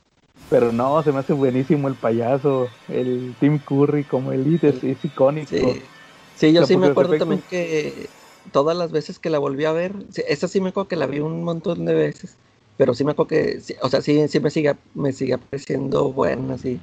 [0.48, 4.84] Pero no, se me hace buenísimo el payaso, el Tim Curry como el It es,
[4.84, 5.82] es icónico.
[5.82, 5.90] sí.
[6.34, 8.16] Sí, yo O sea, sí me acuerdo también que
[8.50, 9.94] todas las veces que la volví a ver,
[10.26, 12.40] esa sí me acuerdo que la vi un montón de veces,
[12.76, 16.12] pero sí me acuerdo que, sí, o sea, sí, sí me sigue, me sigue pareciendo
[16.12, 16.82] buena, sí,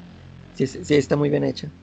[0.54, 1.74] sí, sí, está muy bien hecha.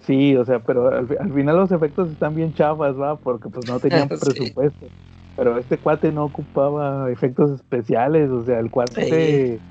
[0.00, 3.18] Sí, o sea, pero al, fi- al final los efectos están bien chafas, ¿va?
[3.20, 4.20] Porque pues no tenían Sí.
[4.20, 4.92] presupuesto.
[5.34, 9.62] Pero este cuate no ocupaba efectos especiales, o sea, el cuate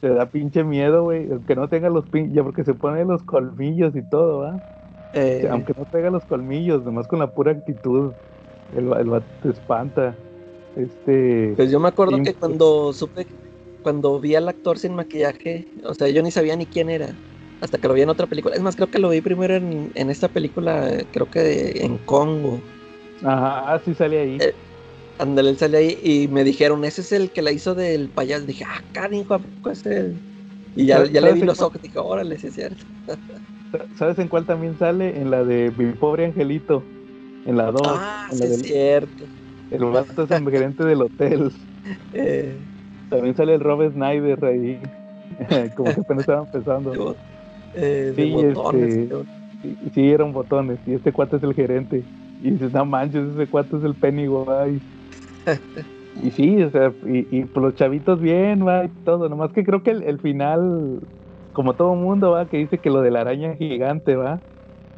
[0.00, 1.28] te da pinche miedo, güey.
[1.46, 4.60] Que no tenga los pinches, ya porque se pone los colmillos y todo, ¿va?
[5.12, 8.14] Eh, Aunque no tenga los colmillos, nomás con la pura actitud,
[8.72, 10.16] el, el te espanta.
[10.74, 11.54] Este.
[11.56, 13.26] Pues yo me acuerdo que cuando supe
[13.82, 17.18] cuando vi al actor sin maquillaje, o sea, yo ni sabía ni quién era.
[17.60, 18.54] Hasta que lo vi en otra película.
[18.56, 22.60] Es más, creo que lo vi primero en, en esta película, creo que en Congo.
[23.22, 24.38] Ajá, sí sale ahí.
[24.38, 24.52] Eh,
[25.22, 28.46] Ándale, él sale ahí y me dijeron, ese es el que la hizo del payaso.
[28.46, 30.24] Dije, ah, cariño, ¿a poco es él?
[30.74, 32.84] Y ya, ya le ¿Sabes vi los ojos, dije, órale, sí es cierto.
[33.92, 35.18] ¿Sabes en cuál también sale?
[35.20, 36.90] En la de Mi Pobre Angelito.
[37.44, 38.04] En la 2.
[38.04, 39.30] ah, en sí es cierto.
[39.70, 41.52] el vato es el gerente del hotel.
[42.12, 42.68] Eh,
[43.08, 44.82] También sale el Rob Snyder ahí.
[45.76, 47.02] Como que apenas estaba empezando.
[47.72, 49.00] eh, Sí, botones.
[49.02, 49.14] este-.
[49.62, 50.80] Sí, sí, eran botones.
[50.86, 52.08] Y este cuate es el gerente.
[52.38, 54.86] Y dices, no manches, ese cuate es el Pennywise.
[56.14, 59.28] Y sí, o sea, y, y pues los chavitos bien, va, y todo.
[59.28, 61.00] Nomás que creo que el, el final,
[61.52, 64.42] como todo mundo, va, que dice que lo de la araña gigante, va.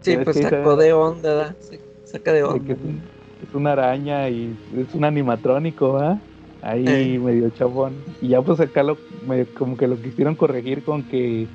[0.00, 1.56] Sí, es pues sacó de onda, ¿verdad?
[1.60, 2.64] Sí, Saca de de onda.
[2.64, 3.10] que es, un-
[3.40, 6.22] es una araña y es un animatrónico, va.
[6.60, 7.18] Ahí Eh.
[7.18, 8.04] medio chabón.
[8.20, 11.50] Y ya pues acá lo, me- como que lo quisieron corregir con que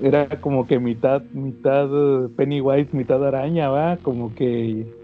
[0.00, 1.88] era como que mitad, mitad
[2.26, 4.94] eh, Pennywise, mitad araña, va, como que,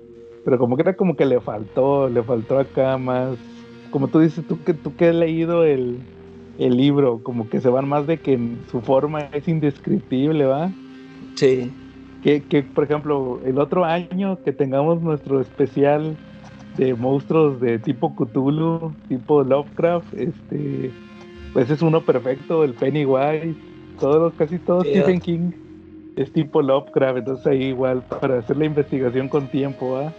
[0.47, 3.36] pero como que era como que le faltó, le faltó acá más,
[3.90, 5.98] como tú dices, tú que tú que has leído el,
[6.60, 8.39] el libro, como que se van más de que
[8.70, 10.70] su forma es indescriptible, va.
[11.35, 11.73] Sí.
[12.23, 16.16] Que, que, por ejemplo, el otro año que tengamos nuestro especial
[16.77, 20.93] de monstruos de tipo Cthulhu, tipo Lovecraft, este,
[21.52, 23.56] pues es uno perfecto, el Pennywise,
[23.98, 25.18] todos casi todo Sí, Stephen.
[25.18, 25.51] King
[26.14, 30.12] es tipo Lovecraft, entonces ahí igual para hacer la investigación con tiempo, ¿ah?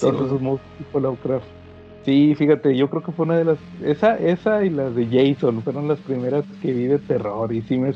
[0.00, 1.50] Esos monstruos tipo Lovecraft.
[2.04, 5.62] Sí, fíjate, yo creo que fue una de las, esa, esa y las de Jason
[5.64, 7.92] fueron las primeras que vi de terror y sí me,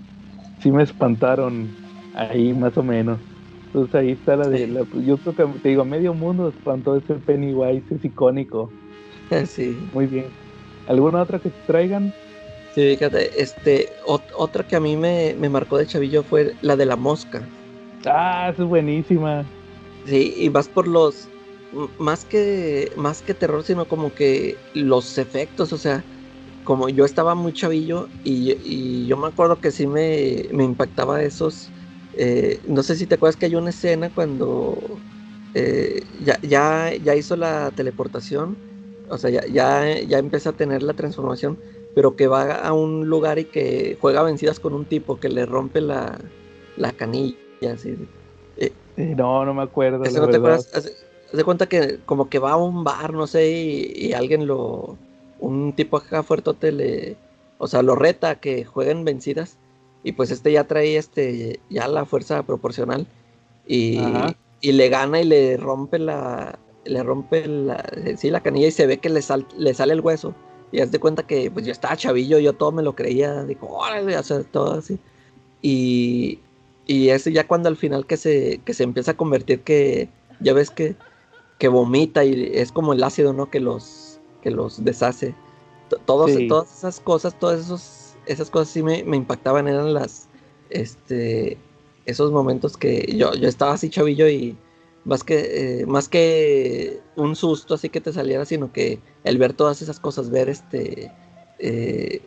[0.59, 1.79] sí me espantaron
[2.13, 3.23] ahí más o menos.
[3.67, 7.17] Entonces ahí está la de, la- yo creo que te digo, medio mundo espantó ese
[7.21, 8.77] Pennywise, es icónico.
[9.47, 9.93] sí.
[9.93, 10.39] Muy bien.
[10.87, 12.15] ¿Alguna otra que te traigan?
[12.69, 16.77] Sí, fíjate, este, ot- otra que a mí me, me marcó de chavillo fue la
[16.77, 17.53] de la mosca.
[18.07, 19.53] Ah, es buenísima.
[20.05, 21.33] Sí, y vas por los,
[21.71, 26.07] más que, más que terror, sino como que los efectos, o sea,
[26.63, 31.23] como yo estaba muy chavillo y, y yo me acuerdo que sí me, me impactaba
[31.23, 31.73] esos,
[32.13, 35.05] eh, no sé si te acuerdas que hay una escena cuando
[35.55, 38.61] eh, ya, ya, ya hizo la teleportación,
[39.09, 41.61] o sea, ya, ya, ya empieza a tener la transformación,
[41.95, 45.47] pero que va a un lugar y que juega vencidas con un tipo que le
[45.47, 46.35] rompe la,
[46.75, 47.39] la canilla,
[47.73, 48.11] así.
[48.97, 50.09] Sí, no, no me acuerdo.
[50.11, 50.69] La no te acuerdas.
[51.33, 54.97] De cuenta que como que va a un bar, no sé, y, y alguien lo.
[55.41, 57.17] Un tipo acá fuertote le.
[57.59, 59.57] O sea, lo reta a que jueguen vencidas.
[60.05, 61.61] Y pues este ya trae este.
[61.69, 63.07] Ya la fuerza proporcional.
[63.67, 64.01] Y,
[64.61, 66.59] y le gana y le rompe la.
[66.85, 67.85] Le rompe la.
[68.17, 70.35] Sí, la canilla y se ve que le, sal- le sale el hueso.
[70.73, 73.45] Y haz de cuenta que pues yo estaba chavillo, yo todo me lo creía.
[73.45, 74.99] Digo, órale, o sea, todo así.
[75.63, 76.41] Y,
[76.87, 80.09] y ese ya cuando al final que se, que se empieza a convertir que
[80.41, 80.95] ya ves que,
[81.59, 83.51] que vomita y es como el ácido, ¿no?
[83.51, 85.35] Que los, que los deshace.
[85.91, 86.49] T- Todos, Sí.
[86.49, 90.29] Todas esas cosas, todas esos, esas cosas sí me, me impactaban, eran las,
[90.71, 91.59] este,
[92.07, 94.57] esos momentos que yo, yo estaba así chavillo y
[95.05, 99.53] más que, eh, más que un susto así que te saliera, sino que el ver
[99.55, 101.11] todas esas cosas, ver este,
[101.59, 102.21] eh,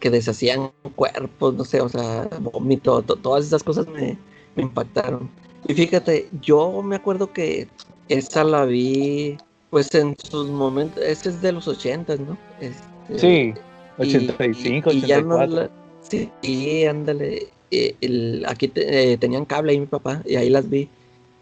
[0.00, 4.18] que deshacían cuerpos, no sé, o sea, vómito, to- todas esas cosas me,
[4.56, 5.30] me impactaron.
[5.68, 7.68] Y fíjate, yo me acuerdo que
[8.08, 9.36] esa la vi,
[9.70, 12.36] pues en sus momentos, esa es de los ochentas, ¿no?
[12.60, 13.54] Este, Sí,
[13.98, 15.46] y- 85, y- y ya no 84.
[15.46, 15.70] la-
[16.02, 17.48] sí, y ándale.
[17.72, 20.88] eh, el- aquí te- eh, tenían cable ahí mi papá y ahí las vi.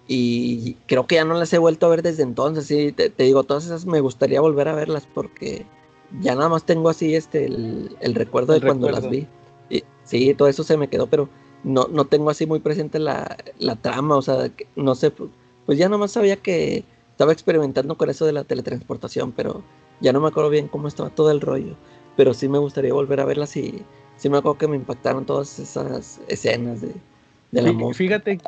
[0.08, 2.66] Y creo que ya no las he vuelto a ver desde entonces.
[2.66, 5.66] Sí, te, te digo, todas esas me gustaría volver a verlas porque
[6.22, 9.10] ya nada más tengo así este el, el recuerdo de cuando recuerdo.
[9.10, 9.26] las vi.
[9.68, 11.28] Y, sí, todo eso se me quedó, pero
[11.62, 14.16] no, no tengo así muy presente la, la trama.
[14.16, 15.10] O sea, que- no sé,
[15.66, 19.62] pues ya nada más sabía que estaba experimentando con eso de la teletransportación, pero
[20.00, 21.76] ya no me acuerdo bien cómo estaba todo el rollo.
[22.16, 23.82] Pero sí me gustaría volver a verlas y
[24.16, 26.94] sí me acuerdo que me impactaron todas esas escenas de,
[27.52, 27.98] de la mosca.
[27.98, 28.38] Fíjate,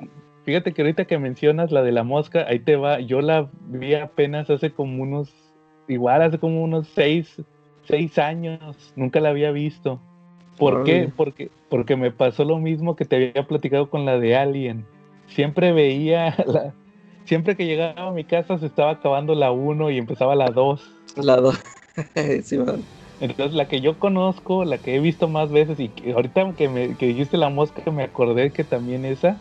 [0.45, 3.01] fíjate que ahorita que mencionas la de la mosca, ahí te va.
[3.01, 5.33] Yo la vi apenas hace como unos,
[5.89, 7.43] igual hace como unos seis,
[7.85, 8.61] seis años.
[8.97, 10.01] Nunca la había visto.
[10.59, 11.11] ¿Por qué?
[11.15, 14.87] Porque, porque me pasó lo mismo que te había platicado con la de Alien.
[15.27, 16.75] Siempre veía, la,
[17.27, 20.81] siempre que llegaba a mi casa se estaba acabando la 1 y empezaba la 2.
[21.17, 21.59] La dos.
[22.43, 22.83] sí, man.
[23.21, 26.69] Entonces la que yo conozco, la que he visto más veces y que ahorita que,
[26.69, 29.39] me, que dijiste la mosca me acordé que también esa,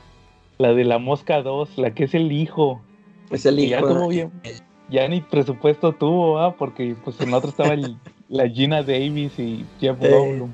[0.57, 2.82] la de la mosca 2, la que es el hijo,
[3.32, 4.07] es el ya hijo.
[4.07, 4.32] bien,
[4.90, 6.56] ya ni presupuesto tuvo, ¿ah?
[6.56, 7.98] porque pues en la otra estaba el,
[8.30, 10.10] la Gina Davis y Jeff Eh.
[10.10, 10.52] Goldblum.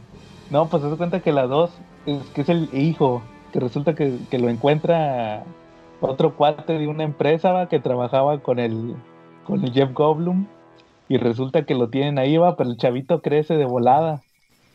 [0.50, 1.70] No, pues se da cuenta que la 2
[2.08, 3.22] es que es el hijo,
[3.54, 5.44] que resulta que, que lo encuentra
[6.02, 7.68] otro cuate de una empresa ¿va?
[7.70, 9.04] que trabajaba con el,
[9.44, 10.48] con el Jeff Goldblum
[11.08, 14.24] y resulta que lo tienen ahí, va, pero el chavito crece de volada.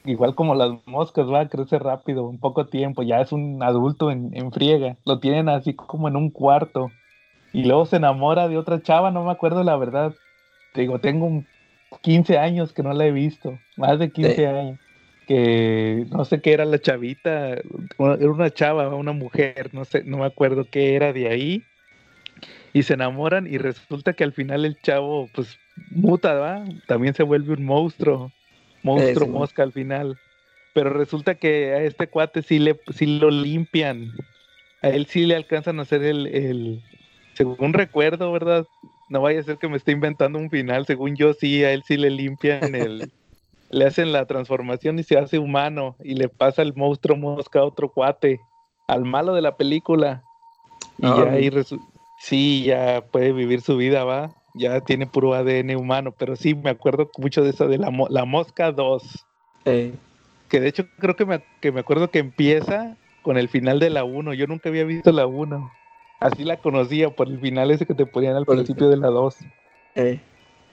[0.05, 4.31] Igual como las moscas, va, crece rápido, en poco tiempo, ya es un adulto en,
[4.37, 4.99] en friega.
[5.05, 6.91] Lo tienen así como en un cuarto.
[7.53, 10.15] Y luego se enamora de otra chava, no me acuerdo la verdad.
[10.73, 11.47] Te digo, tengo un
[12.03, 14.45] 15 años que no la he visto, más de 15 Sí.
[14.45, 14.79] años.
[15.27, 20.19] Que no sé qué era la chavita, era una chava, una mujer, no sé, no
[20.19, 21.65] me acuerdo qué era de ahí.
[22.73, 25.59] Y se enamoran y resulta que al final el chavo, pues,
[25.91, 26.65] muta, ¿va?
[26.87, 28.31] También se vuelve un monstruo,
[28.83, 30.19] monstruo mosca al final.
[30.75, 34.13] Pero resulta que a este cuate sí, le, sí lo limpian.
[34.83, 36.83] A él sí le alcanzan a hacer el, el,
[37.33, 38.67] según recuerdo, ¿verdad?
[39.09, 40.87] No vaya a ser que me esté inventando un final.
[40.87, 43.11] Según yo, sí, a él sí le limpian el.
[43.71, 45.97] le hacen la transformación y se hace humano.
[46.03, 48.41] Y le pasa el monstruo mosca a otro cuate.
[48.89, 50.23] Al malo de la película.
[50.99, 51.51] Y Ah, ya ahí
[52.19, 54.31] Sí, ya puede vivir su vida, va.
[54.55, 56.15] Ya tiene puro ADN humano.
[56.17, 59.27] Pero sí, me acuerdo mucho de esa de la, mo- la Mosca 2.
[59.65, 59.93] Eh,
[60.49, 63.91] Que de hecho creo que me, que me acuerdo que empieza con el final de
[63.91, 64.33] la 1.
[64.33, 65.71] Yo nunca había visto la 1.
[66.21, 68.97] Así la conocía por el final ese que te ponían al Por el- principio de
[68.97, 69.37] la 2.
[69.97, 70.21] eh.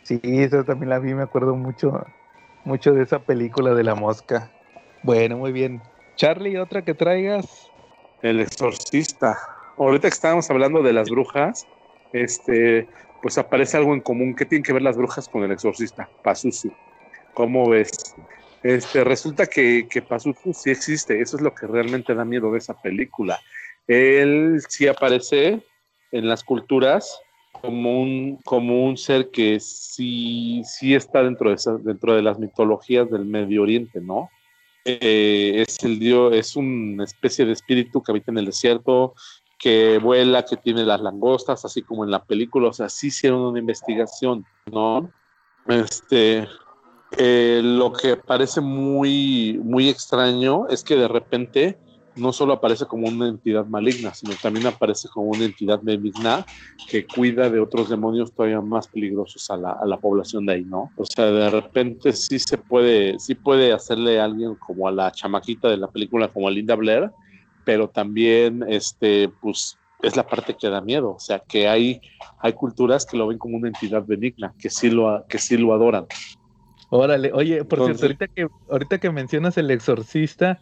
[0.03, 2.05] Sí, esa también la vi, me acuerdo mucho,
[2.65, 4.51] mucho de esa película de la mosca.
[5.03, 5.81] Bueno, muy bien.
[6.15, 7.69] Charlie, otra que traigas.
[8.21, 9.37] El exorcista.
[9.77, 11.67] Ahorita que estábamos hablando de las brujas,
[12.13, 12.87] este,
[13.21, 14.35] pues aparece algo en común.
[14.35, 16.09] ¿Qué tienen que ver las brujas con el exorcista?
[16.23, 16.71] Pazuzu.
[17.33, 18.15] ¿Cómo ves?
[18.61, 21.19] Este, resulta que, que Pazuzu sí existe.
[21.19, 23.39] Eso es lo que realmente da miedo de esa película.
[23.87, 25.61] Él sí aparece
[26.11, 27.19] en las culturas
[27.63, 33.09] como un, como un ser que sí, sí está dentro de, dentro de las mitologías
[33.09, 34.29] del Medio Oriente, ¿no?
[34.83, 39.13] Eh, es el dios, es una especie de espíritu que habita en el desierto,
[39.57, 43.39] que vuela, que tiene las langostas, así como en la película, o sea, sí hicieron
[43.39, 45.09] una investigación, ¿no?
[45.69, 46.45] Este,
[47.17, 51.77] eh, lo que parece muy, muy extraño es que de repente
[52.15, 56.45] no solo aparece como una entidad maligna, sino también aparece como una entidad benigna
[56.89, 60.63] que cuida de otros demonios todavía más peligrosos a la, a la población de ahí,
[60.65, 60.91] ¿no?
[60.95, 65.11] O sea, de repente sí se puede, sí puede hacerle a alguien como a la
[65.11, 67.09] chamaquita de la película, como a Linda Blair,
[67.65, 72.01] pero también, este, pues, es la parte que da miedo, o sea, que hay,
[72.39, 75.73] hay culturas que lo ven como una entidad benigna, que sí lo, que sí lo
[75.73, 76.05] adoran.
[76.89, 80.61] Órale, oye, por Entonces- cierto, ahorita que, ahorita que mencionas el exorcista,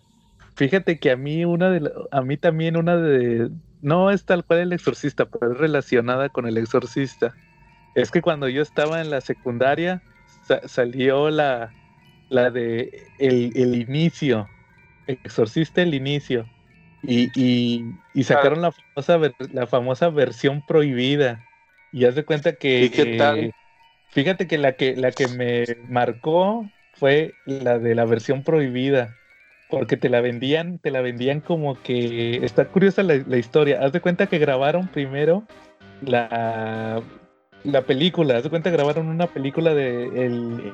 [0.56, 3.50] fíjate que a mí una de la- a mí también una de
[3.82, 7.40] no es tal cual el exorcista, pero es relacionada con el exorcista.
[7.94, 11.78] Es que cuando yo estaba en la secundaria sa- salió la
[12.30, 14.54] la de el, el inicio,
[15.08, 16.52] exorcista el inicio.
[17.02, 21.48] Y, y, y sacaron la famosa ver- la famosa versión prohibida.
[21.92, 23.50] Y haz de cuenta que ¿Y qué tal?
[23.50, 23.54] eh,
[24.10, 29.21] Fíjate que la que la que me marcó fue la de la versión prohibida,
[29.72, 33.80] porque te la vendían, te la vendían como que está curiosa la, historia.
[33.84, 35.44] Haz de cuenta que grabaron primero
[36.02, 37.02] la
[37.64, 40.26] la película, haz de cuenta que grabaron una película de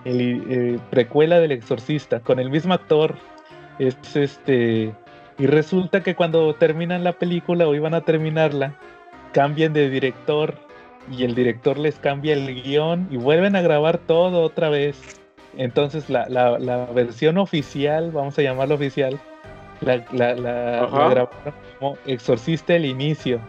[0.05, 3.15] el precuela del Exorcista con el mismo actor.
[3.77, 4.93] Es este
[5.39, 8.75] y resulta que cuando terminan la película o iban a terminarla,
[9.33, 10.55] cambian de director
[11.11, 15.21] y el director les cambia el guion y vuelven a grabar todo otra vez.
[15.57, 19.19] Entonces la, la- la versión oficial, vamos a llamarla oficial,
[19.81, 21.29] la, la, la- grabaron
[21.79, 23.39] como Exorcista el inicio.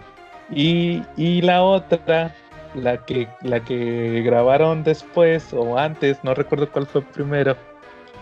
[0.50, 2.34] Y, y la otra,
[2.74, 7.56] la que, la que grabaron después o antes, no recuerdo cuál fue primero,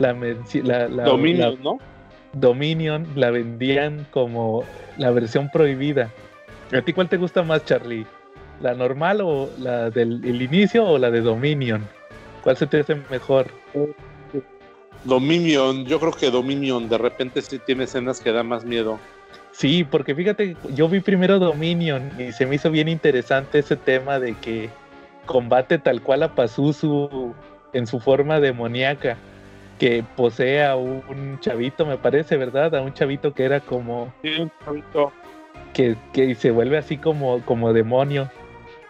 [0.01, 1.79] la, la, la- Dominio, la- ¿no?
[2.33, 4.65] Dominion la vendían como
[4.99, 6.11] la versión prohibida.
[6.77, 8.05] ¿A ti cuál te gusta más, Charlie?
[8.61, 11.87] ¿La normal o la del el inicio o la de Dominion?
[12.47, 13.49] ¿Cuál se te hace mejor?
[15.03, 19.01] Dominion, yo creo que Dominion de repente sí tiene escenas que da más miedo.
[19.51, 24.21] Sí, porque fíjate, yo vi primero Dominion y se me hizo bien interesante ese tema
[24.21, 24.71] de que
[25.25, 27.35] combate tal cual a Pazuzu
[27.73, 29.17] en su forma demoníaca,
[29.81, 32.77] que posee a un chavito, me parece, ¿verdad?
[32.77, 34.15] A un chavito que era como
[35.75, 38.31] que, que se vuelve así como, como demonio.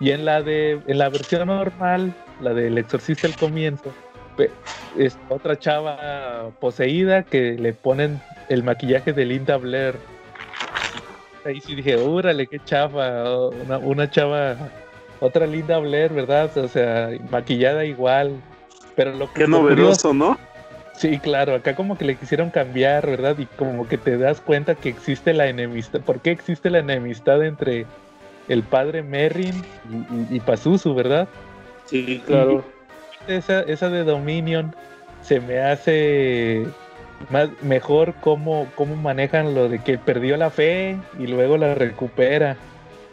[0.01, 3.93] Y en la de en la versión normal, la del exorcista al comienzo,
[4.98, 9.94] es otra chava poseída que le ponen el maquillaje de Linda Blair.
[11.44, 14.56] Ahí sí dije, órale, qué chava, una, una chava,
[15.20, 16.56] otra Linda Blair, ¿verdad?
[16.59, 18.32] O sea, maquillada igual.
[18.97, 20.39] Pero lo que Qué novedoso, ¿no?
[20.94, 23.36] Sí, claro, acá como que le quisieron cambiar, ¿verdad?
[23.39, 26.01] Y como que te das cuenta que existe la enemistad.
[26.01, 27.85] ¿Por qué existe la enemistad entre
[28.48, 29.55] el padre Merrin
[29.90, 31.28] y, y, y Pazuzu, verdad?
[31.86, 32.64] Sí, claro.
[33.27, 34.74] Esa, esa de Dominion
[35.23, 36.66] se me hace
[37.31, 42.56] más mejor cómo, cómo manejan lo de que perdió la fe y luego la recupera.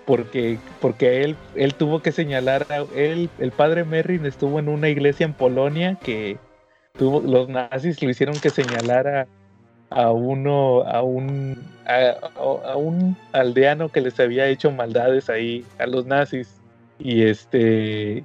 [0.05, 4.89] Porque, porque él, él tuvo que señalar, a, él, el padre Merrin estuvo en una
[4.89, 6.37] iglesia en Polonia que
[6.97, 9.27] tuvo, los nazis lo hicieron que señalara
[9.93, 15.85] a uno, a un, a, a, un aldeano que les había hecho maldades ahí a
[15.85, 16.59] los nazis.
[16.99, 18.23] Y este,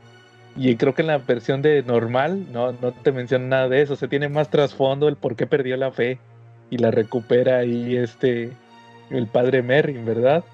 [0.56, 3.96] y creo que en la versión de normal no, no te menciona nada de eso.
[3.96, 6.18] Se tiene más trasfondo el por qué perdió la fe
[6.70, 8.50] y la recupera ahí este,
[9.10, 10.44] el padre Merrin, ¿verdad?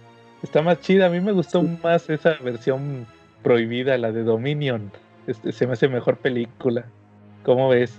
[0.42, 1.06] Está más chida.
[1.06, 1.78] A mí me gustó sí.
[1.82, 3.06] más esa versión
[3.42, 4.90] prohibida, la de Dominion.
[5.26, 6.84] Este, se me hace mejor película.
[7.44, 7.98] ¿Cómo ves?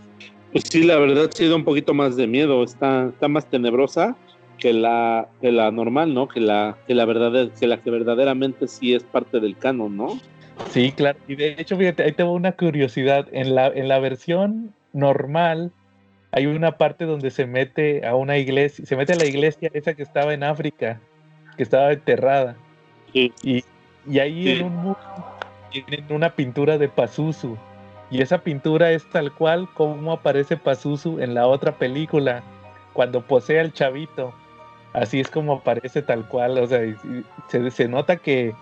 [0.56, 4.16] Pues sí, la verdad sí da un poquito más de miedo, está, está más tenebrosa
[4.58, 6.30] que la, que la normal, ¿no?
[6.30, 10.18] Que la, que la verdad, que la que verdaderamente sí es parte del canon, ¿no?
[10.70, 11.20] Sí, claro.
[11.28, 13.28] Y de hecho, fíjate, ahí tengo una curiosidad.
[13.34, 15.74] En la, en la versión normal
[16.32, 19.94] hay una parte donde se mete a una iglesia, se mete a la iglesia esa
[19.94, 21.02] que estaba en África,
[21.58, 22.56] que estaba enterrada.
[23.12, 23.34] Sí.
[23.44, 23.62] Y,
[24.10, 24.52] y ahí sí.
[24.52, 25.00] en un muro
[25.70, 27.58] tienen una pintura de Pazuzu.
[28.12, 32.44] Y esa pintura es tal cual como aparece Pazuzu en la otra película,
[32.94, 34.34] cuando posee al chavito.
[34.94, 36.58] Así es como aparece tal cual.
[36.58, 36.82] O sea,
[37.48, 38.54] se, nota que,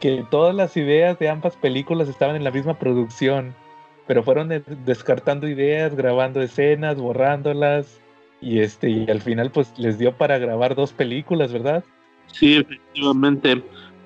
[0.00, 3.54] que todas las ideas de ambas películas estaban en la misma producción,
[4.06, 4.48] pero fueron
[4.84, 8.00] descartando ideas, grabando escenas, borrándolas.
[8.40, 11.84] Y este, y al final, pues les dio para grabar dos películas, ¿verdad?
[12.32, 13.62] Sí, efectivamente.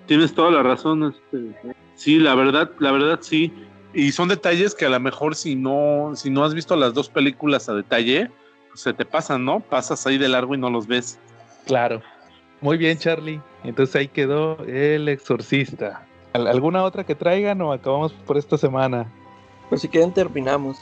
[0.07, 1.15] Tienes toda la razón.
[1.15, 1.77] Este.
[1.95, 3.53] Sí, la verdad, la verdad sí
[3.95, 7.09] y son detalles que a lo mejor si no, si no has visto las dos
[7.09, 8.31] películas a detalle,
[8.69, 9.61] pues se te pasan, ¿no?
[9.61, 11.19] Pasas ahí de largo y no los ves.
[11.67, 12.03] Claro.
[12.61, 13.41] Muy bien, Charlie.
[13.65, 16.07] Entonces ahí quedó El Exorcista.
[16.33, 19.07] ¿Alguna otra que traigan o acabamos por esta semana?
[19.69, 20.79] Pues si quieren terminamos.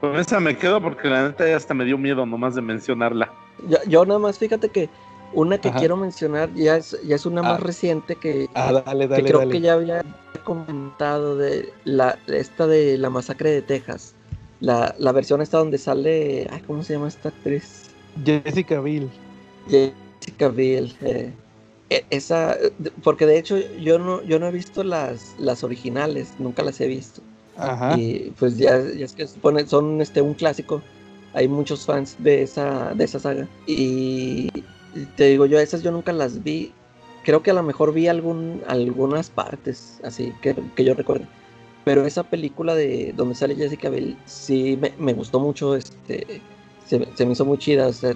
[0.00, 3.32] Con esa me quedo porque la neta ya hasta me dio miedo nomás de mencionarla.
[3.68, 4.88] Yo, yo nada más, fíjate que
[5.32, 5.78] una que Ajá.
[5.78, 7.52] quiero mencionar ya es, ya es una ah.
[7.52, 9.52] más reciente que, ah, dale, dale, que creo dale.
[9.52, 10.04] que ya había
[10.46, 14.14] comentado de la esta de la masacre de Texas.
[14.60, 16.46] La, la versión esta donde sale.
[16.50, 17.90] Ay, ¿Cómo se llama esta actriz?
[18.24, 19.10] Jessica Biel.
[19.68, 20.96] Jessica Biel.
[21.02, 21.32] Eh,
[22.10, 22.56] esa.
[23.02, 26.86] Porque de hecho yo no, yo no he visto las, las originales, nunca las he
[26.86, 27.20] visto.
[27.56, 27.98] Ajá.
[27.98, 30.80] Y pues ya, ya es que supone, son este, un clásico.
[31.34, 33.48] Hay muchos fans de esa, de esa saga.
[33.66, 34.48] Y
[35.16, 36.72] te digo yo, esas yo nunca las vi.
[37.26, 41.26] Creo que a lo mejor vi algún, algunas partes, así que, que yo recuerdo.
[41.84, 45.74] Pero esa película de donde sale Jessica Biel, sí me, me gustó mucho.
[45.74, 46.40] Este,
[46.86, 47.88] se, se, me hizo muy chida.
[47.88, 48.14] O sea,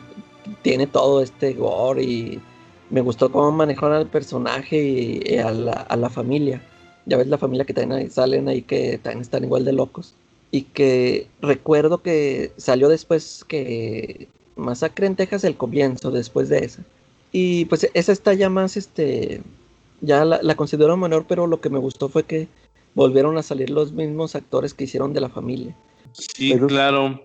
[0.63, 2.41] tiene todo este gore y
[2.89, 6.63] me gustó cómo manejaron al personaje y, y a, la, a, la, familia.
[7.07, 10.15] Ya ves la familia que también salen ahí que también están igual de locos.
[10.53, 16.85] Y que recuerdo que salió después que Masacre en Texas el comienzo, después de esa.
[17.33, 19.43] Y pues esa está ya más, este,
[20.01, 22.49] ya la, la, considero menor, pero lo que me gustó fue que
[22.95, 25.77] volvieron a salir los mismos actores que hicieron de la familia.
[26.13, 27.21] Sí, pero, claro.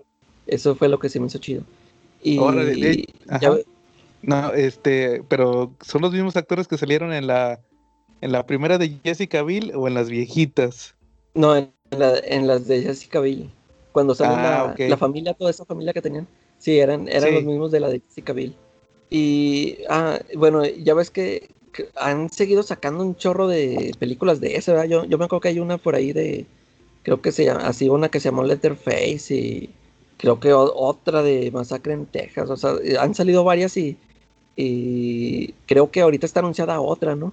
[0.46, 1.62] Eso fue lo que se me hizo chido.
[2.22, 2.36] Y,
[3.40, 3.56] ya,
[4.22, 7.60] no, este, pero son los mismos actores que salieron en la,
[8.20, 10.94] en la primera de Jessica Biel o en las viejitas.
[11.34, 13.50] No, en, la, en las de Jessica Biel.
[13.92, 14.88] Cuando sale ah, la, okay.
[14.88, 16.26] la, familia, toda esa familia que tenían.
[16.58, 17.34] Sí, eran, eran sí.
[17.34, 18.54] los mismos de la de Jessica Biel.
[19.10, 21.48] Y, ah, bueno, ya ves que,
[21.96, 24.86] han seguido sacando un chorro de películas de ese, ¿verdad?
[24.88, 26.46] Yo, yo me acuerdo que hay una por ahí de,
[27.02, 29.70] creo que se llama, así una que se llamó Letterface y
[30.16, 33.98] creo que otra de Masacre en Texas, o sea, han salido varias y,
[34.56, 37.32] y creo que ahorita está anunciada otra, ¿no?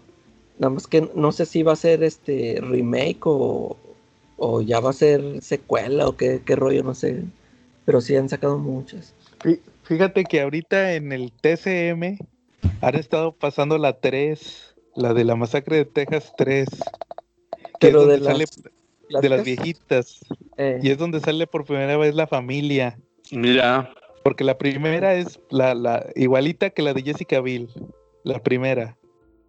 [0.59, 3.77] Nada más que no sé si va a ser este remake o,
[4.37, 7.23] o ya va a ser secuela o qué, qué rollo, no sé.
[7.85, 9.13] Pero sí han sacado muchas.
[9.83, 12.17] Fíjate que ahorita en el TCM
[12.81, 16.67] han estado pasando la 3, la de la masacre de Texas 3.
[17.79, 18.45] Pero de las, sale,
[19.09, 20.19] las, de las viejitas.
[20.57, 20.79] Eh.
[20.81, 22.97] Y es donde sale por primera vez la familia.
[23.31, 23.93] Mira.
[24.23, 27.69] Porque la primera es la, la igualita que la de Jessica Biel.
[28.23, 28.97] La primera.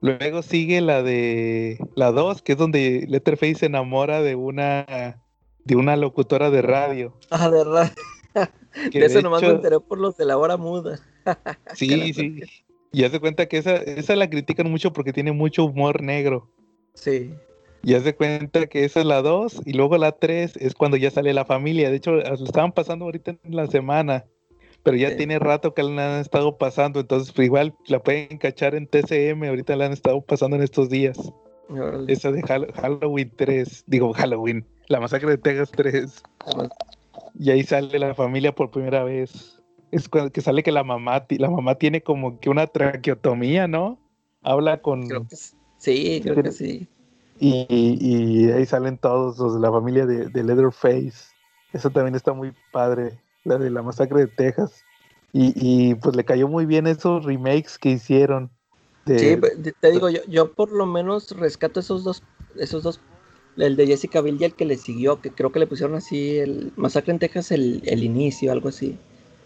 [0.01, 5.23] Luego sigue la de la 2, que es donde Letterface se enamora de una
[5.65, 7.15] de una locutora de radio.
[7.31, 7.93] Ah, de radio.
[8.91, 10.99] Que de eso de nomás hecho, me enteré por los de la hora muda.
[11.75, 12.41] sí, sí.
[12.93, 16.49] Y hace cuenta que esa, esa la critican mucho porque tiene mucho humor negro.
[16.95, 17.33] Sí.
[17.83, 20.97] Y haz de cuenta que esa es la 2 y luego la 3 es cuando
[20.97, 21.91] ya sale la familia.
[21.91, 24.25] De hecho, lo estaban pasando ahorita en la semana,
[24.83, 25.17] pero ya Sí.
[25.19, 29.45] tiene rato que la han estado pasando, entonces pues, igual la pueden cachar en TCM,
[29.49, 31.19] ahorita la han estado pasando en estos días.
[31.69, 32.13] Órale.
[32.13, 36.23] Esa de Hall- Halloween 3, digo Halloween, la masacre de Texas 3.
[37.35, 39.61] Y ahí sale la familia por primera vez.
[39.91, 43.99] Es cuando que sale que la mamá, la mamá tiene como que una traqueotomía, ¿no?
[44.43, 45.09] Habla con...
[45.09, 46.89] creo que s- sí, creo que sí.
[47.39, 51.35] Y, y ahí salen todos los de la familia de, de Leatherface.
[51.73, 54.85] Eso también está muy padre, la de la masacre de Texas.
[55.33, 58.51] Y, y, pues le cayó muy bien esos remakes que hicieron.
[59.05, 62.23] de- Sí, te- te digo, yo, yo por lo menos rescato esos dos,
[62.57, 63.01] esos dos,
[63.57, 66.39] el de Jessica Biel y el que le siguió, que creo que le pusieron así,
[66.39, 68.99] el Masacre en Texas, el, el inicio, algo así.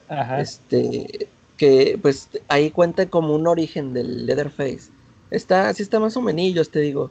[0.09, 0.41] Ajá.
[0.41, 4.91] Este, que pues ahí cuenta como un origen del Leatherface.
[5.31, 7.11] Está, sí está más o menos, te digo.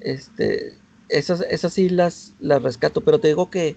[0.00, 0.74] Este,
[1.08, 3.76] esas, esas sí las, las rescato, pero te digo que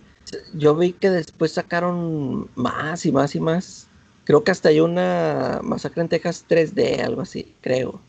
[0.53, 3.87] yo vi que después sacaron más y más y más.
[4.23, 8.01] Creo que hasta hay una Masacre en Texas 3D, algo así, creo.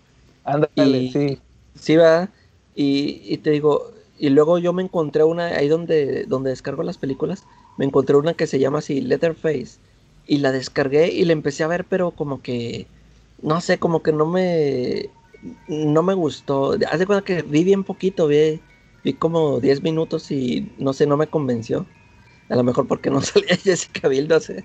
[0.45, 1.39] Ándale, sí.
[1.74, 2.31] Sí, va.
[2.74, 6.98] Y, y te digo, y luego yo me encontré una, ahí donde, donde descargo las
[6.98, 7.44] películas,
[7.76, 9.78] me encontré una que se llama así, Letterface.
[10.26, 12.88] Y la descargué y la empecé a ver, pero como que,
[13.43, 15.10] no sé, como que no me,
[15.68, 16.76] no me gustó.
[16.90, 18.60] Haz de cuenta que vi bien poquito, vi,
[19.05, 21.86] vi como 10 minutos y no sé, no me convenció.
[22.48, 24.64] A lo mejor porque no salía Jessica Biel, no sé.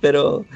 [0.00, 0.46] Pero,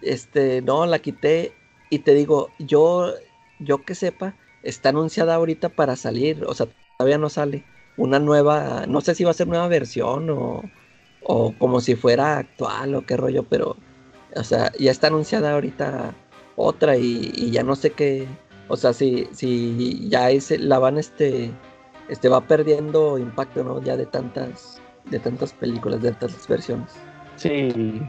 [0.00, 1.58] este, no, la quité
[1.90, 3.12] y te digo, yo,
[3.58, 7.66] yo que sepa, está anunciada ahorita para salir, o sea, todavía no sale.
[7.98, 10.62] Una nueva, no sé si va a ser nueva versión o,
[11.22, 13.76] o como si fuera actual o qué rollo, pero,
[14.34, 16.14] o sea, ya está anunciada ahorita
[16.56, 18.26] otra y, y ya no sé qué,
[18.68, 21.50] o sea, si, si ya es, la van, este,
[22.08, 23.82] este, va perdiendo impacto, ¿no?
[23.82, 26.94] Ya de tantas, de tantas películas, de tantas versiones.
[27.36, 28.02] Sí,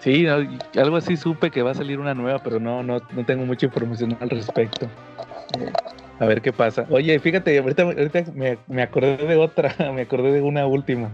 [0.00, 0.36] sí, no,
[0.80, 3.66] algo así supe que va a salir una nueva, pero no, no, no tengo mucha
[3.66, 4.86] información al respecto.
[5.58, 5.72] Eh,
[6.20, 6.86] A ver qué pasa.
[6.90, 11.10] Oye, fíjate, ahorita, ahorita me, me acordé de otra, me acordé de una última,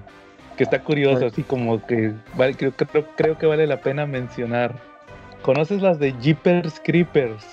[0.56, 4.74] que está curiosa, así como que vale- creo, creo, creo que vale la pena mencionar.
[5.42, 7.44] ¿Conoces las de Jeepers Creepers?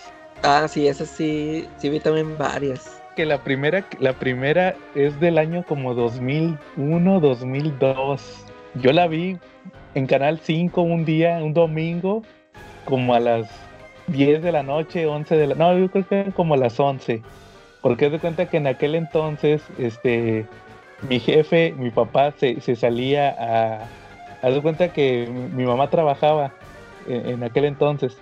[0.44, 3.02] Ah, sí, esas sí, sí vi también varias.
[3.16, 8.46] Que la primera, la primera es del año como 2001, 2002.
[8.76, 9.38] Yo la vi
[9.96, 12.22] en Canal 5 un día, un domingo,
[12.86, 13.50] como a las
[14.08, 15.56] 10 de la noche, 11 de la...
[15.56, 17.22] No, yo creo que como a las 11.
[17.82, 20.46] Porque haz de cuenta que en aquel entonces, este,
[21.08, 23.88] mi jefe, mi papá se, se salía a...
[24.42, 26.54] Haz de cuenta que mi, mi mamá trabajaba
[27.08, 28.18] en, en aquel entonces.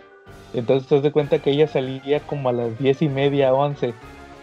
[0.54, 3.94] Entonces haz de cuenta que ella salía como a las 10 y media, 11.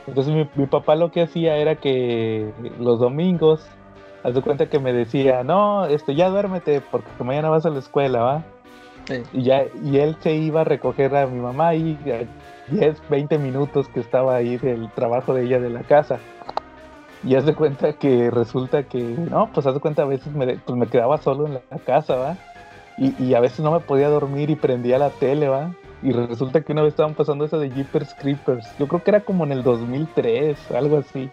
[0.07, 3.67] Entonces mi, mi papá lo que hacía era que los domingos,
[4.23, 7.79] haz de cuenta que me decía, no, este, ya duérmete porque mañana vas a la
[7.79, 8.45] escuela, ¿va?
[9.33, 13.39] Y, ya, y él se iba a recoger a mi mamá y a 10, 20
[13.39, 16.19] minutos que estaba ahí del trabajo de ella de la casa.
[17.25, 20.57] Y haz de cuenta que resulta que, no, pues haz de cuenta a veces me,
[20.57, 22.37] pues me quedaba solo en la casa, ¿va?
[22.97, 25.71] Y, y a veces no me podía dormir y prendía la tele, ¿va?
[26.03, 28.67] Y resulta que una vez estaban pasando esa de Jeepers Creepers.
[28.79, 31.31] Yo creo que era como en el 2003, algo así.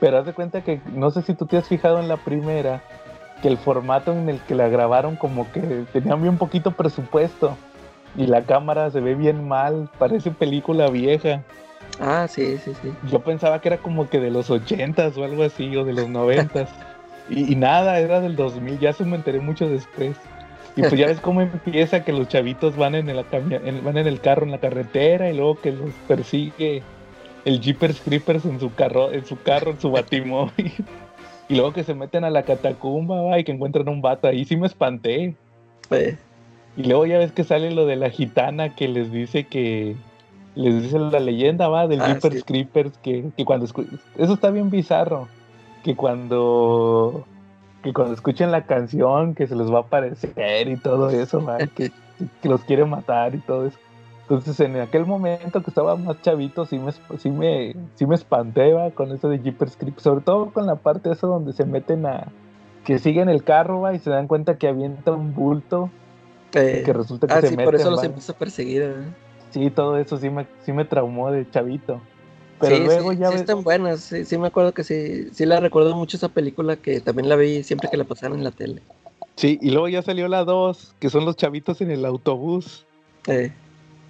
[0.00, 2.82] Pero haz de cuenta que, no sé si tú te has fijado en la primera,
[3.42, 5.60] que el formato en el que la grabaron como que
[5.92, 7.56] tenían bien poquito presupuesto.
[8.16, 11.42] Y la cámara se ve bien mal, parece película vieja.
[12.00, 12.92] Ah, sí, sí, sí.
[13.10, 16.08] Yo pensaba que era como que de los 80s o algo así, o de los
[16.08, 16.68] 90s.
[17.28, 20.16] y, y nada, era del 2000, ya se me enteré mucho después.
[20.76, 24.06] Y pues ya ves cómo empieza que los chavitos van en el, en- van en
[24.06, 26.82] el carro en la carretera y luego que los persigue
[27.44, 30.72] el Jeepers Creepers en su carro, en su carro, en su batimóvil.
[31.48, 34.44] Y luego que se meten a la catacumba, va, y que encuentran un vato ahí,
[34.44, 35.34] sí me espanté.
[35.90, 36.16] Eh,
[36.76, 39.96] Y luego ya ves que sale lo de la gitana que les dice que
[40.54, 42.42] les dice la leyenda, va, del Ah, Jeepers sí.
[42.42, 45.28] Creepers, que, que cuando eso está bien bizarro,
[45.84, 47.24] que cuando
[47.82, 51.58] que cuando escuchen la canción que se les va a aparecer y todo eso, va,
[51.58, 51.92] que,
[52.42, 53.78] que los quiere matar y todo eso.
[54.28, 58.74] Entonces en aquel momento que estaba más chavito sí me, sí me, sí me espanté
[58.74, 62.04] va, con eso de Jeepers Creepers, sobre todo con la parte esa donde se meten
[62.04, 62.28] a
[62.84, 65.90] que siguen el carro va, y se dan cuenta que avienta un bulto
[66.54, 68.06] eh, que resulta que ah, se sí, meten, por eso los ¿va?
[68.06, 68.82] empieza a perseguir.
[68.82, 68.94] ¿eh?
[69.50, 72.00] Sí, todo eso sí me, sí me traumó de chavito.
[72.60, 73.40] Pero sí, luego sí, ya sí ves.
[73.42, 74.00] están buenas.
[74.00, 77.36] Sí, sí me acuerdo que sí, sí la recuerdo mucho esa película que también la
[77.36, 78.82] vi siempre que la pasaban en la tele.
[79.36, 82.84] Sí, y luego ya salió la 2, que son los chavitos en el autobús.
[83.28, 83.52] Eh,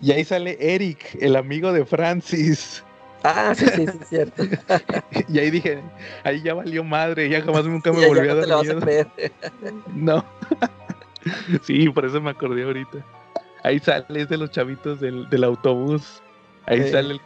[0.00, 2.84] Y ahí sale Eric, el amigo de Francis.
[3.24, 4.44] Ah, sí, sí, sí, es cierto.
[5.28, 5.80] y ahí dije,
[6.22, 8.56] ahí ya valió madre, ya jamás nunca me Ya- ya volvió no a te dar
[8.58, 8.80] vas a miedo.
[8.80, 9.06] creer.
[9.94, 10.24] No.
[11.64, 12.98] sí, por eso me acordé ahorita.
[13.64, 16.22] Ahí sale, es de los chavitos del, del autobús.
[16.66, 16.90] Ahí Sí.
[16.90, 17.20] sale el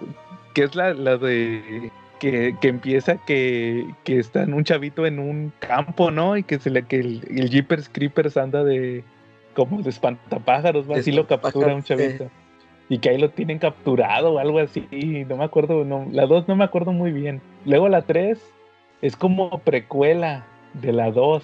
[0.55, 1.91] que es la, la de
[2.21, 6.37] que, que empieza que, que está en un chavito en un campo, ¿no?
[6.37, 9.05] Y que se le que el, el Jeepers Creepers anda de
[9.55, 12.31] como de espantapájaros, así lo captura un chavito.
[12.93, 14.87] Y que ahí lo tienen capturado o algo así,
[15.27, 17.41] no me acuerdo, no, la 2 no me acuerdo muy bien.
[17.65, 18.39] Luego la 3
[19.01, 20.45] es como precuela
[20.75, 21.43] de la 2,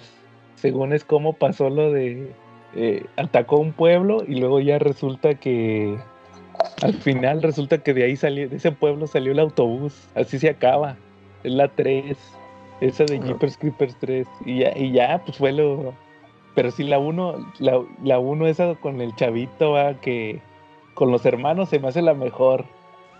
[0.53, 2.31] según es como pasó lo de
[2.75, 5.97] eh, atacó un pueblo y luego ya resulta que
[6.83, 10.49] al final resulta que de ahí salió, de ese pueblo salió el autobús, así se
[10.49, 10.97] acaba.
[11.43, 12.15] Es la 3,
[12.81, 13.25] esa de Ah.
[13.25, 15.95] Jeepers Creepers 3 y ya, y ya pues fue lo
[16.53, 20.47] pero sí la 1, la, la 1 esa con el chavito va que
[20.99, 22.65] con los hermanos se me hace la mejor.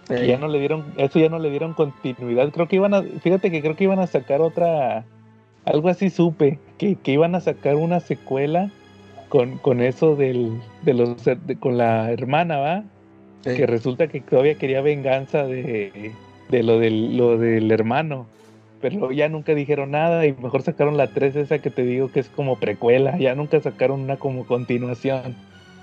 [0.09, 0.27] Sí.
[0.27, 2.51] Ya no le dieron, eso ya no le dieron continuidad.
[2.51, 5.05] Creo que iban a, fíjate que creo que iban a sacar otra,
[5.63, 8.69] algo así supe, que, que iban a sacar una secuela
[9.29, 12.83] con, con eso del, de los, de- con la hermana, ¿va?
[13.45, 13.55] Sí.
[13.55, 16.11] Que resulta que todavía quería venganza de,
[16.49, 18.25] de lo del, lo del hermano.
[18.81, 22.19] Pero ya nunca dijeron nada y mejor sacaron la 3 esa que te digo que
[22.21, 23.17] es como precuela.
[23.17, 25.35] Ya nunca sacaron una como continuación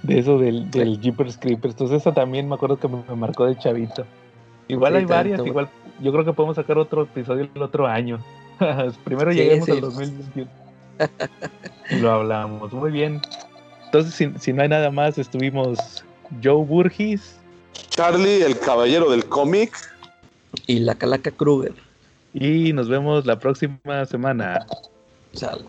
[0.07, 1.75] de eso del, del Jeepers Creepers.
[1.75, 4.05] Entonces esa también me acuerdo que me, me marcó de chavito.
[4.69, 5.49] Igual Sí, hay varias, tanto.
[5.51, 5.69] igual
[6.01, 8.19] yo creo que podemos sacar otro episodio el otro año.
[9.05, 9.73] Primero Sí, lleguemos sí.
[9.73, 10.51] al 2021.
[11.91, 12.73] y lo hablamos.
[12.73, 13.21] Muy bien.
[13.87, 16.05] Entonces, si, si no hay nada más, estuvimos
[16.43, 17.39] Joe Burgis
[17.91, 19.73] Charlie, el caballero del cómic.
[20.67, 21.75] Y la Calaca Kruger.
[22.35, 24.67] y nos vemos la próxima semana.
[25.33, 25.65] Sale.